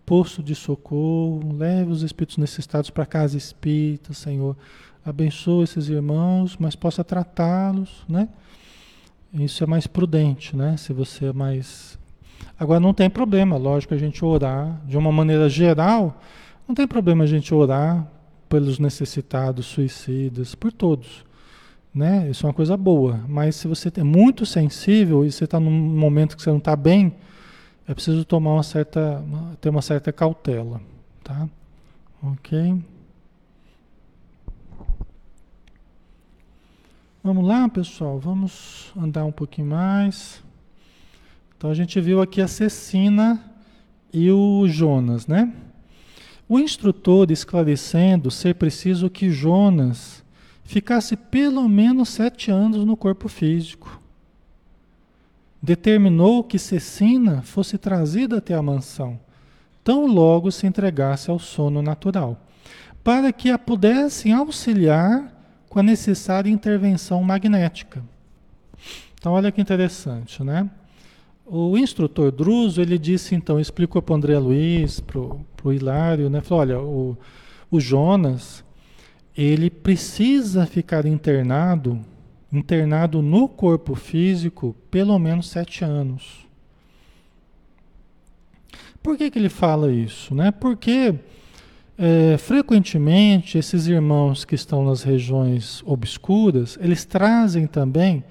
posto 0.05 0.41
de 0.43 0.55
socorro, 0.55 1.53
leve 1.53 1.91
os 1.91 2.03
espíritos 2.03 2.37
necessitados 2.37 2.89
para 2.89 3.03
a 3.03 3.07
casa 3.07 3.37
espírita, 3.37 4.13
Senhor 4.13 4.55
abençoe 5.09 5.63
esses 5.63 5.87
irmãos, 5.87 6.57
mas 6.57 6.75
possa 6.75 7.03
tratá-los, 7.03 8.03
né? 8.09 8.27
Isso 9.33 9.63
é 9.63 9.67
mais 9.67 9.87
prudente, 9.87 10.55
né? 10.55 10.75
Se 10.77 10.91
você 10.91 11.27
é 11.27 11.33
mais. 11.33 11.97
Agora 12.59 12.79
não 12.79 12.93
tem 12.93 13.09
problema, 13.09 13.57
lógico, 13.57 13.93
a 13.93 13.97
gente 13.97 14.23
orar 14.25 14.81
de 14.85 14.97
uma 14.97 15.11
maneira 15.11 15.47
geral, 15.47 16.19
não 16.67 16.73
tem 16.73 16.87
problema 16.87 17.23
a 17.23 17.27
gente 17.27 17.53
orar 17.53 18.07
pelos 18.49 18.79
necessitados, 18.79 19.65
suicidas, 19.65 20.55
por 20.55 20.71
todos. 20.71 21.25
Né? 21.93 22.29
Isso 22.29 22.45
é 22.45 22.47
uma 22.47 22.53
coisa 22.53 22.75
boa. 22.75 23.19
Mas 23.27 23.55
se 23.55 23.67
você 23.67 23.91
é 23.95 24.03
muito 24.03 24.45
sensível 24.45 25.25
e 25.25 25.31
você 25.31 25.45
está 25.45 25.59
num 25.59 25.71
momento 25.71 26.35
que 26.35 26.41
você 26.41 26.49
não 26.49 26.57
está 26.57 26.75
bem, 26.75 27.13
é 27.87 27.93
preciso 27.93 28.25
tomar 28.25 28.53
uma 28.53 28.63
certa, 28.63 29.23
ter 29.61 29.69
uma 29.69 29.81
certa 29.81 30.11
cautela, 30.11 30.81
tá? 31.23 31.47
Ok? 32.21 32.81
Vamos 37.23 37.45
lá, 37.45 37.67
pessoal, 37.69 38.19
vamos 38.19 38.91
andar 38.95 39.25
um 39.25 39.31
pouquinho 39.31 39.67
mais. 39.67 40.43
Então 41.57 41.71
a 41.71 41.73
gente 41.73 41.99
viu 41.99 42.21
aqui 42.21 42.39
a 42.39 42.47
Cecina 42.47 43.43
e 44.13 44.29
o 44.29 44.67
Jonas, 44.67 45.25
né? 45.25 45.51
O 46.47 46.59
instrutor 46.59 47.31
esclarecendo 47.31 48.29
ser 48.29 48.55
preciso 48.55 49.09
que 49.09 49.31
Jonas 49.31 50.23
ficasse 50.63 51.17
pelo 51.17 51.67
menos 51.67 52.09
sete 52.09 52.51
anos 52.51 52.85
no 52.85 52.95
corpo 52.95 53.27
físico. 53.27 53.99
Determinou 55.61 56.43
que 56.43 56.59
Cecina 56.59 57.41
fosse 57.41 57.77
trazida 57.77 58.37
até 58.37 58.53
a 58.53 58.61
mansão, 58.61 59.19
tão 59.83 60.05
logo 60.05 60.51
se 60.51 60.67
entregasse 60.67 61.31
ao 61.31 61.39
sono 61.39 61.81
natural, 61.81 62.39
para 63.03 63.33
que 63.33 63.49
a 63.49 63.57
pudessem 63.57 64.31
auxiliar 64.31 65.33
com 65.67 65.79
a 65.79 65.83
necessária 65.83 66.51
intervenção 66.51 67.23
magnética. 67.23 68.03
Então, 69.15 69.33
olha 69.33 69.51
que 69.51 69.59
interessante, 69.59 70.43
né? 70.43 70.69
O 71.49 71.77
instrutor 71.77 72.29
Druso, 72.29 72.81
ele 72.81 72.97
disse, 72.97 73.33
então, 73.33 73.57
explicou 73.57 74.01
para 74.01 74.11
o 74.11 74.15
André 74.17 74.37
Luiz, 74.37 74.99
para 74.99 75.17
o 75.17 75.73
Hilário, 75.73 76.29
né? 76.29 76.41
Falou, 76.41 76.61
olha, 76.61 76.79
o, 76.81 77.17
o 77.71 77.79
Jonas, 77.79 78.65
ele 79.35 79.69
precisa 79.69 80.65
ficar 80.65 81.05
internado, 81.05 82.01
internado 82.51 83.21
no 83.21 83.47
corpo 83.47 83.95
físico, 83.95 84.75
pelo 84.91 85.17
menos 85.17 85.47
sete 85.49 85.85
anos. 85.85 86.45
Por 89.01 89.17
que, 89.17 89.31
que 89.31 89.39
ele 89.39 89.47
fala 89.47 89.89
isso? 89.89 90.35
Né? 90.35 90.51
Porque 90.51 91.15
é, 91.97 92.37
frequentemente, 92.37 93.57
esses 93.57 93.87
irmãos 93.87 94.43
que 94.43 94.53
estão 94.53 94.83
nas 94.83 95.01
regiões 95.01 95.81
obscuras, 95.85 96.77
eles 96.81 97.05
trazem 97.05 97.65
também 97.67 98.21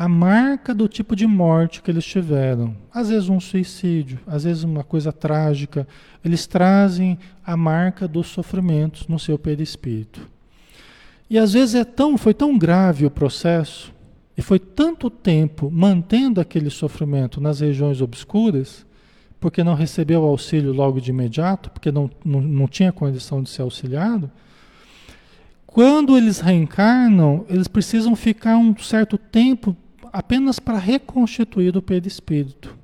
a 0.00 0.08
marca 0.08 0.74
do 0.74 0.88
tipo 0.88 1.14
de 1.14 1.26
morte 1.26 1.82
que 1.82 1.90
eles 1.90 2.06
tiveram. 2.06 2.74
Às 2.90 3.10
vezes 3.10 3.28
um 3.28 3.38
suicídio, 3.38 4.18
às 4.26 4.44
vezes 4.44 4.64
uma 4.64 4.82
coisa 4.82 5.12
trágica. 5.12 5.86
Eles 6.24 6.46
trazem 6.46 7.18
a 7.44 7.54
marca 7.54 8.08
dos 8.08 8.28
sofrimentos 8.28 9.06
no 9.08 9.18
seu 9.18 9.38
perispírito. 9.38 10.26
E 11.28 11.36
às 11.36 11.52
vezes 11.52 11.74
é 11.74 11.84
tão, 11.84 12.16
foi 12.16 12.32
tão 12.32 12.56
grave 12.56 13.04
o 13.04 13.10
processo, 13.10 13.92
e 14.38 14.40
foi 14.40 14.58
tanto 14.58 15.10
tempo 15.10 15.70
mantendo 15.70 16.40
aquele 16.40 16.70
sofrimento 16.70 17.38
nas 17.38 17.60
regiões 17.60 18.00
obscuras, 18.00 18.86
porque 19.38 19.62
não 19.62 19.74
recebeu 19.74 20.24
auxílio 20.24 20.72
logo 20.72 20.98
de 20.98 21.10
imediato, 21.10 21.70
porque 21.70 21.92
não, 21.92 22.10
não, 22.24 22.40
não 22.40 22.66
tinha 22.66 22.90
condição 22.90 23.42
de 23.42 23.50
ser 23.50 23.60
auxiliado, 23.60 24.30
quando 25.66 26.16
eles 26.16 26.40
reencarnam, 26.40 27.44
eles 27.50 27.68
precisam 27.68 28.16
ficar 28.16 28.56
um 28.56 28.74
certo 28.78 29.16
tempo 29.16 29.76
apenas 30.12 30.58
para 30.58 30.78
reconstituir 30.78 31.76
o 31.76 31.82
perispírito. 31.82 32.76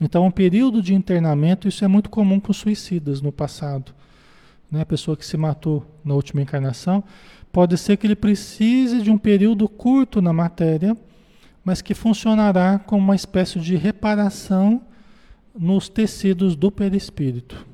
Então, 0.00 0.26
um 0.26 0.30
período 0.30 0.82
de 0.82 0.94
internamento, 0.94 1.68
isso 1.68 1.84
é 1.84 1.88
muito 1.88 2.10
comum 2.10 2.40
com 2.40 2.52
suicidas 2.52 3.20
no 3.20 3.32
passado. 3.32 3.94
Né? 4.70 4.82
A 4.82 4.86
pessoa 4.86 5.16
que 5.16 5.24
se 5.24 5.36
matou 5.36 5.84
na 6.04 6.14
última 6.14 6.42
encarnação, 6.42 7.02
pode 7.52 7.78
ser 7.78 7.96
que 7.96 8.06
ele 8.06 8.16
precise 8.16 9.00
de 9.00 9.10
um 9.10 9.16
período 9.16 9.68
curto 9.68 10.20
na 10.20 10.32
matéria, 10.32 10.96
mas 11.64 11.80
que 11.80 11.94
funcionará 11.94 12.78
como 12.80 13.02
uma 13.02 13.14
espécie 13.14 13.60
de 13.60 13.76
reparação 13.76 14.82
nos 15.56 15.88
tecidos 15.88 16.56
do 16.56 16.70
perispírito. 16.70 17.64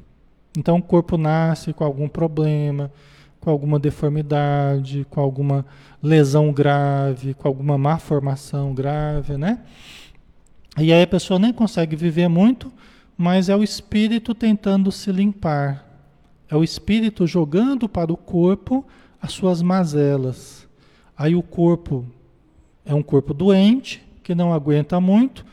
Então 0.56 0.76
o 0.76 0.82
corpo 0.82 1.16
nasce 1.16 1.72
com 1.72 1.84
algum 1.84 2.08
problema, 2.08 2.92
com 3.40 3.50
alguma 3.50 3.78
deformidade, 3.78 5.06
com 5.08 5.20
alguma 5.20 5.64
lesão 6.02 6.52
grave, 6.52 7.34
com 7.34 7.48
alguma 7.48 7.78
má 7.78 7.98
formação 7.98 8.74
grave, 8.74 9.36
né? 9.36 9.60
E 10.78 10.92
aí 10.92 11.02
a 11.02 11.06
pessoa 11.06 11.38
nem 11.38 11.52
consegue 11.52 11.96
viver 11.96 12.28
muito, 12.28 12.70
mas 13.16 13.48
é 13.48 13.56
o 13.56 13.62
espírito 13.62 14.34
tentando 14.34 14.92
se 14.92 15.10
limpar. 15.10 15.86
É 16.48 16.56
o 16.56 16.62
espírito 16.62 17.26
jogando 17.26 17.88
para 17.88 18.12
o 18.12 18.16
corpo 18.16 18.84
as 19.20 19.32
suas 19.32 19.62
mazelas. 19.62 20.66
Aí 21.16 21.34
o 21.34 21.42
corpo 21.42 22.06
é 22.84 22.94
um 22.94 23.02
corpo 23.02 23.34
doente, 23.34 24.02
que 24.22 24.34
não 24.34 24.52
aguenta 24.52 25.00
muito, 25.00 25.44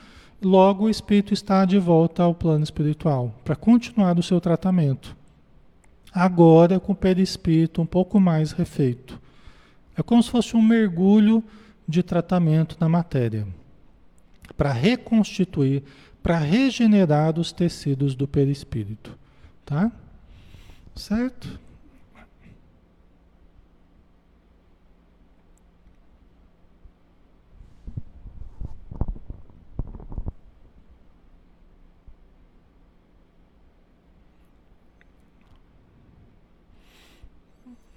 logo 0.42 0.86
o 0.86 0.90
espírito 0.90 1.34
está 1.34 1.66
de 1.66 1.80
volta 1.80 2.24
ao 2.24 2.34
plano 2.34 2.64
espiritual 2.64 3.34
para 3.44 3.56
continuar 3.56 4.18
o 4.18 4.24
seu 4.24 4.40
tratamento. 4.40 5.17
Agora 6.14 6.80
com 6.80 6.94
o 6.94 6.96
perispírito 6.96 7.82
um 7.82 7.86
pouco 7.86 8.20
mais 8.20 8.52
refeito. 8.52 9.20
É 9.96 10.04
como 10.04 10.22
se 10.22 10.30
fosse 10.30 10.56
um 10.56 10.62
mergulho 10.62 11.44
de 11.88 12.04
tratamento 12.04 12.78
na 12.80 12.88
matéria 12.88 13.48
para 14.56 14.72
reconstituir, 14.72 15.84
para 16.24 16.38
regenerar 16.38 17.40
os 17.40 17.52
tecidos 17.52 18.16
do 18.16 18.28
perispírito, 18.28 19.18
tá? 19.66 19.92
Certo? 20.96 21.60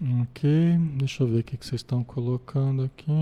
Ok, 0.02 0.78
deixa 0.96 1.22
eu 1.22 1.26
ver 1.28 1.40
o 1.40 1.44
que 1.44 1.56
vocês 1.56 1.80
estão 1.80 2.02
colocando 2.02 2.82
aqui. 2.84 3.12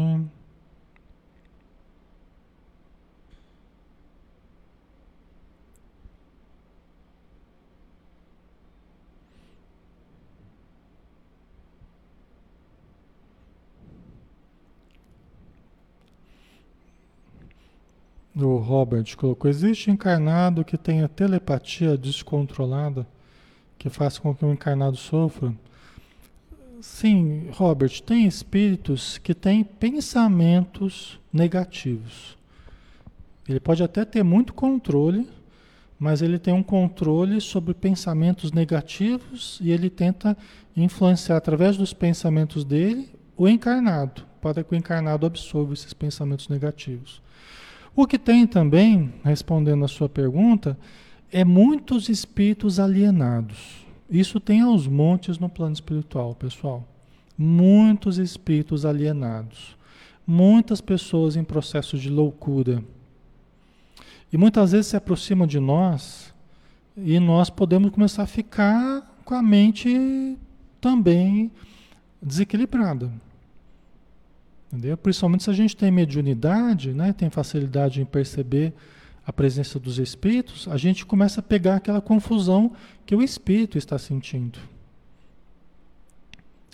O 18.36 18.56
Robert 18.58 19.16
colocou: 19.16 19.50
existe 19.50 19.90
encarnado 19.90 20.64
que 20.64 20.78
tenha 20.78 21.08
telepatia 21.08 21.98
descontrolada 21.98 23.04
que 23.78 23.90
faça 23.90 24.20
com 24.20 24.34
que 24.34 24.44
o 24.44 24.52
encarnado 24.52 24.96
sofra? 24.96 25.52
Sim, 26.80 27.48
Robert, 27.52 28.00
tem 28.02 28.26
espíritos 28.26 29.18
que 29.18 29.34
têm 29.34 29.64
pensamentos 29.64 31.18
negativos. 31.32 32.36
Ele 33.48 33.58
pode 33.58 33.82
até 33.82 34.04
ter 34.04 34.22
muito 34.22 34.52
controle, 34.52 35.28
mas 35.98 36.22
ele 36.22 36.38
tem 36.38 36.54
um 36.54 36.62
controle 36.62 37.40
sobre 37.40 37.74
pensamentos 37.74 38.52
negativos 38.52 39.58
e 39.60 39.72
ele 39.72 39.90
tenta 39.90 40.36
influenciar 40.76 41.36
através 41.36 41.76
dos 41.76 41.92
pensamentos 41.92 42.64
dele 42.64 43.08
o 43.36 43.48
encarnado, 43.48 44.22
para 44.40 44.62
que 44.62 44.72
o 44.72 44.76
encarnado 44.76 45.26
absorva 45.26 45.72
esses 45.72 45.92
pensamentos 45.92 46.48
negativos. 46.48 47.20
O 47.96 48.06
que 48.06 48.18
tem 48.18 48.46
também, 48.46 49.12
respondendo 49.24 49.84
a 49.84 49.88
sua 49.88 50.08
pergunta, 50.08 50.78
é 51.32 51.44
muitos 51.44 52.08
espíritos 52.08 52.78
alienados. 52.78 53.87
Isso 54.10 54.40
tem 54.40 54.62
aos 54.62 54.86
montes 54.86 55.38
no 55.38 55.48
plano 55.48 55.74
espiritual, 55.74 56.34
pessoal. 56.34 56.86
Muitos 57.36 58.18
espíritos 58.18 58.86
alienados. 58.86 59.76
Muitas 60.26 60.80
pessoas 60.80 61.36
em 61.36 61.44
processo 61.44 61.98
de 61.98 62.08
loucura. 62.08 62.82
E 64.32 64.36
muitas 64.36 64.72
vezes 64.72 64.88
se 64.88 64.96
aproximam 64.96 65.46
de 65.46 65.58
nós 65.58 66.34
e 66.96 67.18
nós 67.18 67.48
podemos 67.48 67.90
começar 67.90 68.24
a 68.24 68.26
ficar 68.26 69.20
com 69.24 69.34
a 69.34 69.42
mente 69.42 70.36
também 70.80 71.50
desequilibrada. 72.20 73.10
Entendeu? 74.70 74.96
Principalmente 74.96 75.44
se 75.44 75.50
a 75.50 75.54
gente 75.54 75.76
tem 75.76 75.90
mediunidade, 75.90 76.92
né, 76.92 77.12
tem 77.12 77.30
facilidade 77.30 78.02
em 78.02 78.04
perceber 78.04 78.74
a 79.28 79.32
presença 79.32 79.78
dos 79.78 79.98
espíritos, 79.98 80.66
a 80.68 80.78
gente 80.78 81.04
começa 81.04 81.40
a 81.40 81.42
pegar 81.42 81.76
aquela 81.76 82.00
confusão 82.00 82.72
que 83.04 83.14
o 83.14 83.22
espírito 83.22 83.76
está 83.76 83.98
sentindo. 83.98 84.58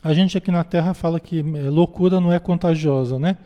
A 0.00 0.14
gente 0.14 0.38
aqui 0.38 0.52
na 0.52 0.62
Terra 0.62 0.94
fala 0.94 1.18
que 1.18 1.40
é, 1.40 1.68
loucura 1.68 2.20
não 2.20 2.32
é 2.32 2.38
contagiosa, 2.38 3.18
né? 3.18 3.38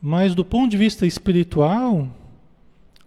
Mas 0.00 0.32
do 0.32 0.44
ponto 0.44 0.70
de 0.70 0.76
vista 0.76 1.04
espiritual, 1.04 2.08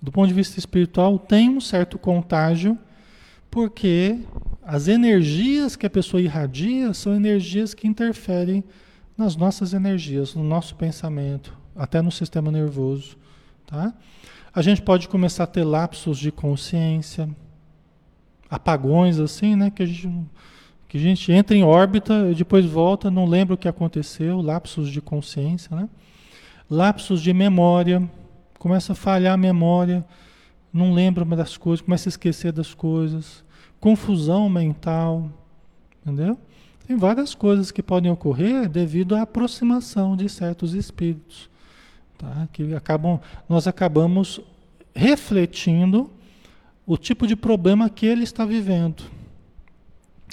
do 0.02 0.12
ponto 0.12 0.28
de 0.28 0.34
vista 0.34 0.60
espiritual, 0.60 1.18
tem 1.18 1.52
um 1.52 1.62
certo 1.62 1.98
contágio, 1.98 2.78
porque 3.50 4.20
as 4.62 4.90
energias 4.90 5.78
que 5.78 5.86
a 5.86 5.90
pessoa 5.90 6.20
irradia 6.20 6.94
são 6.94 7.16
energias 7.16 7.74
que 7.74 7.88
interferem 7.88 8.62
nas 9.18 9.38
nossas 9.38 9.74
energias, 9.74 10.36
no 10.36 10.44
nosso 10.44 10.76
pensamento, 10.76 11.58
até 11.74 12.02
no 12.02 12.12
sistema 12.12 12.52
nervoso, 12.52 13.16
tá? 13.66 13.94
A 14.54 14.62
gente 14.62 14.82
pode 14.82 15.08
começar 15.08 15.44
a 15.44 15.48
ter 15.48 15.64
lapsos 15.64 16.18
de 16.18 16.32
consciência, 16.32 17.30
apagões 18.50 19.20
assim, 19.20 19.56
né? 19.56 19.70
Que 19.70 19.84
a 19.84 19.86
gente, 19.86 20.10
que 20.88 20.98
a 20.98 21.02
gente 21.02 21.32
entra 21.32 21.56
em 21.56 21.64
órbita 21.64 22.30
e 22.32 22.36
depois 22.36 22.66
volta, 22.66 23.12
não 23.12 23.26
lembra 23.26 23.56
o 23.56 23.58
que 23.58 23.68
aconteceu, 23.68 24.42
lapsos 24.42 24.90
de 24.90 25.02
consciência, 25.02 25.76
né? 25.76 25.90
Lapsos 26.70 27.22
de 27.22 27.34
memória, 27.34 28.10
começa 28.58 28.94
a 28.94 28.96
falhar 28.96 29.34
a 29.34 29.38
memória, 29.38 30.06
não 30.74 30.94
lembra 30.94 31.24
das 31.26 31.58
coisas, 31.58 31.86
começa 31.86 32.10
a 32.10 32.12
esquecer 32.12 32.52
das 32.52 32.74
coisas, 32.74 33.44
confusão 33.80 34.50
mental, 34.50 35.30
entendeu? 36.02 36.38
Tem 36.88 36.96
várias 36.96 37.36
coisas 37.36 37.70
que 37.70 37.84
podem 37.84 38.10
ocorrer 38.10 38.70
devido 38.70 39.16
à 39.16 39.22
aproximação 39.24 40.16
de 40.16 40.30
certos 40.30 40.74
espíritos. 40.74 41.50
Tá? 42.18 42.48
Que 42.52 42.74
acabam, 42.74 43.20
nós 43.48 43.68
acabamos 43.68 44.42
refletindo 44.96 46.10
o 46.86 46.98
tipo 46.98 47.28
de 47.28 47.36
problema 47.36 47.90
que 47.90 48.06
ele 48.06 48.24
está 48.24 48.46
vivendo. 48.46 49.04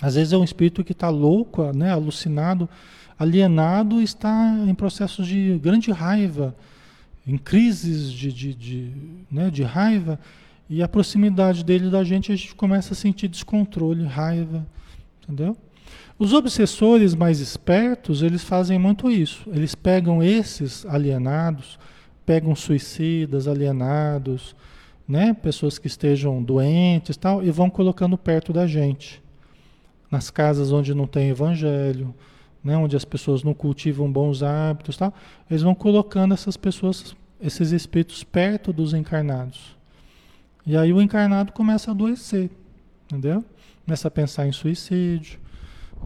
Às 0.01 0.14
vezes 0.14 0.32
é 0.32 0.37
um 0.37 0.45
espírito 0.45 0.82
que 0.82 0.93
está 0.93 1.09
louco, 1.09 1.62
né, 1.72 1.91
alucinado, 1.91 2.68
alienado, 3.18 4.01
está 4.01 4.57
em 4.66 4.74
processos 4.74 5.26
de 5.26 5.59
grande 5.59 5.91
raiva, 5.93 6.55
em 7.26 7.37
crises 7.39 8.11
de, 8.12 8.32
de, 8.32 8.55
de, 8.55 8.93
né, 9.30 9.51
de 9.51 9.62
raiva, 9.62 10.18
e 10.68 10.82
a 10.82 10.89
proximidade 10.89 11.64
dele 11.64 11.91
da 11.91 12.03
gente, 12.03 12.32
a 12.32 12.37
gente 12.37 12.55
começa 12.55 12.95
a 12.95 12.97
sentir 12.97 13.28
descontrole, 13.28 14.05
raiva, 14.05 14.66
entendeu? 15.22 15.57
Os 16.17 16.33
obsessores 16.33 17.15
mais 17.15 17.41
espertos, 17.41 18.23
eles 18.23 18.45
fazem 18.45 18.79
muito 18.79 19.11
isso. 19.11 19.49
Eles 19.53 19.75
pegam 19.75 20.23
esses 20.23 20.87
alienados, 20.87 21.79
pegam 22.25 22.55
suicidas, 22.55 23.49
alienados, 23.49 24.55
né? 25.09 25.35
pessoas 25.35 25.77
que 25.77 25.89
estejam 25.89 26.43
doentes 26.43 27.17
tal, 27.17 27.43
e 27.43 27.51
vão 27.51 27.69
colocando 27.69 28.17
perto 28.17 28.53
da 28.53 28.67
gente. 28.67 29.21
Nas 30.09 30.31
casas 30.31 30.71
onde 30.71 30.95
não 30.95 31.07
tem 31.07 31.31
evangelho, 31.31 32.15
né? 32.62 32.77
onde 32.77 32.97
as 32.97 33.05
pessoas 33.05 33.43
não 33.43 33.53
cultivam 33.53 34.11
bons 34.11 34.43
hábitos 34.43 34.97
tal, 34.97 35.12
eles 35.51 35.62
vão 35.62 35.75
colocando 35.75 36.33
essas 36.33 36.57
pessoas, 36.57 37.17
esses 37.41 37.73
espíritos 37.73 38.23
perto 38.23 38.73
dos 38.73 38.95
encarnados. 38.95 39.77
E 40.65 40.77
aí 40.77 40.93
o 40.93 41.03
encarnado 41.03 41.53
começa 41.53 41.91
a 41.91 41.93
adoecer, 41.93 42.49
entendeu? 43.05 43.45
Começa 43.85 44.07
a 44.07 44.11
pensar 44.11 44.47
em 44.47 44.53
suicídio, 44.53 45.39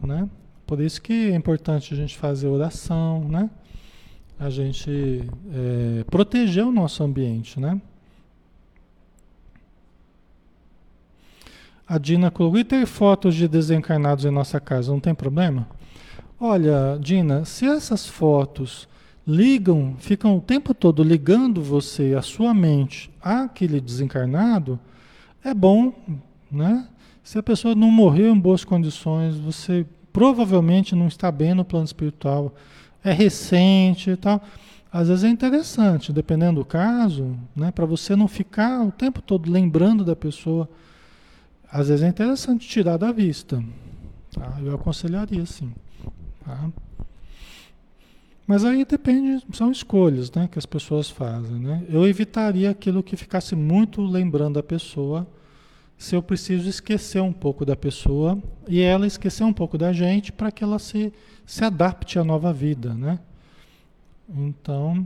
né? 0.05 0.29
Por 0.65 0.79
isso 0.79 1.01
que 1.01 1.31
é 1.31 1.35
importante 1.35 1.93
a 1.93 1.97
gente 1.97 2.17
fazer 2.17 2.47
oração, 2.47 3.27
né? 3.27 3.49
A 4.39 4.49
gente 4.49 5.23
é, 5.51 6.03
proteger 6.05 6.63
o 6.63 6.71
nosso 6.71 7.03
ambiente, 7.03 7.59
né? 7.59 7.81
A 11.87 11.97
Dina 11.97 12.29
colocou, 12.29 12.59
e 12.59 12.63
ter 12.63 12.85
fotos 12.85 13.33
de 13.33 13.47
desencarnados 13.47 14.23
em 14.23 14.29
nossa 14.29 14.59
casa, 14.59 14.91
não 14.91 14.99
tem 14.99 15.15
problema? 15.15 15.67
Olha, 16.39 16.99
Dina, 17.01 17.43
se 17.45 17.65
essas 17.65 18.07
fotos 18.07 18.87
ligam, 19.25 19.95
ficam 19.97 20.37
o 20.37 20.41
tempo 20.41 20.73
todo 20.73 21.03
ligando 21.03 21.61
você, 21.61 22.15
a 22.15 22.21
sua 22.21 22.53
mente, 22.53 23.09
àquele 23.21 23.81
desencarnado, 23.81 24.79
é 25.43 25.53
bom, 25.53 25.93
né? 26.51 26.87
Se 27.23 27.37
a 27.37 27.43
pessoa 27.43 27.75
não 27.75 27.91
morreu 27.91 28.33
em 28.33 28.39
boas 28.39 28.63
condições, 28.63 29.37
você 29.37 29.85
provavelmente 30.11 30.95
não 30.95 31.07
está 31.07 31.31
bem 31.31 31.53
no 31.53 31.63
plano 31.63 31.85
espiritual, 31.85 32.53
é 33.03 33.11
recente 33.11 34.09
e 34.11 34.17
tal. 34.17 34.41
Às 34.91 35.07
vezes 35.07 35.23
é 35.23 35.29
interessante, 35.29 36.11
dependendo 36.11 36.61
do 36.61 36.65
caso, 36.65 37.37
né, 37.55 37.71
para 37.71 37.85
você 37.85 38.15
não 38.15 38.27
ficar 38.27 38.81
o 38.81 38.91
tempo 38.91 39.21
todo 39.21 39.51
lembrando 39.51 40.03
da 40.03 40.15
pessoa. 40.15 40.67
Às 41.71 41.89
vezes 41.89 42.03
é 42.03 42.07
interessante 42.07 42.67
tirar 42.67 42.97
da 42.97 43.11
vista. 43.11 43.63
Tá? 44.33 44.57
Eu 44.63 44.73
aconselharia 44.73 45.45
sim. 45.45 45.71
Tá? 46.43 46.69
Mas 48.47 48.65
aí 48.65 48.83
depende, 48.83 49.45
são 49.53 49.71
escolhas 49.71 50.31
né, 50.31 50.49
que 50.51 50.57
as 50.57 50.65
pessoas 50.65 51.07
fazem. 51.07 51.59
Né? 51.59 51.85
Eu 51.87 52.07
evitaria 52.07 52.71
aquilo 52.71 53.03
que 53.03 53.15
ficasse 53.15 53.55
muito 53.55 54.01
lembrando 54.01 54.57
a 54.57 54.63
pessoa 54.63 55.27
se 55.99 56.15
eu 56.15 56.23
preciso 56.23 56.69
esquecer 56.69 57.21
um 57.21 57.33
pouco 57.33 57.65
da 57.65 57.75
pessoa 57.75 58.41
e 58.69 58.79
ela 58.79 59.05
esquecer 59.05 59.43
um 59.43 59.51
pouco 59.51 59.77
da 59.77 59.91
gente 59.91 60.31
para 60.31 60.49
que 60.49 60.63
ela 60.63 60.79
se, 60.79 61.13
se 61.45 61.65
adapte 61.65 62.17
à 62.17 62.23
nova 62.23 62.53
vida, 62.53 62.93
né? 62.93 63.19
Então. 64.29 65.05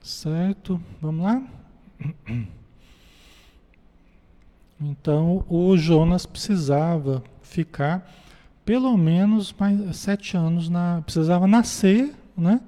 Certo, 0.00 0.80
vamos 1.02 1.24
lá? 1.24 1.42
Então 4.80 5.44
o 5.48 5.76
Jonas 5.76 6.24
precisava 6.26 7.22
ficar 7.42 8.08
pelo 8.64 8.96
menos 8.96 9.52
mais 9.58 9.96
sete 9.96 10.36
anos 10.36 10.68
na. 10.68 11.02
Precisava 11.02 11.46
nascer, 11.46 12.14
né? 12.36 12.60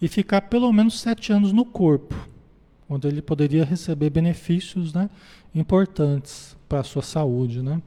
E 0.00 0.08
ficar 0.08 0.42
pelo 0.42 0.72
menos 0.72 1.00
sete 1.00 1.32
anos 1.32 1.52
no 1.52 1.64
corpo, 1.64 2.14
onde 2.88 3.08
ele 3.08 3.20
poderia 3.20 3.64
receber 3.64 4.10
benefícios 4.10 4.92
né, 4.92 5.10
importantes 5.54 6.56
para 6.68 6.80
a 6.80 6.84
sua 6.84 7.02
saúde. 7.02 7.62
Né? 7.62 7.82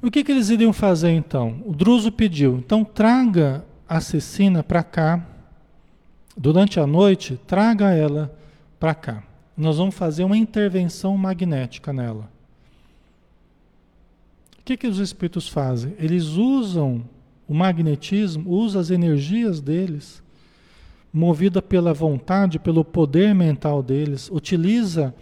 O 0.00 0.10
que, 0.10 0.22
que 0.24 0.32
eles 0.32 0.48
iriam 0.48 0.72
fazer 0.72 1.10
então? 1.10 1.62
O 1.66 1.74
Druso 1.74 2.10
pediu: 2.10 2.56
então 2.58 2.84
traga 2.84 3.64
a 3.88 4.00
Cecina 4.00 4.62
para 4.62 4.82
cá, 4.82 5.26
durante 6.36 6.78
a 6.78 6.86
noite, 6.86 7.38
traga 7.46 7.90
ela 7.90 8.34
para 8.78 8.94
cá. 8.94 9.22
Nós 9.56 9.76
vamos 9.76 9.96
fazer 9.96 10.22
uma 10.22 10.36
intervenção 10.36 11.16
magnética 11.16 11.92
nela. 11.92 12.30
O 14.60 14.62
que, 14.64 14.76
que 14.76 14.86
os 14.86 14.98
espíritos 14.98 15.48
fazem? 15.48 15.94
Eles 15.98 16.24
usam 16.26 17.02
o 17.48 17.54
magnetismo, 17.54 18.50
usam 18.50 18.80
as 18.80 18.90
energias 18.90 19.60
deles, 19.60 20.22
movida 21.18 21.60
pela 21.60 21.92
vontade, 21.92 22.58
pelo 22.60 22.84
poder 22.84 23.34
mental 23.34 23.82
deles, 23.82 24.30
utiliza 24.30 25.12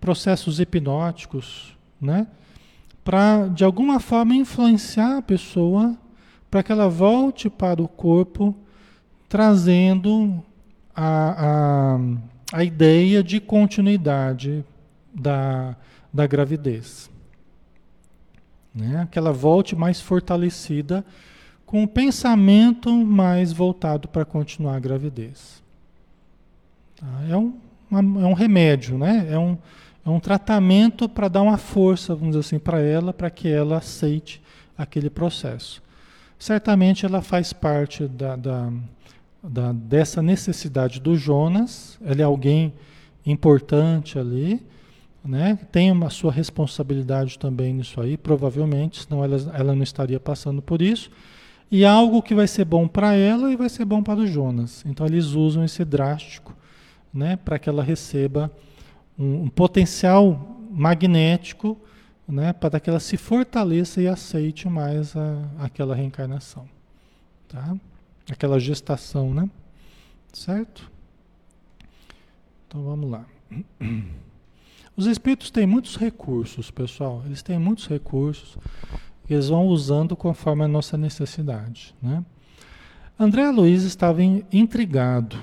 processos 0.00 0.58
hipnóticos, 0.58 1.76
né? 2.00 2.26
Para 3.04 3.46
de 3.46 3.64
alguma 3.64 4.00
forma 4.00 4.34
influenciar 4.34 5.18
a 5.18 5.22
pessoa 5.22 5.96
para 6.50 6.62
que 6.62 6.72
ela 6.72 6.88
volte 6.88 7.48
para 7.48 7.80
o 7.80 7.86
corpo, 7.86 8.54
trazendo 9.28 10.42
a, 10.94 11.94
a, 12.52 12.58
a 12.58 12.64
ideia 12.64 13.22
de 13.22 13.38
continuidade 13.38 14.64
da, 15.14 15.76
da 16.12 16.26
gravidez. 16.26 17.08
Né? 18.74 19.06
Que 19.10 19.18
ela 19.18 19.32
volte 19.32 19.76
mais 19.76 20.00
fortalecida, 20.00 21.04
com 21.66 21.82
o 21.82 21.88
pensamento 21.88 22.90
mais 22.90 23.52
voltado 23.52 24.08
para 24.08 24.24
continuar 24.24 24.76
a 24.76 24.80
gravidez. 24.80 25.62
Tá? 26.96 27.06
É, 27.28 27.36
um, 27.36 27.52
é 27.92 28.26
um 28.26 28.32
remédio, 28.32 28.96
né? 28.96 29.26
é, 29.28 29.38
um, 29.38 29.58
é 30.06 30.08
um 30.08 30.20
tratamento 30.20 31.08
para 31.08 31.28
dar 31.28 31.42
uma 31.42 31.58
força, 31.58 32.14
vamos 32.14 32.36
dizer 32.36 32.46
assim, 32.46 32.58
para 32.58 32.80
ela, 32.80 33.12
para 33.12 33.28
que 33.28 33.48
ela 33.48 33.78
aceite 33.78 34.40
aquele 34.78 35.10
processo 35.10 35.82
certamente 36.38 37.06
ela 37.06 37.22
faz 37.22 37.52
parte 37.52 38.06
da, 38.06 38.36
da, 38.36 38.72
da, 39.42 39.72
dessa 39.72 40.22
necessidade 40.22 41.00
do 41.00 41.16
Jonas, 41.16 41.98
ela 42.04 42.20
é 42.20 42.24
alguém 42.24 42.72
importante 43.24 44.18
ali, 44.18 44.62
né? 45.24 45.58
tem 45.72 45.90
uma 45.90 46.10
sua 46.10 46.30
responsabilidade 46.30 47.38
também 47.38 47.74
nisso 47.74 48.00
aí, 48.00 48.16
provavelmente, 48.16 49.04
senão 49.04 49.24
ela, 49.24 49.36
ela 49.54 49.74
não 49.74 49.82
estaria 49.82 50.20
passando 50.20 50.62
por 50.62 50.80
isso, 50.80 51.10
e 51.70 51.84
algo 51.84 52.22
que 52.22 52.34
vai 52.34 52.46
ser 52.46 52.64
bom 52.64 52.86
para 52.86 53.14
ela 53.14 53.52
e 53.52 53.56
vai 53.56 53.68
ser 53.68 53.84
bom 53.84 54.02
para 54.02 54.20
o 54.20 54.26
Jonas. 54.26 54.84
Então 54.86 55.06
eles 55.06 55.26
usam 55.26 55.64
esse 55.64 55.84
drástico 55.84 56.54
né? 57.12 57.36
para 57.36 57.58
que 57.58 57.68
ela 57.68 57.82
receba 57.82 58.50
um, 59.18 59.44
um 59.44 59.48
potencial 59.48 60.56
magnético 60.70 61.78
né, 62.28 62.52
para 62.52 62.80
que 62.80 62.90
ela 62.90 63.00
se 63.00 63.16
fortaleça 63.16 64.02
e 64.02 64.08
aceite 64.08 64.68
mais 64.68 65.16
a, 65.16 65.48
aquela 65.58 65.94
reencarnação, 65.94 66.68
tá? 67.48 67.76
Aquela 68.28 68.58
gestação, 68.58 69.32
né? 69.32 69.48
Certo? 70.32 70.90
Então 72.66 72.82
vamos 72.82 73.08
lá. 73.08 73.24
Os 74.96 75.06
espíritos 75.06 75.50
têm 75.50 75.66
muitos 75.66 75.96
recursos, 75.96 76.70
pessoal. 76.70 77.22
Eles 77.26 77.42
têm 77.42 77.58
muitos 77.58 77.86
recursos 77.86 78.58
eles 79.34 79.48
vão 79.48 79.66
usando 79.66 80.16
conforme 80.16 80.64
a 80.64 80.68
nossa 80.68 80.96
necessidade, 80.96 81.94
né? 82.02 82.24
André 83.18 83.50
Luiz 83.50 83.82
estava 83.82 84.22
intrigado. 84.22 85.38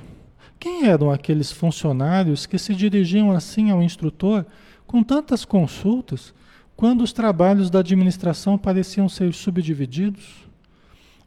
Quem 0.59 0.85
eram 0.85 1.11
aqueles 1.11 1.51
funcionários 1.51 2.45
que 2.45 2.57
se 2.59 2.75
dirigiam 2.75 3.31
assim 3.31 3.71
ao 3.71 3.81
instrutor 3.81 4.45
com 4.85 5.01
tantas 5.01 5.43
consultas 5.43 6.33
quando 6.75 7.01
os 7.01 7.11
trabalhos 7.11 7.69
da 7.69 7.79
administração 7.79 8.57
pareciam 8.57 9.09
ser 9.09 9.33
subdivididos, 9.33 10.47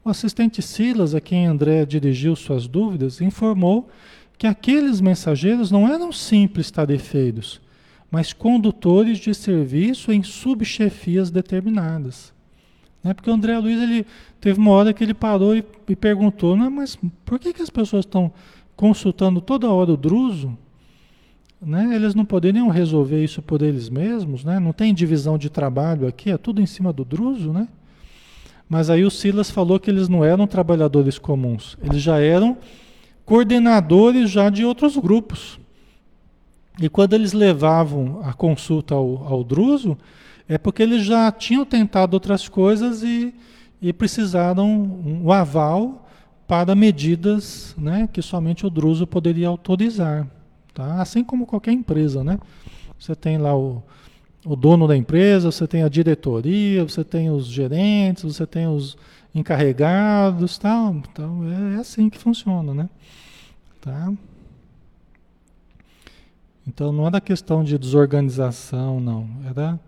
o 0.04 0.08
assistente 0.08 0.62
Silas, 0.62 1.16
a 1.16 1.20
quem 1.20 1.46
André 1.46 1.84
dirigiu 1.84 2.36
suas 2.36 2.68
dúvidas, 2.68 3.20
informou 3.20 3.88
que 4.38 4.46
aqueles 4.46 5.00
mensageiros 5.00 5.72
não 5.72 5.92
eram 5.92 6.12
simples 6.12 6.70
tarefeiros, 6.70 7.60
mas 8.08 8.32
condutores 8.32 9.18
de 9.18 9.34
serviço 9.34 10.12
em 10.12 10.22
subchefias 10.22 11.28
determinadas. 11.28 12.35
Né? 13.06 13.14
Porque 13.14 13.30
o 13.30 13.34
André 13.34 13.58
Luiz 13.58 13.80
ele, 13.80 14.06
teve 14.40 14.58
uma 14.58 14.72
hora 14.72 14.92
que 14.92 15.02
ele 15.02 15.14
parou 15.14 15.56
e, 15.56 15.64
e 15.88 15.96
perguntou: 15.96 16.56
não, 16.56 16.70
mas 16.70 16.98
por 17.24 17.38
que, 17.38 17.52
que 17.52 17.62
as 17.62 17.70
pessoas 17.70 18.04
estão 18.04 18.32
consultando 18.74 19.40
toda 19.40 19.70
hora 19.70 19.92
o 19.92 19.96
Druso? 19.96 20.56
né, 21.60 21.94
eles 21.94 22.14
não 22.14 22.24
poderiam 22.24 22.68
resolver 22.68 23.22
isso 23.22 23.40
por 23.40 23.62
eles 23.62 23.88
mesmos, 23.88 24.44
né? 24.44 24.60
Não 24.60 24.72
tem 24.72 24.92
divisão 24.92 25.38
de 25.38 25.48
trabalho 25.48 26.06
aqui, 26.06 26.30
é 26.30 26.36
tudo 26.36 26.60
em 26.60 26.66
cima 26.66 26.92
do 26.92 27.04
druso, 27.04 27.52
né? 27.52 27.68
Mas 28.68 28.90
aí 28.90 29.04
o 29.04 29.10
Silas 29.10 29.50
falou 29.50 29.78
que 29.78 29.90
eles 29.90 30.08
não 30.08 30.24
eram 30.24 30.46
trabalhadores 30.46 31.18
comuns, 31.18 31.78
eles 31.82 32.02
já 32.02 32.20
eram 32.20 32.58
coordenadores 33.24 34.30
já 34.30 34.50
de 34.50 34.64
outros 34.64 34.96
grupos. 34.96 35.58
E 36.80 36.88
quando 36.88 37.14
eles 37.14 37.32
levavam 37.32 38.20
a 38.22 38.34
consulta 38.34 38.94
ao, 38.94 39.26
ao 39.26 39.42
druso, 39.42 39.96
é 40.48 40.58
porque 40.58 40.82
eles 40.82 41.04
já 41.04 41.30
tinham 41.32 41.64
tentado 41.64 42.14
outras 42.14 42.48
coisas 42.48 43.02
e, 43.02 43.34
e 43.80 43.92
precisaram 43.92 44.68
um, 44.68 45.24
um 45.24 45.32
aval 45.32 46.06
para 46.46 46.74
medidas 46.74 47.74
né, 47.76 48.08
que 48.12 48.22
somente 48.22 48.64
o 48.64 48.70
druso 48.70 49.06
poderia 49.06 49.48
autorizar. 49.48 50.26
Tá? 50.72 51.00
Assim 51.00 51.24
como 51.24 51.46
qualquer 51.46 51.72
empresa, 51.72 52.22
né? 52.22 52.38
Você 52.98 53.14
tem 53.14 53.38
lá 53.38 53.56
o, 53.56 53.82
o 54.44 54.54
dono 54.54 54.86
da 54.86 54.96
empresa, 54.96 55.50
você 55.50 55.66
tem 55.66 55.82
a 55.82 55.88
diretoria, 55.88 56.84
você 56.84 57.02
tem 57.02 57.30
os 57.30 57.46
gerentes, 57.46 58.22
você 58.22 58.46
tem 58.46 58.66
os 58.66 58.96
encarregados, 59.34 60.56
tal. 60.58 60.94
Então 60.94 61.42
é, 61.50 61.76
é 61.76 61.78
assim 61.78 62.08
que 62.08 62.18
funciona, 62.18 62.72
né? 62.72 62.88
Tá? 63.80 64.12
Então 66.66 66.92
não 66.92 67.06
era 67.06 67.20
questão 67.20 67.62
de 67.62 67.78
desorganização, 67.78 69.00
não. 69.00 69.28
Era, 69.48 69.78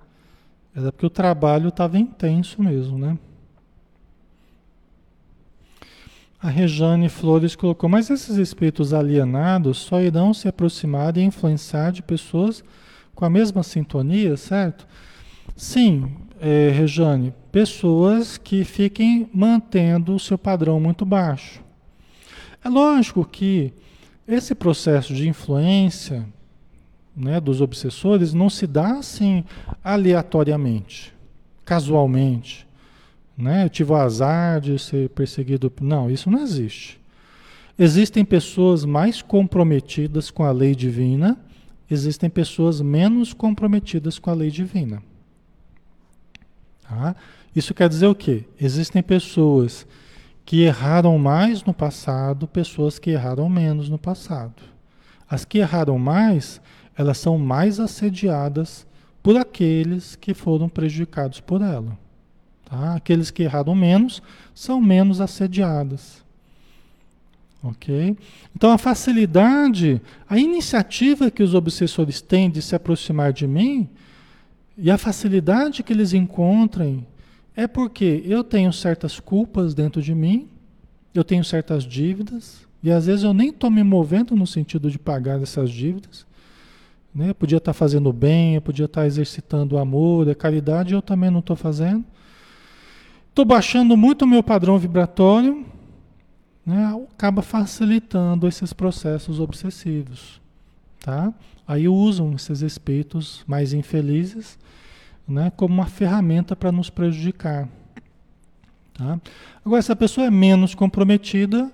era 0.78 0.92
porque 0.92 1.06
o 1.06 1.10
trabalho 1.10 1.68
estava 1.68 1.98
intenso 1.98 2.62
mesmo, 2.62 2.98
né? 2.98 3.18
A 6.40 6.48
Rejane 6.48 7.08
Flores 7.08 7.56
colocou, 7.56 7.90
mas 7.90 8.10
esses 8.10 8.36
espíritos 8.36 8.94
alienados 8.94 9.78
só 9.78 10.00
irão 10.00 10.32
se 10.32 10.46
aproximar 10.46 11.16
e 11.16 11.22
influenciar 11.22 11.90
de 11.90 12.00
pessoas 12.00 12.62
com 13.12 13.24
a 13.24 13.30
mesma 13.30 13.64
sintonia, 13.64 14.36
certo? 14.36 14.86
Sim, 15.56 16.12
é, 16.40 16.70
Rejane, 16.70 17.34
pessoas 17.50 18.38
que 18.38 18.62
fiquem 18.64 19.28
mantendo 19.34 20.14
o 20.14 20.20
seu 20.20 20.38
padrão 20.38 20.78
muito 20.78 21.04
baixo. 21.04 21.60
É 22.64 22.68
lógico 22.68 23.24
que 23.24 23.72
esse 24.26 24.54
processo 24.54 25.12
de 25.12 25.28
influência 25.28 26.24
né, 27.18 27.40
dos 27.40 27.60
obsessores 27.60 28.32
não 28.32 28.48
se 28.48 28.66
dá 28.66 28.98
assim 28.98 29.44
aleatoriamente, 29.82 31.12
casualmente. 31.64 32.66
Né? 33.36 33.64
Eu 33.64 33.68
tive 33.68 33.92
o 33.92 33.96
azar 33.96 34.60
de 34.60 34.78
ser 34.78 35.08
perseguido. 35.10 35.72
Não, 35.80 36.10
isso 36.10 36.30
não 36.30 36.40
existe. 36.40 36.98
Existem 37.78 38.24
pessoas 38.24 38.84
mais 38.84 39.22
comprometidas 39.22 40.30
com 40.30 40.44
a 40.44 40.50
lei 40.50 40.74
divina, 40.74 41.38
existem 41.90 42.28
pessoas 42.28 42.80
menos 42.80 43.32
comprometidas 43.32 44.18
com 44.18 44.30
a 44.30 44.34
lei 44.34 44.50
divina. 44.50 45.02
Tá? 46.82 47.14
Isso 47.54 47.74
quer 47.74 47.88
dizer 47.88 48.06
o 48.06 48.14
quê? 48.14 48.44
Existem 48.60 49.02
pessoas 49.02 49.86
que 50.44 50.62
erraram 50.62 51.18
mais 51.18 51.62
no 51.62 51.74
passado, 51.74 52.48
pessoas 52.48 52.98
que 52.98 53.10
erraram 53.10 53.48
menos 53.48 53.88
no 53.88 53.98
passado. 53.98 54.62
As 55.28 55.44
que 55.44 55.58
erraram 55.58 55.98
mais, 55.98 56.60
elas 56.98 57.16
são 57.18 57.38
mais 57.38 57.78
assediadas 57.78 58.84
por 59.22 59.36
aqueles 59.36 60.16
que 60.16 60.34
foram 60.34 60.68
prejudicados 60.68 61.38
por 61.38 61.62
ela. 61.62 61.96
Tá? 62.64 62.96
Aqueles 62.96 63.30
que 63.30 63.44
erraram 63.44 63.72
menos 63.72 64.20
são 64.52 64.80
menos 64.80 65.20
assediados. 65.20 66.24
Ok? 67.62 68.16
Então 68.54 68.72
a 68.72 68.78
facilidade, 68.78 70.02
a 70.28 70.38
iniciativa 70.38 71.30
que 71.30 71.42
os 71.42 71.54
obsessores 71.54 72.20
têm 72.20 72.50
de 72.50 72.60
se 72.60 72.74
aproximar 72.74 73.32
de 73.32 73.46
mim 73.46 73.88
e 74.76 74.90
a 74.90 74.98
facilidade 74.98 75.84
que 75.84 75.92
eles 75.92 76.12
encontram 76.12 77.06
é 77.54 77.68
porque 77.68 78.22
eu 78.24 78.42
tenho 78.42 78.72
certas 78.72 79.20
culpas 79.20 79.72
dentro 79.72 80.02
de 80.02 80.14
mim, 80.14 80.48
eu 81.14 81.24
tenho 81.24 81.44
certas 81.44 81.84
dívidas, 81.84 82.66
E 82.82 82.90
às 82.90 83.06
vezes 83.06 83.24
eu 83.24 83.34
nem 83.34 83.48
estou 83.48 83.70
me 83.70 83.82
movendo 83.82 84.36
no 84.36 84.46
sentido 84.46 84.90
de 84.90 84.98
pagar 84.98 85.42
essas 85.42 85.70
dívidas. 85.70 86.27
Né? 87.18 87.34
Podia 87.34 87.58
estar 87.58 87.72
tá 87.72 87.74
fazendo 87.74 88.12
bem, 88.12 88.54
eu 88.54 88.62
podia 88.62 88.84
estar 88.84 89.00
tá 89.00 89.06
exercitando 89.08 89.74
o 89.74 89.78
amor, 89.78 90.30
a 90.30 90.36
caridade, 90.36 90.94
eu 90.94 91.02
também 91.02 91.28
não 91.30 91.40
estou 91.40 91.56
fazendo. 91.56 92.04
Estou 93.28 93.44
baixando 93.44 93.96
muito 93.96 94.22
o 94.22 94.28
meu 94.28 94.40
padrão 94.40 94.78
vibratório, 94.78 95.66
né? 96.64 96.96
acaba 97.12 97.42
facilitando 97.42 98.46
esses 98.46 98.72
processos 98.72 99.40
obsessivos. 99.40 100.40
Tá? 101.00 101.34
Aí 101.66 101.88
usam 101.88 102.34
esses 102.34 102.62
espíritos 102.62 103.42
mais 103.48 103.72
infelizes 103.72 104.56
né? 105.26 105.50
como 105.56 105.74
uma 105.74 105.86
ferramenta 105.86 106.54
para 106.54 106.70
nos 106.70 106.88
prejudicar. 106.88 107.68
Tá? 108.94 109.20
Agora, 109.64 109.82
se 109.82 109.90
a 109.90 109.96
pessoa 109.96 110.28
é 110.28 110.30
menos 110.30 110.72
comprometida, 110.72 111.68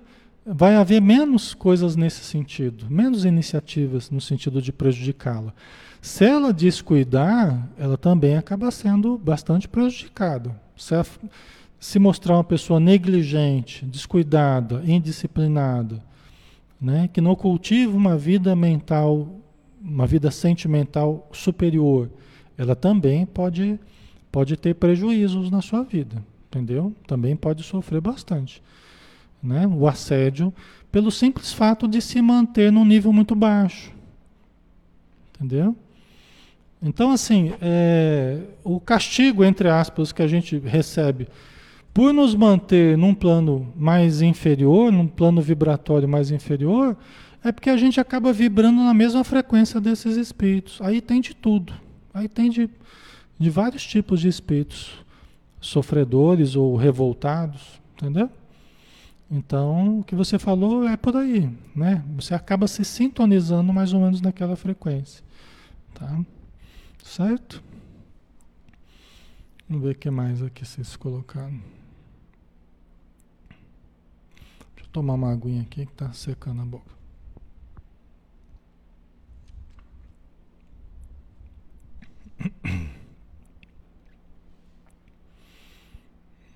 vai 0.46 0.74
haver 0.76 1.00
menos 1.00 1.54
coisas 1.54 1.96
nesse 1.96 2.24
sentido, 2.24 2.86
menos 2.90 3.24
iniciativas 3.24 4.10
no 4.10 4.20
sentido 4.20 4.60
de 4.60 4.72
prejudicá-la. 4.72 5.52
Se 6.00 6.24
ela 6.24 6.52
descuidar, 6.52 7.68
ela 7.78 7.96
também 7.96 8.36
acaba 8.36 8.70
sendo 8.70 9.16
bastante 9.16 9.66
prejudicada. 9.66 10.54
Se, 10.76 10.94
ela, 10.94 11.06
se 11.80 11.98
mostrar 11.98 12.34
uma 12.34 12.44
pessoa 12.44 12.78
negligente, 12.78 13.86
descuidada, 13.86 14.82
indisciplinada, 14.84 16.02
né, 16.80 17.08
que 17.10 17.20
não 17.20 17.34
cultiva 17.34 17.96
uma 17.96 18.16
vida 18.16 18.54
mental, 18.54 19.40
uma 19.82 20.06
vida 20.06 20.30
sentimental 20.30 21.28
superior, 21.32 22.10
ela 22.58 22.76
também 22.76 23.24
pode, 23.24 23.80
pode 24.30 24.56
ter 24.56 24.74
prejuízos 24.74 25.50
na 25.50 25.62
sua 25.62 25.82
vida 25.82 26.22
entendeu? 26.54 26.94
Também 27.06 27.34
pode 27.34 27.62
sofrer 27.62 28.00
bastante. 28.00 28.62
Né? 29.44 29.66
O 29.66 29.86
assédio, 29.86 30.52
pelo 30.90 31.10
simples 31.10 31.52
fato 31.52 31.86
de 31.86 32.00
se 32.00 32.22
manter 32.22 32.72
num 32.72 32.84
nível 32.84 33.12
muito 33.12 33.34
baixo. 33.34 33.92
Entendeu? 35.34 35.76
Então, 36.82 37.10
assim, 37.10 37.52
é, 37.60 38.40
o 38.62 38.80
castigo, 38.80 39.44
entre 39.44 39.68
aspas, 39.68 40.12
que 40.12 40.22
a 40.22 40.26
gente 40.26 40.58
recebe 40.58 41.28
por 41.92 42.12
nos 42.12 42.34
manter 42.34 42.96
num 42.96 43.14
plano 43.14 43.72
mais 43.76 44.22
inferior, 44.22 44.90
num 44.90 45.06
plano 45.06 45.40
vibratório 45.40 46.08
mais 46.08 46.30
inferior, 46.30 46.96
é 47.42 47.52
porque 47.52 47.70
a 47.70 47.76
gente 47.76 48.00
acaba 48.00 48.32
vibrando 48.32 48.82
na 48.82 48.94
mesma 48.94 49.22
frequência 49.22 49.80
desses 49.80 50.16
espíritos. 50.16 50.80
Aí 50.80 51.00
tem 51.00 51.20
de 51.20 51.34
tudo. 51.34 51.72
Aí 52.12 52.28
tem 52.28 52.50
de, 52.50 52.68
de 53.38 53.50
vários 53.50 53.86
tipos 53.86 54.20
de 54.20 54.28
espíritos 54.28 55.04
sofredores 55.60 56.56
ou 56.56 56.76
revoltados, 56.76 57.80
entendeu? 57.94 58.30
Então, 59.34 59.98
o 59.98 60.04
que 60.04 60.14
você 60.14 60.38
falou 60.38 60.86
é 60.86 60.96
por 60.96 61.16
aí, 61.16 61.50
né? 61.74 62.04
Você 62.14 62.34
acaba 62.34 62.68
se 62.68 62.84
sintonizando 62.84 63.72
mais 63.72 63.92
ou 63.92 64.00
menos 64.00 64.20
naquela 64.20 64.54
frequência, 64.54 65.24
tá? 65.92 66.24
Certo? 67.02 67.60
Vamos 69.68 69.82
ver 69.82 69.96
o 69.96 69.98
que 69.98 70.08
mais 70.08 70.40
aqui 70.40 70.64
vocês 70.64 70.94
colocaram. 70.94 71.60
Deixa 74.76 74.84
eu 74.84 74.86
tomar 74.92 75.14
uma 75.14 75.32
aguinha 75.32 75.62
aqui 75.62 75.84
que 75.84 75.92
tá 75.94 76.12
secando 76.12 76.62
a 76.62 76.64
boca. 76.64 76.94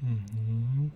Uhum. 0.00 0.92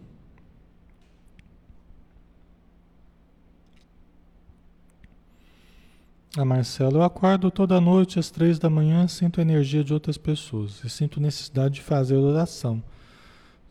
A 6.35 6.47
Marcela, 6.47 6.95
eu 6.95 7.03
acordo 7.03 7.51
toda 7.51 7.79
noite 7.79 8.19
às 8.19 8.31
três 8.31 8.59
da 8.59 8.71
manhã, 8.71 9.07
sinto 9.07 9.39
a 9.39 9.43
energia 9.43 9.85
de 9.85 9.93
outras 9.93 10.17
pessoas 10.17 10.83
e 10.83 10.89
sinto 10.89 11.21
necessidade 11.21 11.75
de 11.75 11.83
fazer 11.83 12.17
oração. 12.17 12.83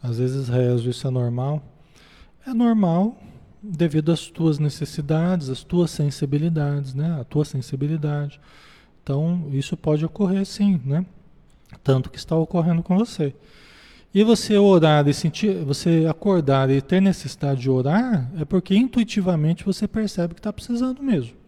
Às 0.01 0.19
vezes 0.19 0.47
rezo, 0.47 0.87
isso 0.87 1.07
é 1.07 1.09
normal? 1.09 1.63
É 2.45 2.53
normal 2.53 3.17
devido 3.63 4.11
às 4.11 4.27
tuas 4.27 4.59
necessidades, 4.59 5.49
às 5.49 5.63
tuas 5.63 5.89
sensibilidades, 5.89 6.93
né? 6.93 7.19
A 7.19 7.23
tua 7.23 7.45
sensibilidade. 7.45 8.39
Então, 9.01 9.49
isso 9.51 9.75
pode 9.75 10.05
ocorrer 10.05 10.45
sim, 10.45 10.79
né? 10.85 11.03
Tanto 11.83 12.11
que 12.11 12.19
está 12.19 12.35
ocorrendo 12.35 12.83
com 12.83 12.95
você. 12.95 13.33
E 14.13 14.23
você 14.23 14.55
orar 14.55 15.07
e 15.07 15.13
sentir, 15.15 15.63
você 15.63 16.05
acordar 16.07 16.69
e 16.69 16.79
ter 16.79 17.01
necessidade 17.01 17.61
de 17.61 17.71
orar, 17.71 18.31
é 18.37 18.45
porque 18.45 18.75
intuitivamente 18.75 19.65
você 19.65 19.87
percebe 19.87 20.35
que 20.35 20.39
está 20.39 20.53
precisando 20.53 21.01
mesmo. 21.01 21.40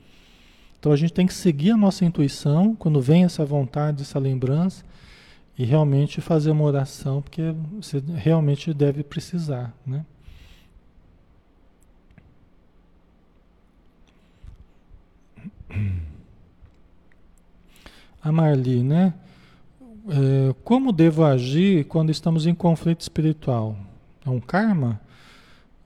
Então 0.84 0.92
a 0.92 0.98
gente 0.98 1.14
tem 1.14 1.26
que 1.26 1.34
seguir 1.34 1.72
a 1.72 1.78
nossa 1.78 2.04
intuição 2.04 2.76
quando 2.76 3.00
vem 3.00 3.24
essa 3.24 3.46
vontade, 3.46 4.02
essa 4.02 4.20
lembrança, 4.20 4.84
e 5.58 5.64
realmente 5.64 6.20
fazer 6.20 6.52
uma 6.52 6.66
oração, 6.66 7.22
porque 7.22 7.56
você 7.72 8.04
realmente 8.18 8.74
deve 8.74 9.02
precisar, 9.02 9.74
né? 9.88 10.06
A 18.22 18.30
Marli, 18.30 18.84
né? 18.84 19.14
é, 20.10 20.54
como 20.66 20.92
devo 20.92 21.24
agir 21.24 21.86
quando 21.86 22.10
estamos 22.10 22.46
em 22.46 22.54
conflito 22.54 23.00
espiritual? 23.00 23.78
É 24.26 24.30
um 24.30 24.42
karma? 24.42 25.00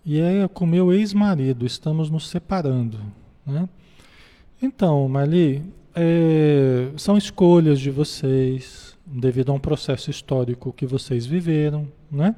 E 0.04 0.20
é 0.20 0.48
com 0.48 0.66
meu 0.66 0.92
ex-marido, 0.92 1.68
estamos 1.68 2.10
nos 2.10 2.28
separando. 2.28 3.00
Né? 3.46 3.70
Então, 4.62 5.08
Marli, 5.08 5.64
é, 5.96 6.90
são 6.98 7.18
escolhas 7.18 7.80
de 7.80 7.90
vocês, 7.92 8.98
devido 9.06 9.52
a 9.52 9.56
um 9.56 9.60
processo 9.60 10.10
histórico 10.10 10.74
que 10.74 10.86
vocês 10.86 11.26
viveram. 11.26 11.88
Né? 12.12 12.36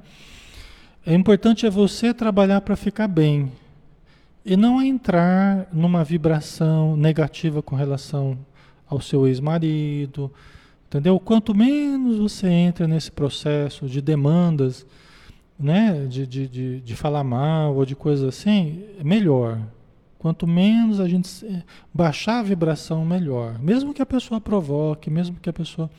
É 1.05 1.13
importante 1.13 1.65
é 1.65 1.69
você 1.69 2.13
trabalhar 2.13 2.61
para 2.61 2.75
ficar 2.75 3.07
bem 3.07 3.51
e 4.45 4.55
não 4.57 4.81
entrar 4.81 5.67
numa 5.71 6.03
vibração 6.03 6.95
negativa 6.95 7.61
com 7.61 7.75
relação 7.75 8.37
ao 8.87 8.99
seu 8.99 9.27
ex-marido, 9.27 10.31
Entendeu? 10.89 11.19
Quanto 11.19 11.53
menos 11.53 12.17
você 12.17 12.47
entra 12.47 12.87
nesse 12.87 13.11
processo 13.11 13.85
de 13.85 14.01
demandas, 14.01 14.87
né, 15.57 16.07
de, 16.09 16.25
de, 16.25 16.47
de, 16.47 16.81
de 16.81 16.95
falar 16.95 17.23
mal 17.23 17.75
ou 17.75 17.85
de 17.85 17.95
coisas 17.95 18.27
assim, 18.27 18.83
melhor. 19.03 19.61
Quanto 20.19 20.45
menos 20.45 20.99
a 20.99 21.07
gente 21.07 21.63
baixar 21.93 22.39
a 22.39 22.43
vibração, 22.43 23.05
melhor. 23.05 23.57
Mesmo 23.57 23.93
que 23.93 24.01
a 24.01 24.05
pessoa 24.05 24.41
provoque, 24.41 25.09
mesmo 25.09 25.37
que 25.41 25.49
a 25.49 25.53
pessoa. 25.53 25.89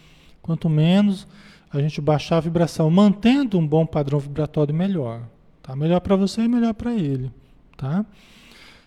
Quanto 0.42 0.68
menos 0.68 1.26
a 1.72 1.80
gente 1.80 2.02
baixar 2.02 2.36
a 2.36 2.40
vibração, 2.40 2.90
mantendo 2.90 3.58
um 3.58 3.66
bom 3.66 3.86
padrão 3.86 4.18
vibratório, 4.18 4.74
melhor. 4.74 5.22
Tá? 5.62 5.74
Melhor 5.74 6.00
para 6.00 6.16
você 6.16 6.42
e 6.42 6.48
melhor 6.48 6.74
para 6.74 6.92
ele. 6.92 7.32
Tá? 7.78 8.04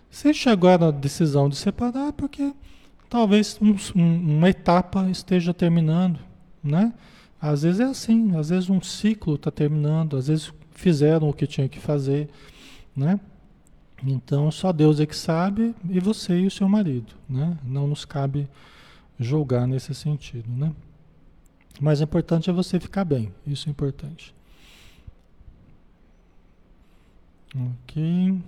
Se 0.08 0.32
chegar 0.32 0.78
na 0.78 0.92
decisão 0.92 1.48
de 1.48 1.56
separar, 1.56 2.12
porque 2.12 2.54
talvez 3.10 3.58
um, 3.60 3.74
uma 3.96 4.48
etapa 4.48 5.08
esteja 5.10 5.52
terminando, 5.52 6.20
né? 6.62 6.92
Às 7.40 7.62
vezes 7.62 7.80
é 7.80 7.84
assim, 7.84 8.36
às 8.36 8.50
vezes 8.50 8.70
um 8.70 8.80
ciclo 8.80 9.34
está 9.34 9.50
terminando, 9.50 10.16
às 10.16 10.28
vezes 10.28 10.52
fizeram 10.70 11.28
o 11.28 11.32
que 11.32 11.46
tinha 11.46 11.68
que 11.68 11.80
fazer, 11.80 12.28
né? 12.96 13.18
Então 14.06 14.50
só 14.50 14.70
Deus 14.70 15.00
é 15.00 15.06
que 15.06 15.16
sabe 15.16 15.74
e 15.88 15.98
você 15.98 16.40
e 16.40 16.46
o 16.46 16.50
seu 16.50 16.68
marido, 16.68 17.14
né? 17.28 17.58
Não 17.64 17.88
nos 17.88 18.04
cabe 18.04 18.46
julgar 19.18 19.66
nesse 19.66 19.94
sentido, 19.94 20.50
né? 20.50 20.74
Mas 21.80 22.00
o 22.00 22.04
importante 22.04 22.50
é 22.50 22.52
você 22.52 22.78
ficar 22.78 23.04
bem, 23.04 23.32
isso 23.46 23.68
é 23.68 23.70
importante. 23.70 24.34
Ok. 27.56 28.42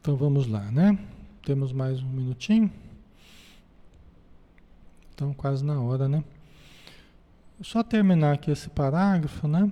Então 0.00 0.16
vamos 0.16 0.46
lá, 0.46 0.70
né? 0.70 0.98
Temos 1.44 1.72
mais 1.72 2.02
um 2.02 2.08
minutinho. 2.08 2.70
Então 5.14 5.32
quase 5.32 5.64
na 5.64 5.80
hora, 5.80 6.08
né? 6.08 6.22
Só 7.62 7.82
terminar 7.82 8.34
aqui 8.34 8.50
esse 8.50 8.68
parágrafo, 8.68 9.48
né? 9.48 9.70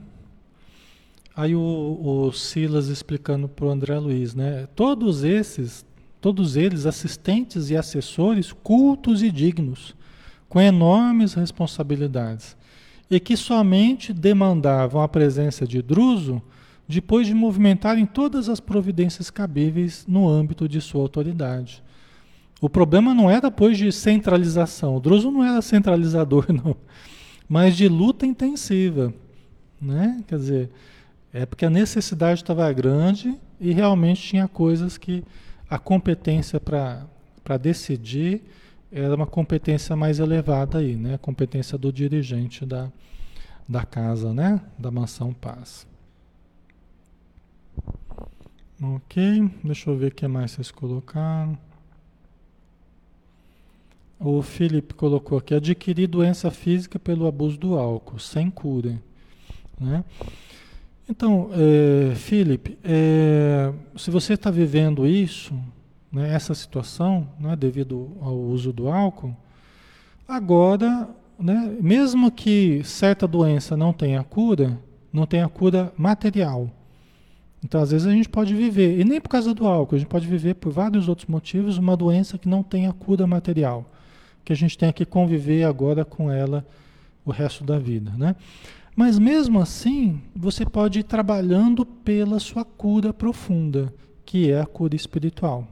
Aí 1.39 1.55
o, 1.55 2.01
o 2.03 2.33
Silas 2.33 2.89
explicando 2.89 3.47
para 3.47 3.65
o 3.65 3.71
André 3.71 3.97
Luiz, 3.97 4.35
né? 4.35 4.67
Todos 4.75 5.23
esses, 5.23 5.87
todos 6.21 6.57
eles 6.57 6.85
assistentes 6.85 7.71
e 7.71 7.77
assessores 7.77 8.53
cultos 8.53 9.23
e 9.23 9.31
dignos, 9.31 9.95
com 10.49 10.61
enormes 10.61 11.35
responsabilidades, 11.35 12.57
e 13.09 13.21
que 13.21 13.37
somente 13.37 14.13
demandavam 14.13 15.01
a 15.01 15.07
presença 15.07 15.65
de 15.65 15.81
Druso 15.81 16.43
depois 16.89 17.29
de 17.29 17.35
movimentarem 17.35 18.05
todas 18.05 18.49
as 18.49 18.59
providências 18.59 19.31
cabíveis 19.31 20.05
no 20.09 20.29
âmbito 20.29 20.69
de 20.69 20.81
sua 20.81 21.03
autoridade. 21.03 21.85
O 22.61 22.69
problema 22.69 23.15
não 23.15 23.31
era 23.31 23.43
depois 23.43 23.79
de 23.79 23.93
centralização, 23.93 24.97
o 24.97 25.01
Druso 25.01 25.31
não 25.31 25.45
era 25.45 25.63
centralizador, 25.63 26.47
não, 26.53 26.77
mas 27.49 27.77
de 27.77 27.87
luta 27.87 28.27
intensiva. 28.27 29.15
Né? 29.81 30.25
Quer 30.27 30.37
dizer, 30.37 30.71
É 31.39 31.47
porque 31.47 31.65
a 31.65 31.71
necessidade 31.71 32.43
estava 32.43 32.73
grande 32.73 33.33
e 33.61 33.71
realmente 33.73 34.21
tinha 34.21 34.49
coisas 34.49 34.99
que 34.99 35.23
a 35.71 35.79
competência 35.79 36.59
para 36.59 37.57
decidir 37.57 38.43
era 38.91 39.15
uma 39.15 39.25
competência 39.27 39.95
mais 39.95 40.19
elevada 40.19 40.79
aí, 40.79 40.97
né? 40.97 41.15
A 41.15 41.19
competência 41.19 41.79
do 41.79 41.93
dirigente 41.93 42.67
da, 42.67 42.91
da 43.69 43.85
casa, 43.85 44.35
né? 44.35 44.61
Da 44.77 44.91
mansão 44.91 45.33
Paz. 45.33 45.87
Ok, 48.83 49.49
deixa 49.63 49.91
eu 49.91 49.97
ver 49.97 50.11
o 50.11 50.15
que 50.15 50.27
mais 50.27 50.51
vocês 50.51 50.73
colocaram. 50.73 51.57
O 54.19 54.43
Felipe 54.43 54.93
colocou 54.93 55.39
aqui: 55.39 55.55
adquirir 55.55 56.09
doença 56.09 56.51
física 56.51 56.99
pelo 56.99 57.29
abuso 57.29 57.57
do 57.57 57.79
álcool, 57.79 58.19
sem 58.19 58.51
cura. 58.51 59.01
Né? 59.79 60.03
Então, 61.11 61.49
é, 61.53 62.15
Felipe, 62.15 62.79
é, 62.85 63.73
se 63.97 64.11
você 64.11 64.35
está 64.35 64.51
vivendo 64.51 65.07
isso, 65.07 65.55
né, 66.13 66.35
essa 66.35 66.55
situação, 66.55 67.27
né, 67.41 67.57
devido 67.57 68.15
ao 68.21 68.37
uso 68.37 68.75
do 68.75 68.89
álcool, 68.89 69.35
agora, 70.27 71.09
né, 71.39 71.79
mesmo 71.81 72.31
que 72.31 72.83
certa 72.85 73.27
doença 73.27 73.75
não 73.75 73.91
tenha 73.91 74.23
cura, 74.23 74.79
não 75.11 75.25
tenha 75.25 75.49
cura 75.49 75.91
material. 75.97 76.71
Então, 77.65 77.81
às 77.81 77.91
vezes 77.91 78.07
a 78.07 78.13
gente 78.13 78.29
pode 78.29 78.55
viver, 78.55 79.01
e 79.01 79.05
nem 79.05 79.19
por 79.19 79.31
causa 79.31 79.55
do 79.55 79.67
álcool, 79.67 79.97
a 79.97 79.99
gente 79.99 80.09
pode 80.09 80.27
viver 80.27 80.57
por 80.57 80.71
vários 80.71 81.09
outros 81.09 81.27
motivos, 81.27 81.79
uma 81.79 81.97
doença 81.97 82.37
que 82.37 82.49
não 82.49 82.63
tenha 82.63 82.93
cura 82.93 83.27
material, 83.27 83.91
que 84.45 84.53
a 84.53 84.57
gente 84.57 84.77
tenha 84.77 84.93
que 84.93 85.07
conviver 85.07 85.65
agora 85.65 86.05
com 86.05 86.31
ela 86.31 86.67
o 87.25 87.31
resto 87.31 87.65
da 87.65 87.79
vida, 87.79 88.13
né? 88.17 88.37
Mas 88.99 89.17
mesmo 89.17 89.61
assim, 89.61 90.21
você 90.35 90.67
pode 90.67 90.99
ir 90.99 91.03
trabalhando 91.05 91.87
pela 91.87 92.41
sua 92.41 92.65
cura 92.65 93.13
profunda, 93.13 93.95
que 94.27 94.51
é 94.51 94.61
a 94.61 94.67
cura 94.67 94.97
espiritual. 94.97 95.69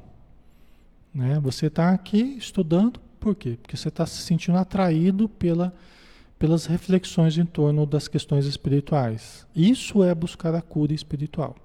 Né? 1.12 1.40
Você 1.40 1.66
está 1.66 1.90
aqui 1.90 2.36
estudando, 2.38 3.00
por 3.18 3.34
quê? 3.34 3.58
Porque 3.60 3.76
você 3.76 3.88
está 3.88 4.06
se 4.06 4.22
sentindo 4.22 4.56
atraído 4.56 5.28
pela, 5.28 5.74
pelas 6.38 6.66
reflexões 6.66 7.36
em 7.36 7.44
torno 7.44 7.84
das 7.84 8.06
questões 8.06 8.46
espirituais. 8.46 9.44
Isso 9.56 10.04
é 10.04 10.14
buscar 10.14 10.54
a 10.54 10.62
cura 10.62 10.94
espiritual. 10.94 11.56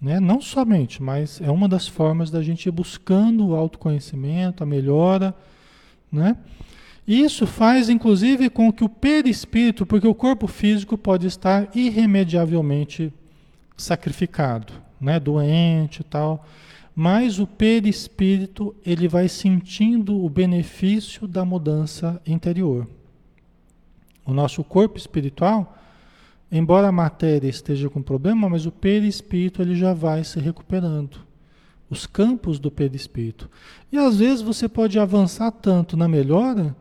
Né? 0.00 0.18
Não 0.18 0.40
somente, 0.40 1.00
mas 1.00 1.40
é 1.40 1.48
uma 1.48 1.68
das 1.68 1.86
formas 1.86 2.28
da 2.28 2.42
gente 2.42 2.66
ir 2.66 2.72
buscando 2.72 3.46
o 3.46 3.54
autoconhecimento, 3.54 4.64
a 4.64 4.66
melhora, 4.66 5.32
né? 6.10 6.36
Isso 7.06 7.46
faz, 7.46 7.88
inclusive, 7.88 8.48
com 8.50 8.72
que 8.72 8.84
o 8.84 8.88
perispírito, 8.88 9.84
porque 9.84 10.06
o 10.06 10.14
corpo 10.14 10.46
físico 10.46 10.96
pode 10.96 11.26
estar 11.26 11.68
irremediavelmente 11.74 13.12
sacrificado, 13.76 14.72
né, 15.00 15.18
doente 15.18 16.00
e 16.00 16.04
tal, 16.04 16.46
mas 16.94 17.38
o 17.38 17.46
perispírito 17.46 18.74
ele 18.84 19.08
vai 19.08 19.28
sentindo 19.28 20.22
o 20.22 20.28
benefício 20.28 21.26
da 21.26 21.44
mudança 21.44 22.20
interior. 22.26 22.86
O 24.26 24.34
nosso 24.34 24.62
corpo 24.62 24.98
espiritual, 24.98 25.78
embora 26.52 26.88
a 26.88 26.92
matéria 26.92 27.48
esteja 27.48 27.88
com 27.88 28.02
problema, 28.02 28.48
mas 28.48 28.66
o 28.66 28.70
perispírito 28.70 29.62
ele 29.62 29.74
já 29.74 29.94
vai 29.94 30.22
se 30.24 30.38
recuperando. 30.38 31.18
Os 31.88 32.06
campos 32.06 32.58
do 32.58 32.70
perispírito. 32.70 33.50
E 33.90 33.98
às 33.98 34.18
vezes 34.18 34.42
você 34.42 34.68
pode 34.68 34.98
avançar 34.98 35.50
tanto 35.50 35.96
na 35.96 36.06
melhora 36.06 36.76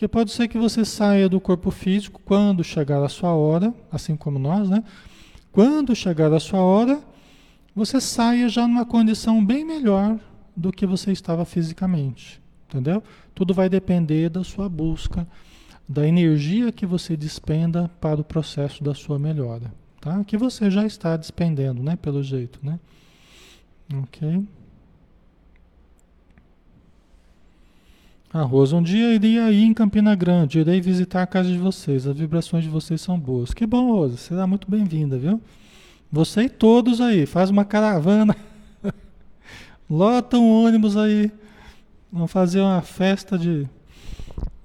que 0.00 0.08
pode 0.08 0.30
ser 0.30 0.48
que 0.48 0.56
você 0.56 0.82
saia 0.82 1.28
do 1.28 1.38
corpo 1.38 1.70
físico 1.70 2.22
quando 2.24 2.64
chegar 2.64 3.02
a 3.04 3.08
sua 3.10 3.34
hora, 3.34 3.74
assim 3.92 4.16
como 4.16 4.38
nós, 4.38 4.66
né? 4.66 4.82
Quando 5.52 5.94
chegar 5.94 6.32
a 6.32 6.40
sua 6.40 6.60
hora, 6.60 7.02
você 7.76 8.00
saia 8.00 8.48
já 8.48 8.66
numa 8.66 8.86
condição 8.86 9.44
bem 9.44 9.62
melhor 9.62 10.18
do 10.56 10.72
que 10.72 10.86
você 10.86 11.12
estava 11.12 11.44
fisicamente, 11.44 12.40
entendeu? 12.66 13.02
Tudo 13.34 13.52
vai 13.52 13.68
depender 13.68 14.30
da 14.30 14.42
sua 14.42 14.70
busca, 14.70 15.28
da 15.86 16.08
energia 16.08 16.72
que 16.72 16.86
você 16.86 17.14
despenda 17.14 17.90
para 18.00 18.22
o 18.22 18.24
processo 18.24 18.82
da 18.82 18.94
sua 18.94 19.18
melhora, 19.18 19.70
tá? 20.00 20.24
Que 20.24 20.38
você 20.38 20.70
já 20.70 20.86
está 20.86 21.14
despendendo, 21.14 21.82
né? 21.82 21.94
Pelo 21.94 22.22
jeito, 22.22 22.58
né? 22.62 22.80
Ok. 24.04 24.46
A 28.32 28.42
Rosa, 28.42 28.76
um 28.76 28.82
dia 28.82 29.12
iria 29.12 29.46
aí 29.46 29.64
em 29.64 29.74
Campina 29.74 30.14
Grande, 30.14 30.60
irei 30.60 30.80
visitar 30.80 31.20
a 31.20 31.26
casa 31.26 31.48
de 31.48 31.58
vocês, 31.58 32.06
as 32.06 32.16
vibrações 32.16 32.62
de 32.62 32.70
vocês 32.70 33.00
são 33.00 33.18
boas. 33.18 33.52
Que 33.52 33.66
bom, 33.66 33.90
Rosa, 33.90 34.16
será 34.16 34.46
muito 34.46 34.70
bem-vinda, 34.70 35.18
viu? 35.18 35.40
Você 36.12 36.42
e 36.42 36.48
todos 36.48 37.00
aí, 37.00 37.26
faz 37.26 37.50
uma 37.50 37.64
caravana, 37.64 38.36
lota 39.90 40.38
um 40.38 40.64
ônibus 40.64 40.96
aí, 40.96 41.32
vamos 42.12 42.30
fazer 42.30 42.60
uma 42.60 42.80
festa 42.82 43.36
de, 43.36 43.68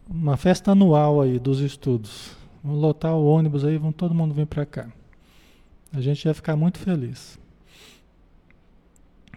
uma 0.08 0.38
festa 0.38 0.74
anual 0.74 1.20
aí 1.20 1.40
dos 1.40 1.60
estudos. 1.60 2.36
Vamos 2.64 2.80
lotar 2.80 3.16
o 3.16 3.26
ônibus 3.26 3.66
aí, 3.66 3.80
vamos 3.80 3.96
todo 3.96 4.14
mundo 4.14 4.36
vir 4.36 4.46
para 4.46 4.68
cá. 4.68 4.90
A 5.92 6.00
gente 6.02 6.24
vai 6.24 6.36
ficar 6.36 6.56
muito 6.56 6.78
feliz. 6.78 7.40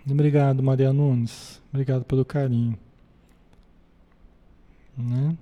Obrigado, 0.06 0.62
Maria 0.62 0.92
Nunes. 0.92 1.62
Obrigado 1.72 2.04
pelo 2.04 2.26
carinho. 2.26 2.78
Né? 4.98 5.36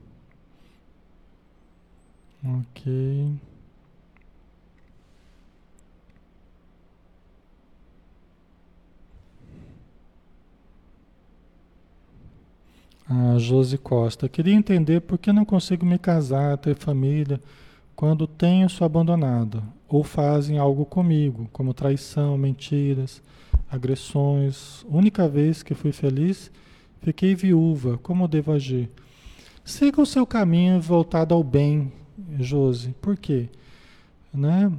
Ok. 2.45 3.39
A 13.09 13.39
Josi 13.39 13.79
Costa. 13.79 14.29
Queria 14.29 14.55
entender 14.55 15.01
por 15.01 15.17
que 15.17 15.33
não 15.33 15.45
consigo 15.45 15.87
me 15.87 15.99
casar, 15.99 16.59
ter 16.59 16.75
família, 16.77 17.41
quando 17.95 18.27
tenho 18.27 18.69
sou 18.69 18.85
abandonado. 18.85 19.63
Ou 19.89 20.05
fazem 20.05 20.59
algo 20.59 20.85
comigo, 20.85 21.49
como 21.53 21.73
traição, 21.73 22.37
mentiras, 22.37 23.23
agressões. 23.71 24.85
Única 24.89 25.29
vez 25.29 25.63
que 25.63 25.75
fui 25.75 25.93
feliz, 25.93 26.51
fiquei 27.01 27.35
viúva. 27.35 27.97
Como 27.99 28.29
devo 28.29 28.53
agir? 28.53 28.91
Siga 29.67 30.01
o 30.01 30.07
seu 30.07 30.25
caminho 30.25 30.81
voltado 30.81 31.35
ao 31.35 31.43
bem, 31.43 31.93
Josi. 32.39 32.95
Por 33.03 33.17
quê? 33.17 33.49
Né? 34.33 34.73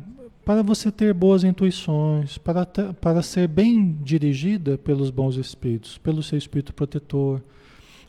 Para 0.45 0.63
você 0.63 0.89
ter 0.89 1.13
boas 1.13 1.43
intuições, 1.43 2.38
para, 2.38 2.63
ter, 2.63 2.93
para 2.93 3.21
ser 3.21 3.49
bem 3.49 3.97
dirigida 4.01 4.77
pelos 4.77 5.09
bons 5.09 5.35
espíritos, 5.35 5.97
pelo 5.97 6.23
seu 6.23 6.38
espírito 6.38 6.73
protetor. 6.73 7.43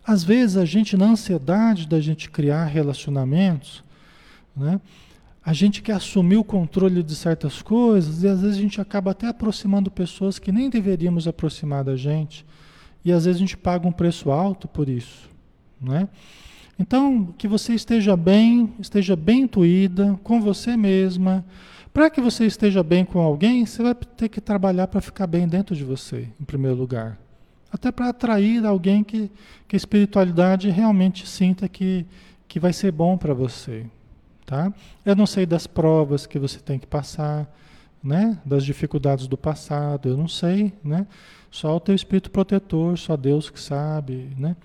Às 0.06 0.22
vezes 0.22 0.56
a 0.56 0.64
gente, 0.64 0.96
na 0.96 1.06
ansiedade 1.06 1.84
da 1.84 2.00
gente 2.00 2.30
criar 2.30 2.66
relacionamentos, 2.66 3.82
né? 4.56 4.80
a 5.44 5.52
gente 5.52 5.82
quer 5.82 5.94
assumir 5.94 6.36
o 6.36 6.44
controle 6.44 7.02
de 7.02 7.16
certas 7.16 7.60
coisas 7.60 8.22
e 8.22 8.28
às 8.28 8.40
vezes 8.40 8.56
a 8.56 8.60
gente 8.60 8.80
acaba 8.80 9.10
até 9.10 9.26
aproximando 9.26 9.90
pessoas 9.90 10.38
que 10.38 10.52
nem 10.52 10.70
deveríamos 10.70 11.26
aproximar 11.26 11.82
da 11.82 11.96
gente. 11.96 12.46
E 13.04 13.10
às 13.10 13.24
vezes 13.24 13.38
a 13.38 13.40
gente 13.40 13.56
paga 13.56 13.88
um 13.88 13.92
preço 13.92 14.30
alto 14.30 14.68
por 14.68 14.88
isso. 14.88 15.28
Né? 15.80 16.08
Então, 16.78 17.34
que 17.36 17.48
você 17.48 17.74
esteja 17.74 18.16
bem, 18.16 18.72
esteja 18.78 19.16
bem 19.16 19.42
intuída 19.42 20.18
com 20.22 20.40
você 20.40 20.76
mesma. 20.76 21.44
Para 21.92 22.08
que 22.08 22.20
você 22.20 22.46
esteja 22.46 22.82
bem 22.84 23.04
com 23.04 23.18
alguém, 23.18 23.66
você 23.66 23.82
vai 23.82 23.94
ter 23.94 24.28
que 24.28 24.40
trabalhar 24.40 24.86
para 24.86 25.00
ficar 25.00 25.26
bem 25.26 25.48
dentro 25.48 25.74
de 25.74 25.82
você, 25.82 26.28
em 26.40 26.44
primeiro 26.44 26.76
lugar. 26.76 27.18
Até 27.72 27.90
para 27.90 28.10
atrair 28.10 28.64
alguém 28.64 29.02
que, 29.02 29.30
que 29.66 29.74
a 29.74 29.76
espiritualidade 29.76 30.70
realmente 30.70 31.26
sinta 31.26 31.68
que, 31.68 32.06
que 32.46 32.60
vai 32.60 32.72
ser 32.72 32.92
bom 32.92 33.18
para 33.18 33.34
você. 33.34 33.84
Tá? 34.46 34.72
Eu 35.04 35.16
não 35.16 35.26
sei 35.26 35.44
das 35.44 35.66
provas 35.66 36.26
que 36.26 36.38
você 36.38 36.60
tem 36.60 36.78
que 36.78 36.86
passar, 36.86 37.52
né? 38.02 38.38
das 38.44 38.64
dificuldades 38.64 39.26
do 39.26 39.36
passado, 39.36 40.08
eu 40.08 40.16
não 40.16 40.28
sei. 40.28 40.72
Né? 40.82 41.06
Só 41.50 41.76
o 41.76 41.80
teu 41.80 41.94
espírito 41.94 42.30
protetor, 42.30 42.96
só 42.96 43.16
Deus 43.16 43.50
que 43.50 43.60
sabe. 43.60 44.30
Né? 44.38 44.56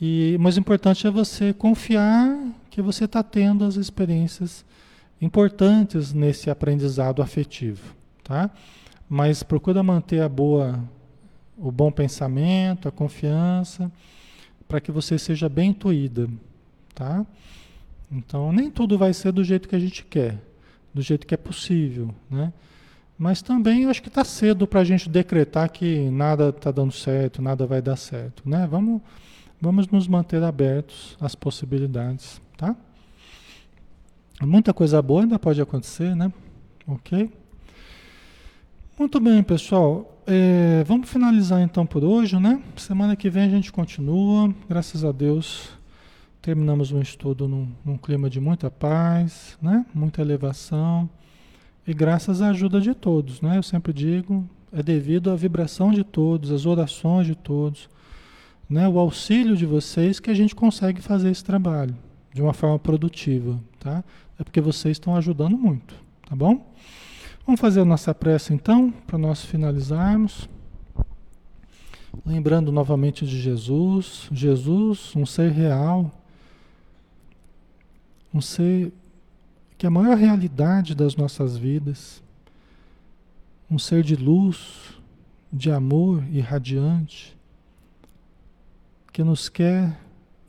E 0.00 0.36
o 0.36 0.40
mais 0.40 0.56
importante 0.56 1.06
é 1.06 1.10
você 1.10 1.52
confiar 1.52 2.36
que 2.70 2.80
você 2.80 3.04
está 3.04 3.22
tendo 3.22 3.64
as 3.64 3.74
experiências 3.76 4.64
importantes 5.20 6.12
nesse 6.12 6.48
aprendizado 6.50 7.20
afetivo, 7.20 7.94
tá? 8.22 8.50
Mas 9.08 9.42
procura 9.42 9.82
manter 9.82 10.22
a 10.22 10.28
boa, 10.28 10.78
o 11.56 11.72
bom 11.72 11.90
pensamento, 11.90 12.86
a 12.86 12.92
confiança, 12.92 13.90
para 14.68 14.80
que 14.80 14.92
você 14.92 15.18
seja 15.18 15.48
bem 15.48 15.70
intuída, 15.70 16.28
tá? 16.94 17.26
Então 18.12 18.52
nem 18.52 18.70
tudo 18.70 18.96
vai 18.96 19.12
ser 19.12 19.32
do 19.32 19.42
jeito 19.42 19.68
que 19.68 19.74
a 19.74 19.80
gente 19.80 20.04
quer, 20.04 20.38
do 20.94 21.02
jeito 21.02 21.26
que 21.26 21.34
é 21.34 21.38
possível, 21.38 22.14
né? 22.30 22.52
Mas 23.18 23.42
também 23.42 23.82
eu 23.82 23.90
acho 23.90 24.00
que 24.00 24.08
está 24.08 24.22
cedo 24.22 24.64
para 24.64 24.78
a 24.78 24.84
gente 24.84 25.08
decretar 25.08 25.68
que 25.70 26.08
nada 26.08 26.50
está 26.50 26.70
dando 26.70 26.92
certo, 26.92 27.42
nada 27.42 27.66
vai 27.66 27.82
dar 27.82 27.96
certo, 27.96 28.48
né? 28.48 28.64
Vamos 28.70 29.02
Vamos 29.60 29.88
nos 29.88 30.06
manter 30.06 30.42
abertos 30.42 31.16
às 31.20 31.34
possibilidades, 31.34 32.40
tá? 32.56 32.76
Muita 34.40 34.72
coisa 34.72 35.02
boa 35.02 35.22
ainda 35.22 35.36
pode 35.36 35.60
acontecer, 35.60 36.14
né? 36.14 36.32
Ok? 36.86 37.28
Muito 38.96 39.18
bem, 39.18 39.42
pessoal. 39.42 40.22
É, 40.24 40.84
vamos 40.84 41.08
finalizar 41.08 41.60
então 41.60 41.84
por 41.84 42.04
hoje, 42.04 42.38
né? 42.38 42.62
Semana 42.76 43.16
que 43.16 43.28
vem 43.28 43.44
a 43.44 43.48
gente 43.48 43.72
continua. 43.72 44.54
Graças 44.68 45.04
a 45.04 45.10
Deus, 45.10 45.70
terminamos 46.40 46.92
um 46.92 47.00
estudo 47.00 47.48
num, 47.48 47.68
num 47.84 47.98
clima 47.98 48.30
de 48.30 48.40
muita 48.40 48.70
paz, 48.70 49.58
né? 49.60 49.84
Muita 49.92 50.20
elevação. 50.20 51.10
E 51.84 51.92
graças 51.92 52.40
à 52.40 52.50
ajuda 52.50 52.80
de 52.80 52.94
todos, 52.94 53.40
né? 53.40 53.56
Eu 53.56 53.62
sempre 53.64 53.92
digo, 53.92 54.48
é 54.72 54.84
devido 54.84 55.32
à 55.32 55.34
vibração 55.34 55.90
de 55.90 56.04
todos, 56.04 56.52
às 56.52 56.64
orações 56.64 57.26
de 57.26 57.34
todos, 57.34 57.88
né? 58.68 58.88
O 58.88 58.98
auxílio 58.98 59.56
de 59.56 59.64
vocês 59.64 60.20
que 60.20 60.30
a 60.30 60.34
gente 60.34 60.54
consegue 60.54 61.00
fazer 61.00 61.30
esse 61.30 61.44
trabalho 61.44 61.96
de 62.32 62.42
uma 62.42 62.52
forma 62.52 62.78
produtiva, 62.78 63.58
tá? 63.80 64.04
É 64.38 64.44
porque 64.44 64.60
vocês 64.60 64.96
estão 64.96 65.16
ajudando 65.16 65.56
muito, 65.56 65.94
tá 66.28 66.36
bom? 66.36 66.72
Vamos 67.46 67.60
fazer 67.60 67.80
a 67.80 67.84
nossa 67.84 68.14
prece 68.14 68.52
então, 68.52 68.90
para 69.06 69.16
nós 69.16 69.42
finalizarmos. 69.42 70.48
Lembrando 72.26 72.70
novamente 72.70 73.24
de 73.24 73.40
Jesus, 73.40 74.28
Jesus, 74.30 75.16
um 75.16 75.24
ser 75.24 75.50
real, 75.50 76.10
um 78.34 78.40
ser 78.40 78.92
que 79.78 79.86
é 79.86 79.88
a 79.88 79.90
maior 79.90 80.16
realidade 80.16 80.94
das 80.94 81.16
nossas 81.16 81.56
vidas, 81.56 82.22
um 83.70 83.78
ser 83.78 84.02
de 84.02 84.16
luz, 84.16 84.98
de 85.52 85.70
amor 85.70 86.22
irradiante, 86.30 87.37
que 89.12 89.22
nos 89.22 89.48
quer 89.48 89.98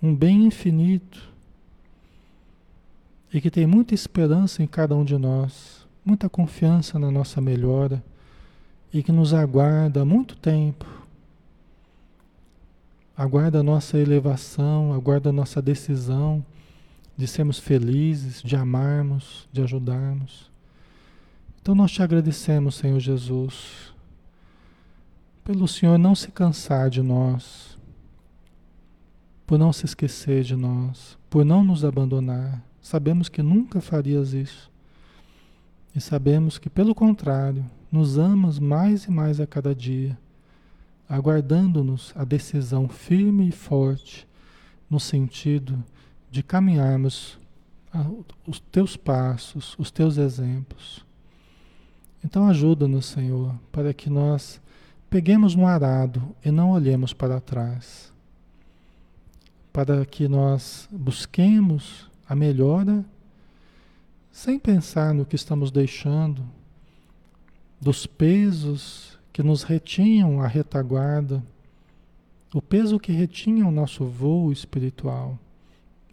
um 0.01 0.15
bem 0.15 0.45
infinito 0.45 1.29
e 3.33 3.39
que 3.39 3.51
tem 3.51 3.67
muita 3.67 3.93
esperança 3.93 4.63
em 4.63 4.67
cada 4.67 4.95
um 4.95 5.03
de 5.03 5.17
nós 5.17 5.79
muita 6.09 6.27
confiança 6.27 6.97
na 6.97 7.11
nossa 7.11 7.39
melhora 7.39 8.03
e 8.91 9.03
que 9.03 9.11
nos 9.11 9.33
aguarda 9.33 10.01
há 10.01 10.05
muito 10.05 10.35
tempo. 10.35 10.85
Aguarda 13.15 13.59
a 13.59 13.63
nossa 13.63 13.97
elevação, 13.97 14.93
aguarda 14.93 15.29
a 15.29 15.33
nossa 15.33 15.61
decisão 15.61 16.43
de 17.15 17.27
sermos 17.27 17.59
felizes, 17.59 18.41
de 18.41 18.55
amarmos, 18.55 19.47
de 19.51 19.61
ajudarmos. 19.61 20.49
Então 21.61 21.75
nós 21.75 21.91
te 21.91 22.01
agradecemos, 22.01 22.75
Senhor 22.75 22.99
Jesus, 22.99 23.93
pelo 25.43 25.67
Senhor 25.67 25.97
não 25.99 26.15
se 26.15 26.31
cansar 26.31 26.89
de 26.89 27.03
nós, 27.03 27.68
por 29.49 29.57
não 29.57 29.73
se 29.73 29.83
esquecer 29.83 30.43
de 30.43 30.55
nós, 30.55 31.17
por 31.27 31.43
não 31.43 31.63
nos 31.63 31.83
abandonar. 31.83 32.63
Sabemos 32.79 33.29
que 33.29 33.41
nunca 33.41 33.81
farias 33.81 34.31
isso. 34.31 34.69
E 35.95 35.99
sabemos 35.99 36.59
que, 36.59 36.69
pelo 36.69 36.93
contrário, 36.93 37.65
nos 37.91 38.19
amas 38.19 38.59
mais 38.59 39.05
e 39.05 39.11
mais 39.11 39.39
a 39.39 39.47
cada 39.47 39.73
dia, 39.73 40.15
aguardando-nos 41.09 42.13
a 42.15 42.23
decisão 42.23 42.87
firme 42.87 43.47
e 43.47 43.51
forte 43.51 44.27
no 44.87 44.99
sentido 44.99 45.83
de 46.29 46.43
caminharmos 46.43 47.39
os 48.45 48.59
teus 48.59 48.95
passos, 48.95 49.75
os 49.79 49.89
teus 49.89 50.17
exemplos. 50.17 51.03
Então 52.23 52.47
ajuda-nos, 52.47 53.07
Senhor, 53.07 53.55
para 53.71 53.95
que 53.95 54.11
nós 54.11 54.61
peguemos 55.09 55.55
no 55.55 55.65
arado 55.65 56.35
e 56.45 56.51
não 56.51 56.69
olhemos 56.69 57.13
para 57.13 57.41
trás. 57.41 58.13
Para 59.71 60.05
que 60.05 60.27
nós 60.27 60.87
busquemos 60.91 62.09
a 62.27 62.35
melhora 62.35 63.05
sem 64.31 64.57
pensar 64.57 65.13
no 65.13 65.25
que 65.25 65.35
estamos 65.35 65.71
deixando, 65.71 66.43
dos 67.79 68.05
pesos 68.05 69.17
que 69.33 69.43
nos 69.43 69.63
retinham 69.63 70.41
a 70.41 70.47
retaguarda, 70.47 71.43
o 72.53 72.61
peso 72.61 72.99
que 72.99 73.11
retinha 73.11 73.67
o 73.67 73.71
nosso 73.71 74.05
voo 74.05 74.51
espiritual, 74.51 75.37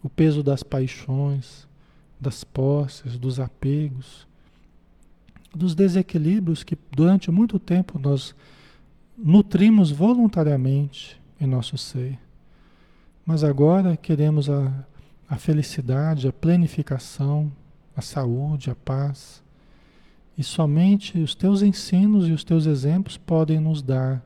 o 0.03 0.09
peso 0.09 0.43
das 0.43 0.63
paixões, 0.63 1.67
das 2.19 2.43
posses, 2.43 3.17
dos 3.17 3.39
apegos, 3.39 4.27
dos 5.53 5.73
desequilíbrios 5.73 6.63
que 6.63 6.77
durante 6.91 7.31
muito 7.31 7.57
tempo 7.57 7.97
nós 7.97 8.35
nutrimos 9.17 9.91
voluntariamente 9.91 11.19
em 11.39 11.47
nosso 11.47 11.77
ser. 11.77 12.19
Mas 13.27 13.43
agora 13.43 13.97
queremos 13.97 14.49
a, 14.49 14.71
a 15.29 15.35
felicidade, 15.35 16.29
a 16.29 16.31
plenificação, 16.31 17.51
a 17.93 18.01
saúde, 18.01 18.71
a 18.71 18.75
paz. 18.75 19.43
E 20.37 20.43
somente 20.43 21.19
os 21.19 21.35
teus 21.35 21.61
ensinos 21.61 22.25
e 22.29 22.31
os 22.31 22.45
teus 22.45 22.65
exemplos 22.65 23.17
podem 23.17 23.59
nos 23.59 23.81
dar, 23.81 24.25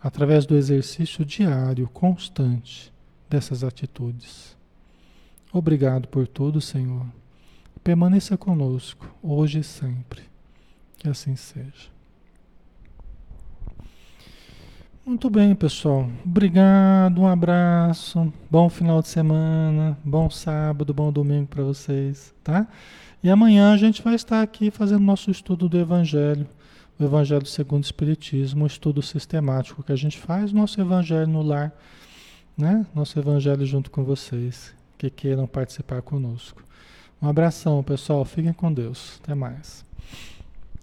através 0.00 0.46
do 0.46 0.54
exercício 0.54 1.24
diário, 1.24 1.88
constante 1.88 2.92
dessas 3.28 3.64
atitudes. 3.64 4.56
Obrigado 5.52 6.06
por 6.06 6.28
tudo, 6.28 6.60
Senhor. 6.60 7.06
Permaneça 7.82 8.36
conosco, 8.36 9.12
hoje 9.20 9.58
e 9.58 9.64
sempre. 9.64 10.22
Que 10.96 11.08
assim 11.08 11.34
seja. 11.34 11.95
Muito 15.06 15.30
bem, 15.30 15.54
pessoal. 15.54 16.10
Obrigado, 16.24 17.20
um 17.20 17.28
abraço, 17.28 18.32
bom 18.50 18.68
final 18.68 19.00
de 19.00 19.06
semana, 19.06 19.96
bom 20.04 20.28
sábado, 20.28 20.92
bom 20.92 21.12
domingo 21.12 21.46
para 21.46 21.62
vocês, 21.62 22.34
tá? 22.42 22.66
E 23.22 23.30
amanhã 23.30 23.72
a 23.72 23.76
gente 23.76 24.02
vai 24.02 24.16
estar 24.16 24.42
aqui 24.42 24.68
fazendo 24.68 25.04
nosso 25.04 25.30
estudo 25.30 25.68
do 25.68 25.78
Evangelho, 25.78 26.44
o 26.98 27.04
Evangelho 27.04 27.46
segundo 27.46 27.84
o 27.84 27.86
Espiritismo, 27.86 28.64
um 28.64 28.66
estudo 28.66 29.00
sistemático 29.00 29.80
que 29.80 29.92
a 29.92 29.96
gente 29.96 30.18
faz, 30.18 30.50
nosso 30.52 30.80
Evangelho 30.80 31.28
no 31.28 31.40
lar, 31.40 31.72
né? 32.58 32.84
Nosso 32.92 33.16
Evangelho 33.16 33.64
junto 33.64 33.92
com 33.92 34.02
vocês, 34.02 34.74
que 34.98 35.08
queiram 35.08 35.46
participar 35.46 36.02
conosco. 36.02 36.64
Um 37.22 37.28
abração, 37.28 37.80
pessoal. 37.80 38.24
Fiquem 38.24 38.52
com 38.52 38.72
Deus. 38.72 39.20
Até 39.22 39.36
mais. 39.36 39.84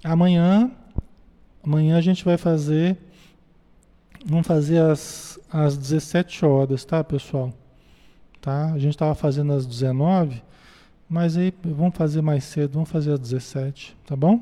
Amanhã, 0.01 0.71
amanhã 1.61 1.97
a 1.97 2.01
gente 2.01 2.23
vai 2.23 2.37
fazer 2.37 2.97
Vamos 4.25 4.47
fazer 4.47 4.79
às, 4.79 5.37
às 5.51 5.77
17 5.77 6.45
horas, 6.45 6.85
tá, 6.85 7.03
pessoal? 7.03 7.53
Tá? 8.39 8.71
A 8.71 8.77
gente 8.77 8.91
estava 8.91 9.13
fazendo 9.13 9.51
às 9.51 9.65
19, 9.65 10.41
mas 11.09 11.35
aí 11.35 11.53
vamos 11.63 11.95
fazer 11.95 12.21
mais 12.21 12.45
cedo, 12.45 12.73
vamos 12.73 12.89
fazer 12.89 13.11
às 13.11 13.19
17, 13.19 13.97
tá 14.05 14.15
bom? 14.15 14.41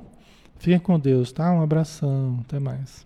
Fiquem 0.58 0.80
com 0.80 1.00
Deus, 1.00 1.32
tá? 1.32 1.52
Um 1.52 1.64
abração, 1.64 2.40
até 2.42 2.60
mais. 2.60 3.06